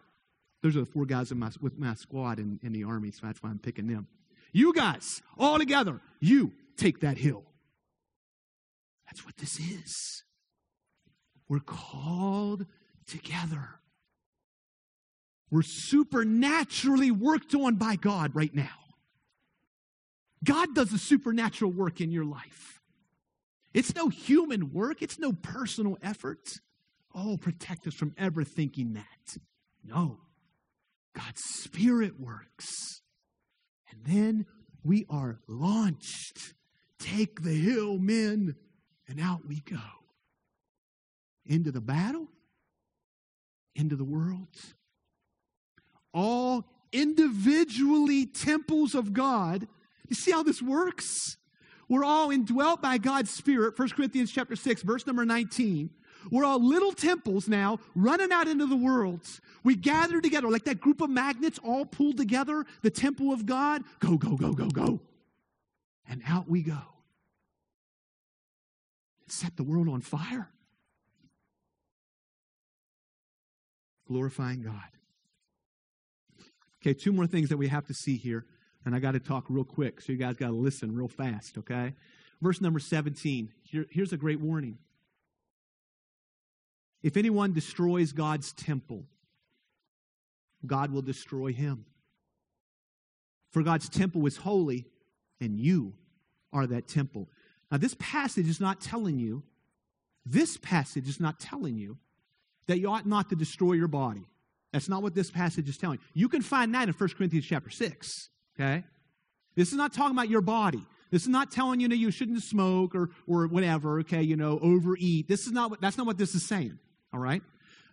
Those 0.63 0.77
are 0.77 0.81
the 0.83 0.87
four 0.87 1.07
guys 1.07 1.33
in 1.33 1.41
my, 1.41 1.51
with 1.61 1.77
my 1.77 1.95
squad 1.95 2.39
in, 2.39 2.61
in 2.63 2.73
the 2.73 2.85
Army, 2.85 3.11
so 3.11 3.27
that's 3.27 3.43
why 3.43 3.51
I'm 3.51 3.59
picking 3.59 3.89
them. 3.89 4.07
You 4.53 4.75
guys, 4.75 5.23
all 5.37 5.59
together, 5.59 6.01
you 6.21 6.53
take 6.77 7.01
that 7.01 7.19
hill. 7.19 7.43
That's 9.15 9.25
what 9.25 9.37
this 9.37 9.61
is. 9.61 10.25
We're 11.49 11.61
called 11.61 12.67
together. 13.07 13.69
We're 15.53 15.63
supernaturally 15.63 17.13
worked 17.13 17.55
on 17.55 17.77
by 17.77 17.95
God 17.95 18.35
right 18.35 18.53
now. 18.53 18.75
God 20.43 20.75
does 20.75 20.93
a 20.93 20.99
supernatural 20.99 21.71
work 21.71 22.01
in 22.01 22.11
your 22.11 22.25
life. 22.25 22.81
It's 23.73 23.95
no 23.95 24.09
human 24.09 24.73
work, 24.73 25.01
it's 25.01 25.21
no 25.21 25.33
personal 25.33 25.97
effort. 26.03 26.49
Oh, 27.15 27.37
protect 27.37 27.87
us 27.87 27.95
from 27.95 28.15
ever 28.19 28.43
thinking 28.43 28.95
that. 28.95 29.37
No. 29.85 30.19
God's 31.15 31.41
Spirit 31.45 32.19
works. 32.19 33.01
And 33.93 34.01
then 34.05 34.47
we 34.83 35.07
are 35.09 35.39
launched. 35.47 36.55
Take 36.99 37.43
the 37.43 37.55
hill, 37.55 37.99
men. 37.99 38.57
And 39.09 39.21
out 39.21 39.47
we 39.47 39.61
go 39.61 39.77
into 41.47 41.71
the 41.71 41.81
battle, 41.81 42.29
into 43.75 43.97
the 43.97 44.05
world. 44.05 44.49
All 46.13 46.65
individually 46.93 48.25
temples 48.25 48.95
of 48.95 49.13
God. 49.13 49.67
You 50.09 50.17
see 50.17 50.31
how 50.31 50.43
this 50.43 50.63
works? 50.63 51.37
We're 51.89 52.05
all 52.05 52.31
indwelt 52.31 52.81
by 52.81 52.99
God's 52.99 53.31
Spirit. 53.31 53.79
1 53.79 53.91
Corinthians 53.91 54.31
chapter 54.33 54.57
6, 54.57 54.83
verse 54.83 55.07
number 55.07 55.25
19. 55.25 55.91
We're 56.31 56.45
all 56.45 56.65
little 56.65 56.93
temples 56.93 57.49
now 57.49 57.81
running 57.95 58.33
out 58.33 58.49
into 58.49 58.65
the 58.65 58.77
world. 58.77 59.21
We 59.63 59.75
gather 59.75 60.23
together 60.23 60.49
like 60.49 60.65
that 60.65 60.81
group 60.81 61.03
of 61.03 61.11
magnets 61.11 61.59
all 61.63 61.85
pulled 61.85 62.17
together, 62.17 62.65
the 62.81 62.91
temple 62.91 63.33
of 63.33 63.45
God. 63.45 63.83
Go, 63.99 64.17
go, 64.17 64.37
go, 64.37 64.53
go, 64.53 64.69
go. 64.69 65.01
And 66.09 66.23
out 66.27 66.49
we 66.49 66.63
go 66.63 66.94
set 69.35 69.57
the 69.57 69.63
world 69.63 69.89
on 69.89 70.01
fire. 70.01 70.49
Glorifying 74.07 74.63
God. 74.63 74.75
Okay, 76.81 76.95
two 76.95 77.13
more 77.13 77.27
things 77.27 77.49
that 77.49 77.57
we 77.57 77.69
have 77.69 77.87
to 77.87 77.95
see 77.95 78.17
here, 78.17 78.45
and 78.85 78.95
I 78.95 78.99
got 78.99 79.13
to 79.13 79.21
talk 79.21 79.47
real 79.49 79.65
quick, 79.65 80.01
so 80.01 80.13
you 80.13 80.19
guys 80.19 80.37
got 80.37 80.49
to 80.49 80.55
listen 80.55 80.95
real 80.95 81.09
fast, 81.09 81.57
okay? 81.59 81.95
Verse 82.43 82.61
number 82.61 82.79
17. 82.79 83.49
Here, 83.63 83.87
here's 83.91 84.13
a 84.13 84.19
great 84.19 84.41
warning. 84.41 84.77
If 87.03 87.17
anyone 87.17 87.53
destroys 87.53 88.13
God's 88.13 88.53
temple, 88.53 89.05
God 90.67 90.91
will 90.91 91.03
destroy 91.03 91.53
him. 91.53 91.87
For 93.51 93.63
God's 93.63 93.89
temple 93.89 94.27
is 94.27 94.37
holy, 94.37 94.87
and 95.41 95.59
you 95.59 95.95
are 96.53 96.67
that 96.67 96.89
temple. 96.89 97.29
Now, 97.75 97.79
this 97.79 97.97
passage 97.99 98.49
is 98.49 98.61
not 98.61 98.81
telling 98.81 99.19
you, 99.19 99.43
this 100.25 100.57
passage 100.57 101.09
is 101.09 101.19
not 101.19 101.41
telling 101.41 101.77
you 101.77 101.99
that 102.69 102.79
you 102.79 102.89
ought 102.89 103.05
not 103.05 103.31
to 103.31 103.35
destroy 103.35 103.73
your 103.73 103.89
body. 103.89 104.29
That's 104.73 104.89
not 104.89 105.03
what 105.03 105.17
this 105.17 105.29
passage 105.29 105.69
is 105.69 105.77
telling 105.77 105.99
you. 105.99 106.23
You 106.23 106.29
can 106.29 106.41
find 106.41 106.73
that 106.77 106.87
in 106.87 106.95
1 106.95 107.09
Corinthians 107.19 107.47
chapter 107.47 107.71
6, 107.71 108.31
okay? 108.55 108.85
This 109.57 109.73
is 109.73 109.75
not 109.75 109.93
talking 109.93 110.13
about 110.13 110.29
your 110.29 110.41
body. 110.41 110.87
This 111.11 111.23
is 111.23 111.29
not 111.29 111.51
telling 111.51 111.81
you 111.81 111.89
that 111.89 111.97
you 111.97 112.13
shouldn't 112.13 112.45
smoke 112.45 112.95
or, 112.95 113.11
or 113.27 113.49
whatever, 113.49 113.99
okay, 113.99 114.23
you 114.23 114.37
know, 114.37 114.61
overeat. 114.63 115.27
This 115.27 115.45
is 115.45 115.51
not 115.51 115.71
what, 115.71 115.81
that's 115.81 115.99
not 115.99 116.07
what 116.07 116.17
this 116.17 116.37
is 116.37 116.47
saying, 116.47 116.79
all 117.13 117.19
right? 117.19 117.43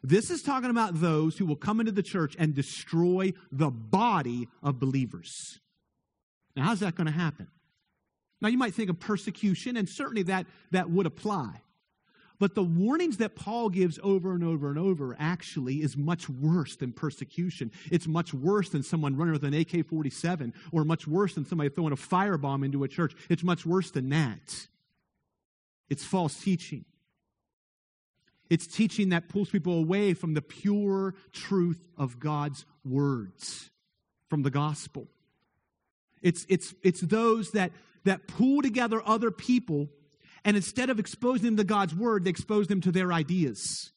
This 0.03 0.29
is 0.29 0.43
talking 0.43 0.69
about 0.69 1.01
those 1.01 1.39
who 1.39 1.47
will 1.47 1.55
come 1.55 1.79
into 1.79 1.91
the 1.91 2.03
church 2.03 2.36
and 2.38 2.53
destroy 2.53 3.34
the 3.51 3.71
body 3.71 4.47
of 4.61 4.79
believers. 4.79 5.59
Now, 6.55 6.65
how's 6.65 6.82
that 6.82 6.93
going 6.93 7.07
to 7.07 7.13
happen? 7.13 7.47
Now, 8.42 8.50
you 8.50 8.58
might 8.58 8.74
think 8.74 8.89
of 8.89 9.00
persecution, 9.00 9.78
and 9.78 9.88
certainly 9.88 10.24
that, 10.24 10.48
that 10.72 10.89
would 10.89 11.06
apply. 11.06 11.62
But 12.39 12.56
the 12.56 12.64
warnings 12.64 13.18
that 13.18 13.36
Paul 13.36 13.70
gives 13.70 14.00
over 14.02 14.34
and 14.34 14.44
over 14.44 14.70
and 14.70 14.80
over 14.80 15.16
actually 15.20 15.84
is 15.84 15.96
much 15.96 16.28
worse 16.28 16.76
than 16.76 16.92
persecution. 16.92 17.72
It's 17.92 18.08
much 18.08 18.34
worse 18.34 18.70
than 18.70 18.82
someone 18.82 19.16
running 19.16 19.34
with 19.34 19.44
an 19.44 19.54
AK 19.54 19.86
47 19.86 20.52
or 20.72 20.84
much 20.84 21.06
worse 21.06 21.36
than 21.36 21.46
somebody 21.46 21.70
throwing 21.70 21.94
a 21.94 21.98
firebomb 21.98 22.66
into 22.66 22.84
a 22.84 22.88
church. 22.88 23.14
It's 23.30 23.44
much 23.44 23.64
worse 23.64 23.92
than 23.92 24.10
that. 24.10 24.68
It's 25.88 26.04
false 26.04 26.36
teaching. 26.42 26.84
It's 28.50 28.66
teaching 28.66 29.10
that 29.10 29.30
pulls 29.30 29.52
people 29.52 29.78
away 29.78 30.16
from 30.16 30.34
the 30.34 30.42
pure 30.42 31.14
truth 31.32 31.88
of 31.96 32.20
God's 32.20 32.66
words, 32.84 33.70
from 34.30 34.42
the 34.42 34.50
gospel. 34.50 35.08
It's, 36.24 36.48
it's, 36.50 36.74
it's 36.82 37.02
those 37.02 37.52
that, 37.52 37.72
that 38.04 38.28
pull 38.28 38.62
together 38.62 39.02
other 39.06 39.32
people 39.32 39.89
and 40.43 40.58
instead 40.58 40.89
of 40.89 40.99
exposing 40.99 41.45
them 41.45 41.58
to 41.58 41.64
God's 41.64 41.93
word, 41.93 42.24
they 42.24 42.30
expose 42.30 42.68
them 42.68 42.82
to 42.82 42.91
their 42.91 43.14
ideas. 43.14 43.91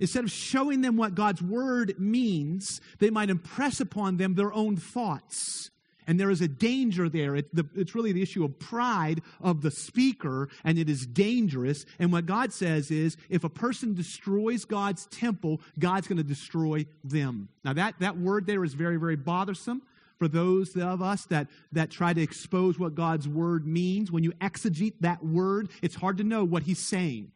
Instead 0.00 0.24
of 0.24 0.30
showing 0.30 0.80
them 0.80 0.96
what 0.96 1.14
God's 1.14 1.42
word 1.42 1.94
means, 1.98 2.80
they 2.98 3.10
might 3.10 3.30
impress 3.30 3.80
upon 3.80 4.16
them 4.16 4.34
their 4.34 4.52
own 4.52 4.76
thoughts. 4.76 5.70
And 6.06 6.18
there 6.18 6.30
is 6.30 6.40
a 6.40 6.48
danger 6.48 7.08
there. 7.08 7.36
It, 7.36 7.54
the, 7.54 7.68
it's 7.74 7.94
really 7.94 8.12
the 8.12 8.22
issue 8.22 8.44
of 8.44 8.58
pride 8.58 9.20
of 9.40 9.60
the 9.60 9.70
speaker, 9.70 10.48
and 10.64 10.78
it 10.78 10.88
is 10.88 11.06
dangerous. 11.06 11.84
And 11.98 12.12
what 12.12 12.24
God 12.24 12.52
says 12.52 12.90
is 12.90 13.16
if 13.28 13.44
a 13.44 13.50
person 13.50 13.94
destroys 13.94 14.64
God's 14.64 15.06
temple, 15.06 15.60
God's 15.78 16.06
going 16.06 16.16
to 16.16 16.24
destroy 16.24 16.86
them. 17.04 17.48
Now, 17.64 17.74
that, 17.74 17.96
that 17.98 18.16
word 18.16 18.46
there 18.46 18.64
is 18.64 18.72
very, 18.74 18.96
very 18.96 19.16
bothersome 19.16 19.82
for 20.18 20.28
those 20.28 20.76
of 20.76 21.00
us 21.00 21.24
that, 21.26 21.48
that 21.72 21.90
try 21.90 22.12
to 22.12 22.20
expose 22.20 22.78
what 22.78 22.94
God's 22.94 23.28
word 23.28 23.66
means. 23.66 24.10
When 24.10 24.24
you 24.24 24.32
exegete 24.32 24.94
that 25.00 25.24
word, 25.24 25.70
it's 25.80 25.94
hard 25.94 26.18
to 26.18 26.24
know 26.24 26.44
what 26.44 26.64
he's 26.64 26.78
saying. 26.78 27.30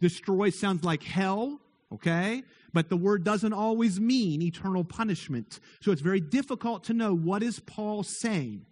Destroy 0.00 0.50
sounds 0.50 0.82
like 0.82 1.02
hell, 1.02 1.60
okay? 1.92 2.42
But 2.72 2.88
the 2.88 2.96
word 2.96 3.22
doesn't 3.22 3.52
always 3.52 4.00
mean 4.00 4.42
eternal 4.42 4.82
punishment. 4.82 5.60
So 5.80 5.92
it's 5.92 6.00
very 6.00 6.20
difficult 6.20 6.84
to 6.84 6.94
know 6.94 7.14
what 7.14 7.42
is 7.42 7.60
Paul 7.60 8.02
saying. 8.02 8.64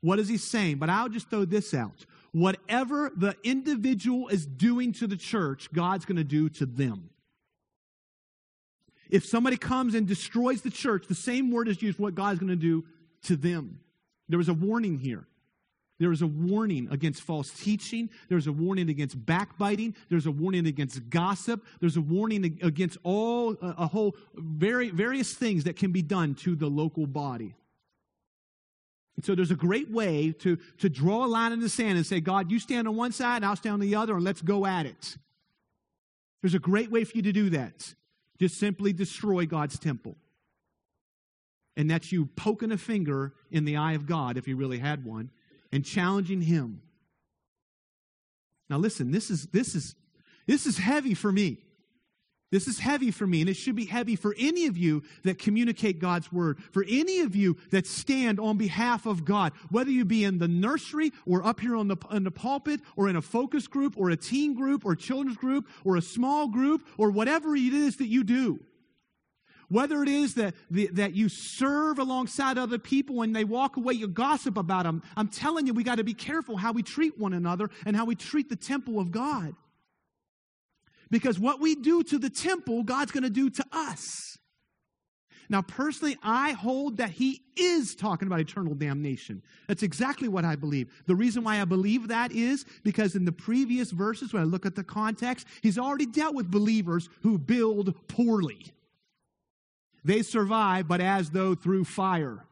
What 0.00 0.18
is 0.18 0.28
he 0.28 0.36
saying? 0.36 0.78
But 0.78 0.90
I'll 0.90 1.08
just 1.08 1.28
throw 1.28 1.44
this 1.44 1.74
out. 1.74 2.06
Whatever 2.32 3.10
the 3.14 3.36
individual 3.42 4.28
is 4.28 4.46
doing 4.46 4.92
to 4.94 5.06
the 5.06 5.16
church, 5.16 5.72
God's 5.72 6.04
going 6.04 6.16
to 6.16 6.24
do 6.24 6.48
to 6.50 6.66
them. 6.66 7.10
If 9.10 9.24
somebody 9.24 9.56
comes 9.56 9.94
and 9.94 10.06
destroys 10.06 10.62
the 10.62 10.70
church, 10.70 11.06
the 11.06 11.14
same 11.14 11.50
word 11.50 11.68
is 11.68 11.80
used 11.80 11.98
what 11.98 12.14
God's 12.14 12.38
going 12.38 12.50
to 12.50 12.56
do 12.56 12.84
to 13.22 13.36
them. 13.36 13.80
There 14.28 14.38
was 14.38 14.48
a 14.48 14.54
warning 14.54 14.98
here. 14.98 15.26
There 15.98 16.12
is 16.12 16.22
a 16.22 16.26
warning 16.26 16.88
against 16.90 17.22
false 17.22 17.50
teaching. 17.50 18.10
There's 18.28 18.46
a 18.46 18.52
warning 18.52 18.88
against 18.88 19.24
backbiting. 19.24 19.96
There's 20.08 20.26
a 20.26 20.30
warning 20.30 20.66
against 20.66 21.10
gossip. 21.10 21.64
There's 21.80 21.96
a 21.96 22.00
warning 22.00 22.58
against 22.62 22.98
all, 23.02 23.56
uh, 23.60 23.74
a 23.78 23.86
whole, 23.86 24.14
very, 24.34 24.90
various 24.90 25.32
things 25.32 25.64
that 25.64 25.76
can 25.76 25.90
be 25.90 26.02
done 26.02 26.34
to 26.36 26.54
the 26.54 26.68
local 26.68 27.06
body. 27.06 27.54
And 29.16 29.24
so 29.24 29.34
there's 29.34 29.50
a 29.50 29.56
great 29.56 29.90
way 29.90 30.30
to, 30.40 30.58
to 30.78 30.88
draw 30.88 31.24
a 31.24 31.26
line 31.26 31.50
in 31.50 31.58
the 31.58 31.68
sand 31.68 31.96
and 31.96 32.06
say, 32.06 32.20
God, 32.20 32.52
you 32.52 32.60
stand 32.60 32.86
on 32.86 32.94
one 32.94 33.10
side, 33.10 33.36
and 33.36 33.46
I'll 33.46 33.56
stand 33.56 33.72
on 33.72 33.80
the 33.80 33.96
other, 33.96 34.14
and 34.14 34.24
let's 34.24 34.42
go 34.42 34.64
at 34.64 34.86
it. 34.86 35.16
There's 36.40 36.54
a 36.54 36.60
great 36.60 36.92
way 36.92 37.02
for 37.02 37.16
you 37.16 37.22
to 37.22 37.32
do 37.32 37.50
that 37.50 37.94
just 38.38 38.58
simply 38.58 38.92
destroy 38.92 39.46
God's 39.46 39.78
temple. 39.78 40.16
And 41.76 41.90
that's 41.90 42.10
you 42.10 42.26
poking 42.26 42.72
a 42.72 42.78
finger 42.78 43.34
in 43.50 43.64
the 43.64 43.76
eye 43.76 43.92
of 43.92 44.06
God, 44.06 44.36
if 44.36 44.46
he 44.46 44.54
really 44.54 44.78
had 44.78 45.04
one, 45.04 45.30
and 45.70 45.84
challenging 45.84 46.40
him. 46.40 46.82
Now 48.68 48.78
listen, 48.78 49.10
this 49.10 49.30
is 49.30 49.46
this 49.46 49.74
is 49.74 49.94
this 50.46 50.66
is 50.66 50.78
heavy 50.78 51.14
for 51.14 51.30
me. 51.30 51.58
This 52.50 52.66
is 52.66 52.78
heavy 52.78 53.10
for 53.10 53.26
me, 53.26 53.42
and 53.42 53.50
it 53.50 53.54
should 53.54 53.76
be 53.76 53.84
heavy 53.84 54.16
for 54.16 54.34
any 54.38 54.66
of 54.66 54.78
you 54.78 55.02
that 55.24 55.38
communicate 55.38 55.98
God's 55.98 56.32
word, 56.32 56.58
for 56.72 56.82
any 56.88 57.20
of 57.20 57.36
you 57.36 57.58
that 57.70 57.86
stand 57.86 58.40
on 58.40 58.56
behalf 58.56 59.04
of 59.04 59.26
God, 59.26 59.52
whether 59.70 59.90
you 59.90 60.06
be 60.06 60.24
in 60.24 60.38
the 60.38 60.48
nursery 60.48 61.12
or 61.26 61.44
up 61.44 61.60
here 61.60 61.76
on 61.76 61.88
the, 61.88 61.96
in 62.10 62.24
the 62.24 62.30
pulpit 62.30 62.80
or 62.96 63.10
in 63.10 63.16
a 63.16 63.22
focus 63.22 63.66
group 63.66 63.94
or 63.98 64.08
a 64.08 64.16
teen 64.16 64.54
group 64.54 64.86
or 64.86 64.96
children's 64.96 65.36
group 65.36 65.68
or 65.84 65.96
a 65.96 66.02
small 66.02 66.48
group 66.48 66.86
or 66.96 67.10
whatever 67.10 67.54
it 67.54 67.74
is 67.74 67.96
that 67.96 68.06
you 68.06 68.24
do. 68.24 68.58
Whether 69.68 70.02
it 70.02 70.08
is 70.08 70.34
that, 70.36 70.54
that 70.70 71.12
you 71.12 71.28
serve 71.28 71.98
alongside 71.98 72.56
other 72.56 72.78
people 72.78 73.20
and 73.20 73.36
they 73.36 73.44
walk 73.44 73.76
away, 73.76 73.92
you 73.92 74.08
gossip 74.08 74.56
about 74.56 74.84
them. 74.84 75.02
I'm 75.14 75.28
telling 75.28 75.66
you, 75.66 75.74
we 75.74 75.82
got 75.82 75.96
to 75.96 76.04
be 76.04 76.14
careful 76.14 76.56
how 76.56 76.72
we 76.72 76.82
treat 76.82 77.18
one 77.18 77.34
another 77.34 77.68
and 77.84 77.94
how 77.94 78.06
we 78.06 78.14
treat 78.14 78.48
the 78.48 78.56
temple 78.56 78.98
of 78.98 79.10
God. 79.10 79.54
Because 81.10 81.38
what 81.38 81.60
we 81.60 81.74
do 81.74 82.02
to 82.04 82.18
the 82.18 82.30
temple, 82.30 82.82
God's 82.82 83.12
going 83.12 83.24
to 83.24 83.30
do 83.30 83.50
to 83.50 83.64
us. 83.72 84.38
Now, 85.50 85.62
personally, 85.62 86.16
I 86.22 86.52
hold 86.52 86.98
that 86.98 87.10
he 87.10 87.40
is 87.56 87.94
talking 87.94 88.28
about 88.28 88.40
eternal 88.40 88.74
damnation. 88.74 89.42
That's 89.66 89.82
exactly 89.82 90.28
what 90.28 90.44
I 90.44 90.56
believe. 90.56 90.90
The 91.06 91.16
reason 91.16 91.42
why 91.42 91.60
I 91.60 91.64
believe 91.64 92.08
that 92.08 92.32
is 92.32 92.66
because 92.84 93.16
in 93.16 93.24
the 93.24 93.32
previous 93.32 93.90
verses, 93.90 94.32
when 94.32 94.42
I 94.42 94.44
look 94.44 94.66
at 94.66 94.74
the 94.74 94.84
context, 94.84 95.46
he's 95.62 95.78
already 95.78 96.04
dealt 96.04 96.34
with 96.34 96.50
believers 96.50 97.08
who 97.22 97.38
build 97.38 97.94
poorly. 98.08 98.66
They 100.04 100.22
survive, 100.22 100.86
but 100.86 101.00
as 101.00 101.30
though 101.30 101.54
through 101.54 101.84
fire. 101.84 102.44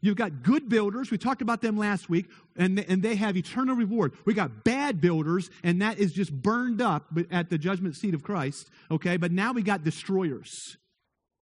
You've 0.00 0.16
got 0.16 0.42
good 0.42 0.68
builders. 0.68 1.10
We 1.10 1.18
talked 1.18 1.42
about 1.42 1.60
them 1.60 1.76
last 1.76 2.08
week, 2.08 2.26
and, 2.56 2.78
and 2.78 3.02
they 3.02 3.16
have 3.16 3.36
eternal 3.36 3.76
reward. 3.76 4.12
We 4.24 4.32
got 4.32 4.64
bad 4.64 5.00
builders, 5.00 5.50
and 5.62 5.82
that 5.82 5.98
is 5.98 6.12
just 6.12 6.32
burned 6.32 6.80
up 6.80 7.06
at 7.30 7.50
the 7.50 7.58
judgment 7.58 7.96
seat 7.96 8.14
of 8.14 8.22
Christ. 8.22 8.70
Okay, 8.90 9.16
but 9.18 9.30
now 9.30 9.52
we 9.52 9.62
got 9.62 9.84
destroyers. 9.84 10.78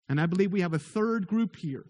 And 0.09 0.21
I 0.21 0.27
believe 0.27 0.53
we 0.53 0.61
have 0.61 0.75
a 0.75 0.79
third 0.79 1.27
group 1.27 1.57
here. 1.57 1.87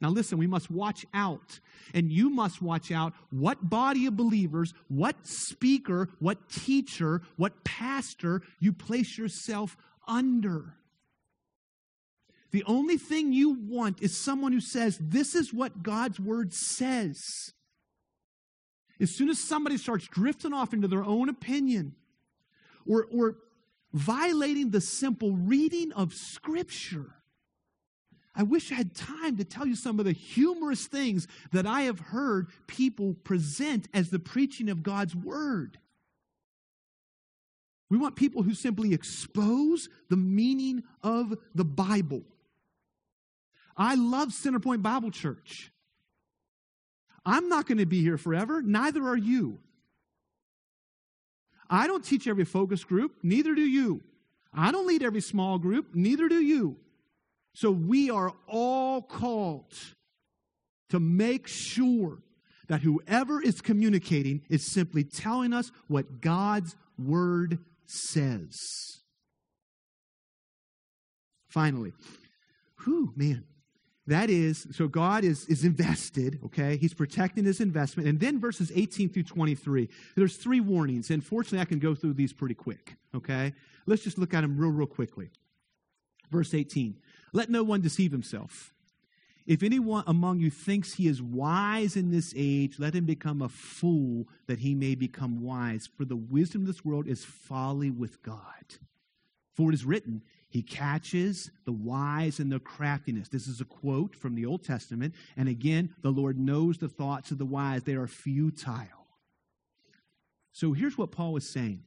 Now, 0.00 0.10
listen, 0.10 0.36
we 0.36 0.46
must 0.46 0.70
watch 0.70 1.06
out. 1.14 1.60
And 1.94 2.12
you 2.12 2.28
must 2.28 2.60
watch 2.60 2.92
out 2.92 3.14
what 3.30 3.70
body 3.70 4.06
of 4.06 4.16
believers, 4.16 4.74
what 4.88 5.16
speaker, 5.22 6.10
what 6.18 6.50
teacher, 6.50 7.22
what 7.36 7.64
pastor 7.64 8.42
you 8.60 8.72
place 8.72 9.16
yourself 9.16 9.76
under. 10.06 10.74
The 12.56 12.64
only 12.64 12.96
thing 12.96 13.34
you 13.34 13.50
want 13.50 14.00
is 14.00 14.16
someone 14.16 14.50
who 14.50 14.62
says, 14.62 14.96
This 14.98 15.34
is 15.34 15.52
what 15.52 15.82
God's 15.82 16.18
word 16.18 16.54
says. 16.54 17.52
As 18.98 19.14
soon 19.14 19.28
as 19.28 19.38
somebody 19.38 19.76
starts 19.76 20.08
drifting 20.08 20.54
off 20.54 20.72
into 20.72 20.88
their 20.88 21.04
own 21.04 21.28
opinion 21.28 21.96
or, 22.86 23.06
or 23.12 23.36
violating 23.92 24.70
the 24.70 24.80
simple 24.80 25.32
reading 25.32 25.92
of 25.92 26.14
Scripture, 26.14 27.16
I 28.34 28.42
wish 28.42 28.72
I 28.72 28.76
had 28.76 28.94
time 28.94 29.36
to 29.36 29.44
tell 29.44 29.66
you 29.66 29.76
some 29.76 29.98
of 29.98 30.06
the 30.06 30.12
humorous 30.12 30.86
things 30.86 31.28
that 31.52 31.66
I 31.66 31.82
have 31.82 32.00
heard 32.00 32.48
people 32.66 33.12
present 33.22 33.86
as 33.92 34.08
the 34.08 34.18
preaching 34.18 34.70
of 34.70 34.82
God's 34.82 35.14
Word. 35.14 35.78
We 37.90 37.98
want 37.98 38.16
people 38.16 38.42
who 38.42 38.54
simply 38.54 38.94
expose 38.94 39.90
the 40.08 40.16
meaning 40.16 40.84
of 41.02 41.34
the 41.54 41.66
Bible. 41.66 42.22
I 43.76 43.94
love 43.94 44.28
Centerpoint 44.28 44.82
Bible 44.82 45.10
Church. 45.10 45.70
I'm 47.24 47.48
not 47.48 47.66
going 47.66 47.78
to 47.78 47.86
be 47.86 48.00
here 48.00 48.18
forever, 48.18 48.62
neither 48.62 49.02
are 49.02 49.16
you. 49.16 49.58
I 51.68 51.86
don't 51.86 52.04
teach 52.04 52.28
every 52.28 52.44
focus 52.44 52.84
group, 52.84 53.12
neither 53.22 53.54
do 53.54 53.66
you. 53.66 54.02
I 54.54 54.70
don't 54.70 54.86
lead 54.86 55.02
every 55.02 55.20
small 55.20 55.58
group, 55.58 55.94
neither 55.94 56.28
do 56.28 56.40
you. 56.40 56.76
So 57.54 57.70
we 57.70 58.10
are 58.10 58.32
all 58.46 59.02
called 59.02 59.72
to 60.90 61.00
make 61.00 61.48
sure 61.48 62.18
that 62.68 62.82
whoever 62.82 63.40
is 63.40 63.60
communicating 63.60 64.42
is 64.48 64.72
simply 64.72 65.04
telling 65.04 65.52
us 65.52 65.72
what 65.88 66.20
God's 66.20 66.76
word 66.98 67.58
says. 67.86 68.56
Finally, 71.48 71.92
whew, 72.84 73.12
man, 73.16 73.44
that 74.06 74.30
is, 74.30 74.68
so 74.72 74.86
God 74.86 75.24
is, 75.24 75.46
is 75.46 75.64
invested, 75.64 76.38
okay? 76.44 76.76
He's 76.76 76.94
protecting 76.94 77.44
his 77.44 77.60
investment. 77.60 78.08
And 78.08 78.20
then 78.20 78.38
verses 78.38 78.70
18 78.74 79.08
through 79.08 79.24
23, 79.24 79.88
there's 80.14 80.36
three 80.36 80.60
warnings. 80.60 81.10
And 81.10 81.24
fortunately, 81.24 81.60
I 81.60 81.64
can 81.64 81.80
go 81.80 81.94
through 81.94 82.14
these 82.14 82.32
pretty 82.32 82.54
quick, 82.54 82.96
okay? 83.14 83.52
Let's 83.86 84.04
just 84.04 84.16
look 84.16 84.32
at 84.32 84.42
them 84.42 84.56
real, 84.56 84.70
real 84.70 84.86
quickly. 84.86 85.30
Verse 86.30 86.54
18 86.54 86.96
Let 87.32 87.50
no 87.50 87.64
one 87.64 87.80
deceive 87.80 88.12
himself. 88.12 88.72
If 89.44 89.62
anyone 89.62 90.02
among 90.08 90.40
you 90.40 90.50
thinks 90.50 90.94
he 90.94 91.06
is 91.06 91.22
wise 91.22 91.96
in 91.96 92.10
this 92.10 92.34
age, 92.36 92.80
let 92.80 92.94
him 92.94 93.06
become 93.06 93.42
a 93.42 93.48
fool 93.48 94.26
that 94.48 94.58
he 94.58 94.74
may 94.74 94.96
become 94.96 95.40
wise. 95.40 95.88
For 95.96 96.04
the 96.04 96.16
wisdom 96.16 96.62
of 96.62 96.66
this 96.66 96.84
world 96.84 97.06
is 97.06 97.24
folly 97.24 97.90
with 97.90 98.22
God. 98.22 98.42
For 99.54 99.70
it 99.70 99.74
is 99.74 99.84
written, 99.84 100.22
He 100.56 100.62
catches 100.62 101.50
the 101.66 101.72
wise 101.72 102.40
and 102.40 102.50
the 102.50 102.58
craftiness. 102.58 103.28
This 103.28 103.46
is 103.46 103.60
a 103.60 103.66
quote 103.66 104.16
from 104.16 104.34
the 104.34 104.46
Old 104.46 104.64
Testament. 104.64 105.14
And 105.36 105.50
again, 105.50 105.94
the 106.00 106.10
Lord 106.10 106.38
knows 106.38 106.78
the 106.78 106.88
thoughts 106.88 107.30
of 107.30 107.36
the 107.36 107.44
wise, 107.44 107.82
they 107.82 107.92
are 107.92 108.06
futile. 108.06 109.06
So 110.52 110.72
here's 110.72 110.96
what 110.96 111.10
Paul 111.10 111.36
is 111.36 111.52
saying 111.52 111.82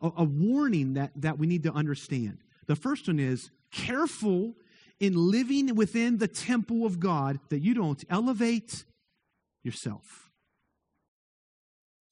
a, 0.00 0.12
a 0.18 0.22
warning 0.22 0.94
that, 0.94 1.10
that 1.16 1.36
we 1.36 1.48
need 1.48 1.64
to 1.64 1.72
understand. 1.72 2.38
The 2.68 2.76
first 2.76 3.08
one 3.08 3.18
is 3.18 3.50
careful 3.72 4.54
in 5.00 5.16
living 5.16 5.74
within 5.74 6.18
the 6.18 6.28
temple 6.28 6.86
of 6.86 7.00
God 7.00 7.40
that 7.48 7.58
you 7.58 7.74
don't 7.74 8.04
elevate 8.08 8.84
yourself. 9.64 10.30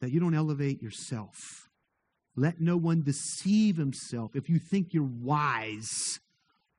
That 0.01 0.11
you 0.11 0.19
don't 0.19 0.35
elevate 0.35 0.83
yourself. 0.83 1.71
Let 2.37 2.61
no 2.61 2.77
one 2.77 3.03
deceive 3.03 3.77
himself. 3.77 4.35
If 4.35 4.49
you 4.49 4.59
think 4.59 4.93
you're 4.93 5.05
wise, 5.05 6.19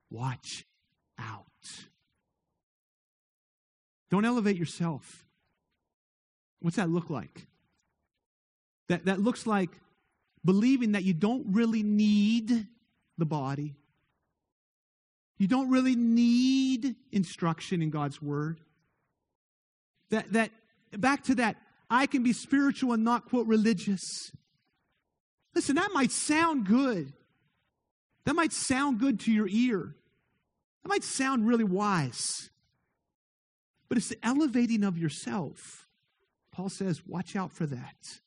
watch 0.09 0.65
out. 1.17 1.45
Don't 4.11 4.25
elevate 4.25 4.57
yourself. 4.57 5.25
What's 6.59 6.77
that 6.77 6.89
look 6.89 7.09
like? 7.09 7.47
That, 8.89 9.05
that 9.05 9.19
looks 9.19 9.47
like 9.47 9.69
believing 10.43 10.91
that 10.91 11.03
you 11.03 11.13
don't 11.13 11.45
really 11.51 11.83
need 11.83 12.67
the 13.17 13.25
body. 13.25 13.75
You 15.37 15.47
don't 15.47 15.69
really 15.69 15.95
need 15.95 16.95
instruction 17.11 17.81
in 17.81 17.89
God's 17.89 18.21
Word. 18.21 18.59
That, 20.11 20.31
that, 20.33 20.51
back 20.91 21.23
to 21.25 21.35
that, 21.35 21.57
I 21.89 22.05
can 22.05 22.23
be 22.23 22.31
spiritual 22.31 22.93
and 22.93 23.03
not, 23.03 23.25
quote, 23.29 23.47
religious. 23.47 24.01
Listen, 25.55 25.77
that 25.77 25.91
might 25.93 26.11
sound 26.11 26.65
good. 26.65 27.13
That 28.25 28.35
might 28.35 28.51
sound 28.51 28.99
good 28.99 29.21
to 29.21 29.31
your 29.31 29.47
ear. 29.47 29.95
That 30.83 30.89
might 30.89 31.03
sound 31.03 31.47
really 31.47 31.63
wise. 31.63 32.49
But 33.87 33.97
it's 33.97 34.09
the 34.09 34.19
elevating 34.23 34.83
of 34.83 34.97
yourself. 34.97 35.87
Paul 36.51 36.69
says, 36.69 37.01
watch 37.07 37.35
out 37.35 37.51
for 37.51 37.65
that. 37.65 38.19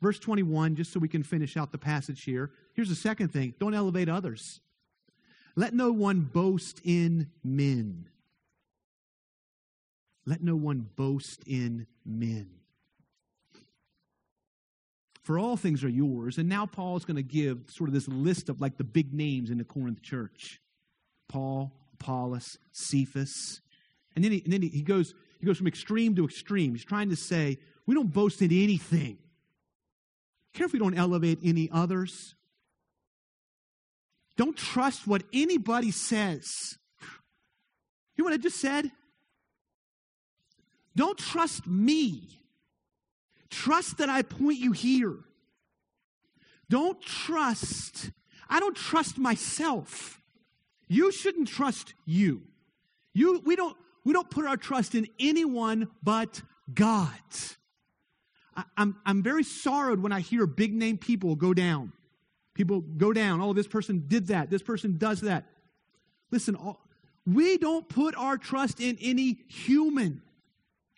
Verse 0.00 0.18
21, 0.18 0.76
just 0.76 0.92
so 0.92 1.00
we 1.00 1.08
can 1.08 1.22
finish 1.22 1.56
out 1.56 1.72
the 1.72 1.78
passage 1.78 2.24
here. 2.24 2.50
Here's 2.74 2.88
the 2.88 2.94
second 2.94 3.28
thing 3.28 3.54
don't 3.58 3.74
elevate 3.74 4.08
others. 4.08 4.60
Let 5.54 5.74
no 5.74 5.92
one 5.92 6.20
boast 6.20 6.80
in 6.84 7.30
men. 7.44 8.08
Let 10.24 10.42
no 10.42 10.56
one 10.56 10.88
boast 10.96 11.42
in 11.46 11.86
men. 12.04 12.61
For 15.22 15.38
all 15.38 15.56
things 15.56 15.84
are 15.84 15.88
yours. 15.88 16.38
And 16.38 16.48
now 16.48 16.66
Paul 16.66 16.96
is 16.96 17.04
going 17.04 17.16
to 17.16 17.22
give 17.22 17.70
sort 17.70 17.88
of 17.88 17.94
this 17.94 18.08
list 18.08 18.48
of 18.48 18.60
like 18.60 18.76
the 18.76 18.84
big 18.84 19.14
names 19.14 19.50
in 19.50 19.58
the 19.58 19.64
Corinth 19.64 20.02
church 20.02 20.60
Paul, 21.28 21.72
Apollos, 21.94 22.58
Cephas. 22.72 23.60
And 24.14 24.24
then, 24.24 24.32
he, 24.32 24.42
and 24.44 24.52
then 24.52 24.62
he, 24.62 24.82
goes, 24.82 25.14
he 25.40 25.46
goes 25.46 25.56
from 25.56 25.66
extreme 25.66 26.14
to 26.16 26.24
extreme. 26.24 26.74
He's 26.74 26.84
trying 26.84 27.08
to 27.08 27.16
say, 27.16 27.58
we 27.86 27.94
don't 27.94 28.12
boast 28.12 28.42
in 28.42 28.52
anything. 28.52 29.16
Care 30.52 30.66
if 30.66 30.72
we 30.72 30.78
don't 30.78 30.98
elevate 30.98 31.38
any 31.42 31.70
others. 31.72 32.34
Don't 34.36 34.56
trust 34.56 35.06
what 35.06 35.22
anybody 35.32 35.90
says. 35.90 36.76
You 38.14 38.24
know 38.24 38.30
what 38.30 38.34
I 38.34 38.42
just 38.42 38.60
said? 38.60 38.90
Don't 40.94 41.18
trust 41.18 41.66
me. 41.66 42.41
Trust 43.52 43.98
that 43.98 44.08
I 44.08 44.22
point 44.22 44.58
you 44.58 44.72
here. 44.72 45.14
Don't 46.70 47.00
trust, 47.02 48.10
I 48.48 48.58
don't 48.60 48.74
trust 48.74 49.18
myself. 49.18 50.18
You 50.88 51.12
shouldn't 51.12 51.48
trust 51.48 51.92
you. 52.06 52.42
You 53.12 53.42
we 53.44 53.54
don't 53.54 53.76
we 54.04 54.14
don't 54.14 54.30
put 54.30 54.46
our 54.46 54.56
trust 54.56 54.94
in 54.94 55.06
anyone 55.20 55.88
but 56.02 56.40
God. 56.72 57.18
I, 58.56 58.64
I'm, 58.76 58.96
I'm 59.04 59.22
very 59.22 59.44
sorrowed 59.44 60.02
when 60.02 60.12
I 60.12 60.20
hear 60.20 60.46
big 60.46 60.72
name 60.72 60.96
people 60.96 61.36
go 61.36 61.52
down. 61.52 61.92
People 62.54 62.80
go 62.80 63.12
down. 63.12 63.42
Oh, 63.42 63.52
this 63.52 63.68
person 63.68 64.04
did 64.08 64.28
that. 64.28 64.48
This 64.48 64.62
person 64.62 64.96
does 64.96 65.20
that. 65.22 65.44
Listen, 66.30 66.54
all, 66.54 66.80
we 67.26 67.58
don't 67.58 67.86
put 67.86 68.16
our 68.16 68.38
trust 68.38 68.80
in 68.80 68.96
any 69.00 69.38
human. 69.48 70.22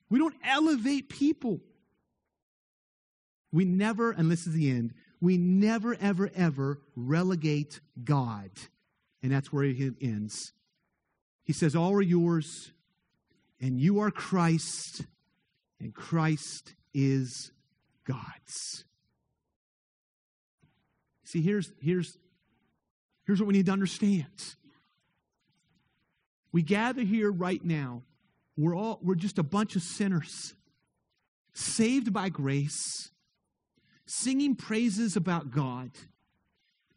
We 0.08 0.20
don't 0.20 0.34
elevate 0.44 1.08
people. 1.08 1.60
We 3.54 3.64
never, 3.64 4.10
and 4.10 4.28
this 4.28 4.48
is 4.48 4.52
the 4.52 4.68
end, 4.68 4.94
we 5.20 5.38
never, 5.38 5.96
ever, 6.00 6.28
ever 6.34 6.80
relegate 6.96 7.78
God. 8.02 8.50
And 9.22 9.30
that's 9.30 9.52
where 9.52 9.62
it 9.62 9.94
ends. 10.00 10.52
He 11.44 11.52
says, 11.52 11.76
All 11.76 11.92
are 11.92 12.02
yours, 12.02 12.72
and 13.60 13.80
you 13.80 14.00
are 14.00 14.10
Christ, 14.10 15.02
and 15.78 15.94
Christ 15.94 16.74
is 16.92 17.52
God's. 18.04 18.84
See, 21.22 21.40
here's, 21.40 21.70
here's, 21.80 22.18
here's 23.24 23.38
what 23.38 23.46
we 23.46 23.54
need 23.54 23.66
to 23.66 23.72
understand. 23.72 24.26
We 26.50 26.62
gather 26.62 27.02
here 27.02 27.30
right 27.30 27.64
now. 27.64 28.02
We're 28.56 28.74
all 28.74 28.98
we're 29.00 29.14
just 29.14 29.38
a 29.38 29.44
bunch 29.44 29.76
of 29.76 29.82
sinners, 29.82 30.54
saved 31.52 32.12
by 32.12 32.30
grace, 32.30 33.10
singing 34.06 34.54
praises 34.54 35.16
about 35.16 35.50
God, 35.50 35.90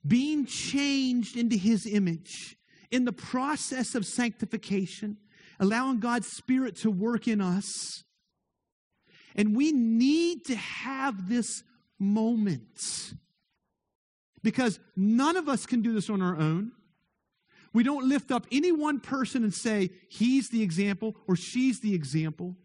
being 0.05 0.45
changed 0.45 1.37
into 1.37 1.57
his 1.57 1.85
image 1.85 2.57
in 2.91 3.05
the 3.05 3.11
process 3.11 3.95
of 3.95 4.05
sanctification, 4.05 5.17
allowing 5.59 5.99
God's 5.99 6.27
Spirit 6.27 6.75
to 6.77 6.91
work 6.91 7.27
in 7.27 7.41
us. 7.41 8.03
And 9.35 9.55
we 9.55 9.71
need 9.71 10.45
to 10.45 10.55
have 10.55 11.29
this 11.29 11.63
moment 11.99 13.13
because 14.43 14.79
none 14.95 15.35
of 15.35 15.49
us 15.49 15.65
can 15.65 15.81
do 15.81 15.93
this 15.93 16.09
on 16.09 16.21
our 16.21 16.37
own. 16.37 16.71
We 17.73 17.83
don't 17.83 18.07
lift 18.07 18.31
up 18.31 18.47
any 18.51 18.71
one 18.71 18.99
person 18.99 19.43
and 19.43 19.53
say, 19.53 19.89
he's 20.09 20.49
the 20.49 20.63
example 20.63 21.15
or 21.27 21.35
she's 21.35 21.79
the 21.79 21.93
example. 21.93 22.55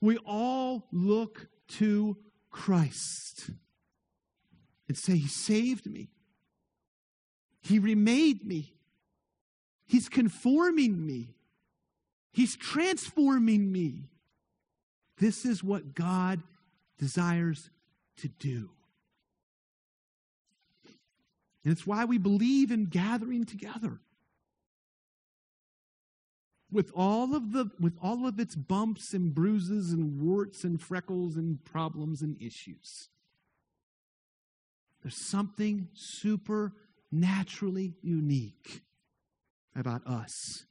We 0.00 0.16
all 0.18 0.88
look 0.90 1.46
to 1.78 2.16
Christ 2.52 3.50
and 4.86 4.96
say, 4.96 5.16
He 5.16 5.26
saved 5.26 5.86
me. 5.86 6.10
He 7.62 7.78
remade 7.78 8.46
me. 8.46 8.74
He's 9.86 10.08
conforming 10.08 11.04
me. 11.04 11.34
He's 12.32 12.56
transforming 12.56 13.70
me. 13.70 14.08
This 15.18 15.44
is 15.44 15.62
what 15.62 15.94
God 15.94 16.42
desires 16.98 17.70
to 18.18 18.28
do. 18.28 18.70
And 21.64 21.72
it's 21.72 21.86
why 21.86 22.04
we 22.04 22.18
believe 22.18 22.70
in 22.70 22.86
gathering 22.86 23.44
together. 23.44 24.00
With 26.72 26.90
all 26.96 27.34
of 27.34 27.52
the 27.52 27.70
with 27.78 27.96
all 28.02 28.26
of 28.26 28.40
its 28.40 28.56
bumps 28.56 29.12
and 29.12 29.34
bruises 29.34 29.92
and 29.92 30.20
warts 30.20 30.64
and 30.64 30.80
freckles 30.80 31.36
and 31.36 31.62
problems 31.64 32.22
and 32.22 32.40
issues. 32.40 33.10
There's 35.02 35.28
something 35.28 35.88
supernaturally 35.92 37.94
unique 38.02 38.82
about 39.76 40.06
us 40.06 40.64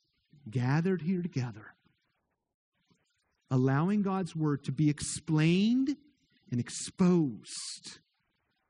gathered 0.50 1.02
here 1.02 1.22
together, 1.22 1.76
allowing 3.52 4.02
God's 4.02 4.36
word 4.36 4.64
to 4.64 4.72
be 4.72 4.90
explained 4.90 5.96
and 6.50 6.60
exposed 6.60 8.00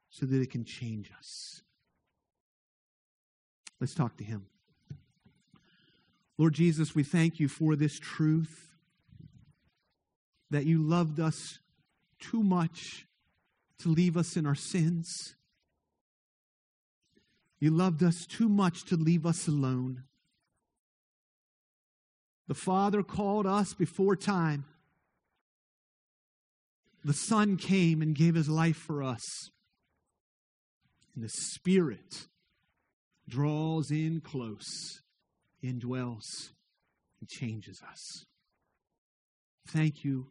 so 0.10 0.26
that 0.26 0.42
it 0.42 0.50
can 0.50 0.66
change 0.66 1.12
us. 1.18 1.62
Let's 3.80 3.96
talk 3.96 4.18
to 4.18 4.24
him. 4.24 4.48
Lord 6.42 6.56
Jesus, 6.56 6.96
we 6.96 7.04
thank 7.04 7.40
you 7.40 7.48
for 7.48 7.76
this 7.76 8.00
truth 8.00 8.74
that 10.50 10.66
you 10.66 10.82
loved 10.82 11.20
us 11.20 11.60
too 12.20 12.42
much 12.42 13.06
to 13.78 13.90
leave 13.90 14.18
us 14.18 14.36
in 14.36 14.48
our 14.48 14.56
sins. 14.56 15.36
You 17.60 17.70
loved 17.70 18.02
us 18.02 18.26
too 18.26 18.50
much 18.50 18.86
to 18.86 18.96
leave 18.96 19.24
us 19.24 19.48
alone. 19.48 20.06
The 22.48 22.56
Father 22.56 23.04
called 23.04 23.46
us 23.46 23.76
before 23.76 24.16
time. 24.16 24.66
The 27.06 27.14
Son 27.14 27.56
came 27.56 28.02
and 28.02 28.16
gave 28.16 28.34
his 28.34 28.50
life 28.50 28.78
for 28.78 29.04
us. 29.04 29.22
And 31.14 31.24
the 31.24 31.30
Spirit 31.30 32.26
draws 33.30 33.92
in 33.92 34.22
close, 34.22 35.04
indwells, 35.64 36.52
and 37.20 37.30
changes 37.30 37.82
us. 37.90 38.26
Thank 39.68 40.04
you, 40.04 40.28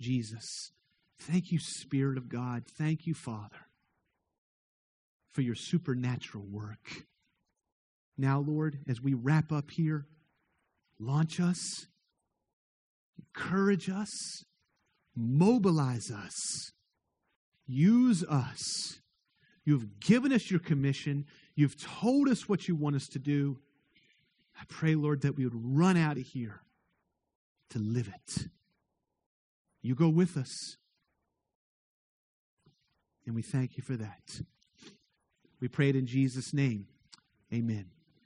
Jesus. 0.00 0.72
Thank 1.20 1.52
you, 1.52 1.58
Spirit 1.60 2.18
of 2.18 2.28
God. 2.28 2.64
Thank 2.76 3.06
you, 3.06 3.14
Father, 3.14 3.68
for 5.32 5.42
your 5.42 5.54
supernatural 5.54 6.44
work. 6.44 7.04
Now, 8.18 8.40
Lord, 8.40 8.78
as 8.88 9.00
we 9.00 9.14
wrap 9.14 9.52
up 9.52 9.70
here, 9.70 10.06
launch 10.98 11.40
us, 11.40 11.86
encourage 13.18 13.88
us, 13.88 14.44
mobilize 15.16 16.10
us, 16.10 16.72
use 17.66 18.24
us. 18.24 19.00
You've 19.64 19.98
given 19.98 20.32
us 20.32 20.50
your 20.50 20.60
commission. 20.60 21.24
You've 21.54 21.80
told 21.80 22.28
us 22.28 22.48
what 22.48 22.68
you 22.68 22.76
want 22.76 22.96
us 22.96 23.06
to 23.12 23.18
do. 23.18 23.58
I 24.58 24.64
pray, 24.68 24.94
Lord, 24.94 25.22
that 25.22 25.36
we 25.36 25.44
would 25.44 25.54
run 25.54 25.96
out 25.96 26.16
of 26.16 26.24
here 26.24 26.60
to 27.70 27.78
live 27.78 28.08
it. 28.08 28.48
You 29.82 29.94
go 29.94 30.08
with 30.08 30.36
us. 30.36 30.76
And 33.26 33.34
we 33.34 33.42
thank 33.42 33.76
you 33.76 33.82
for 33.82 33.96
that. 33.96 34.40
We 35.60 35.68
pray 35.68 35.88
it 35.88 35.96
in 35.96 36.06
Jesus' 36.06 36.52
name. 36.52 36.86
Amen. 37.52 37.93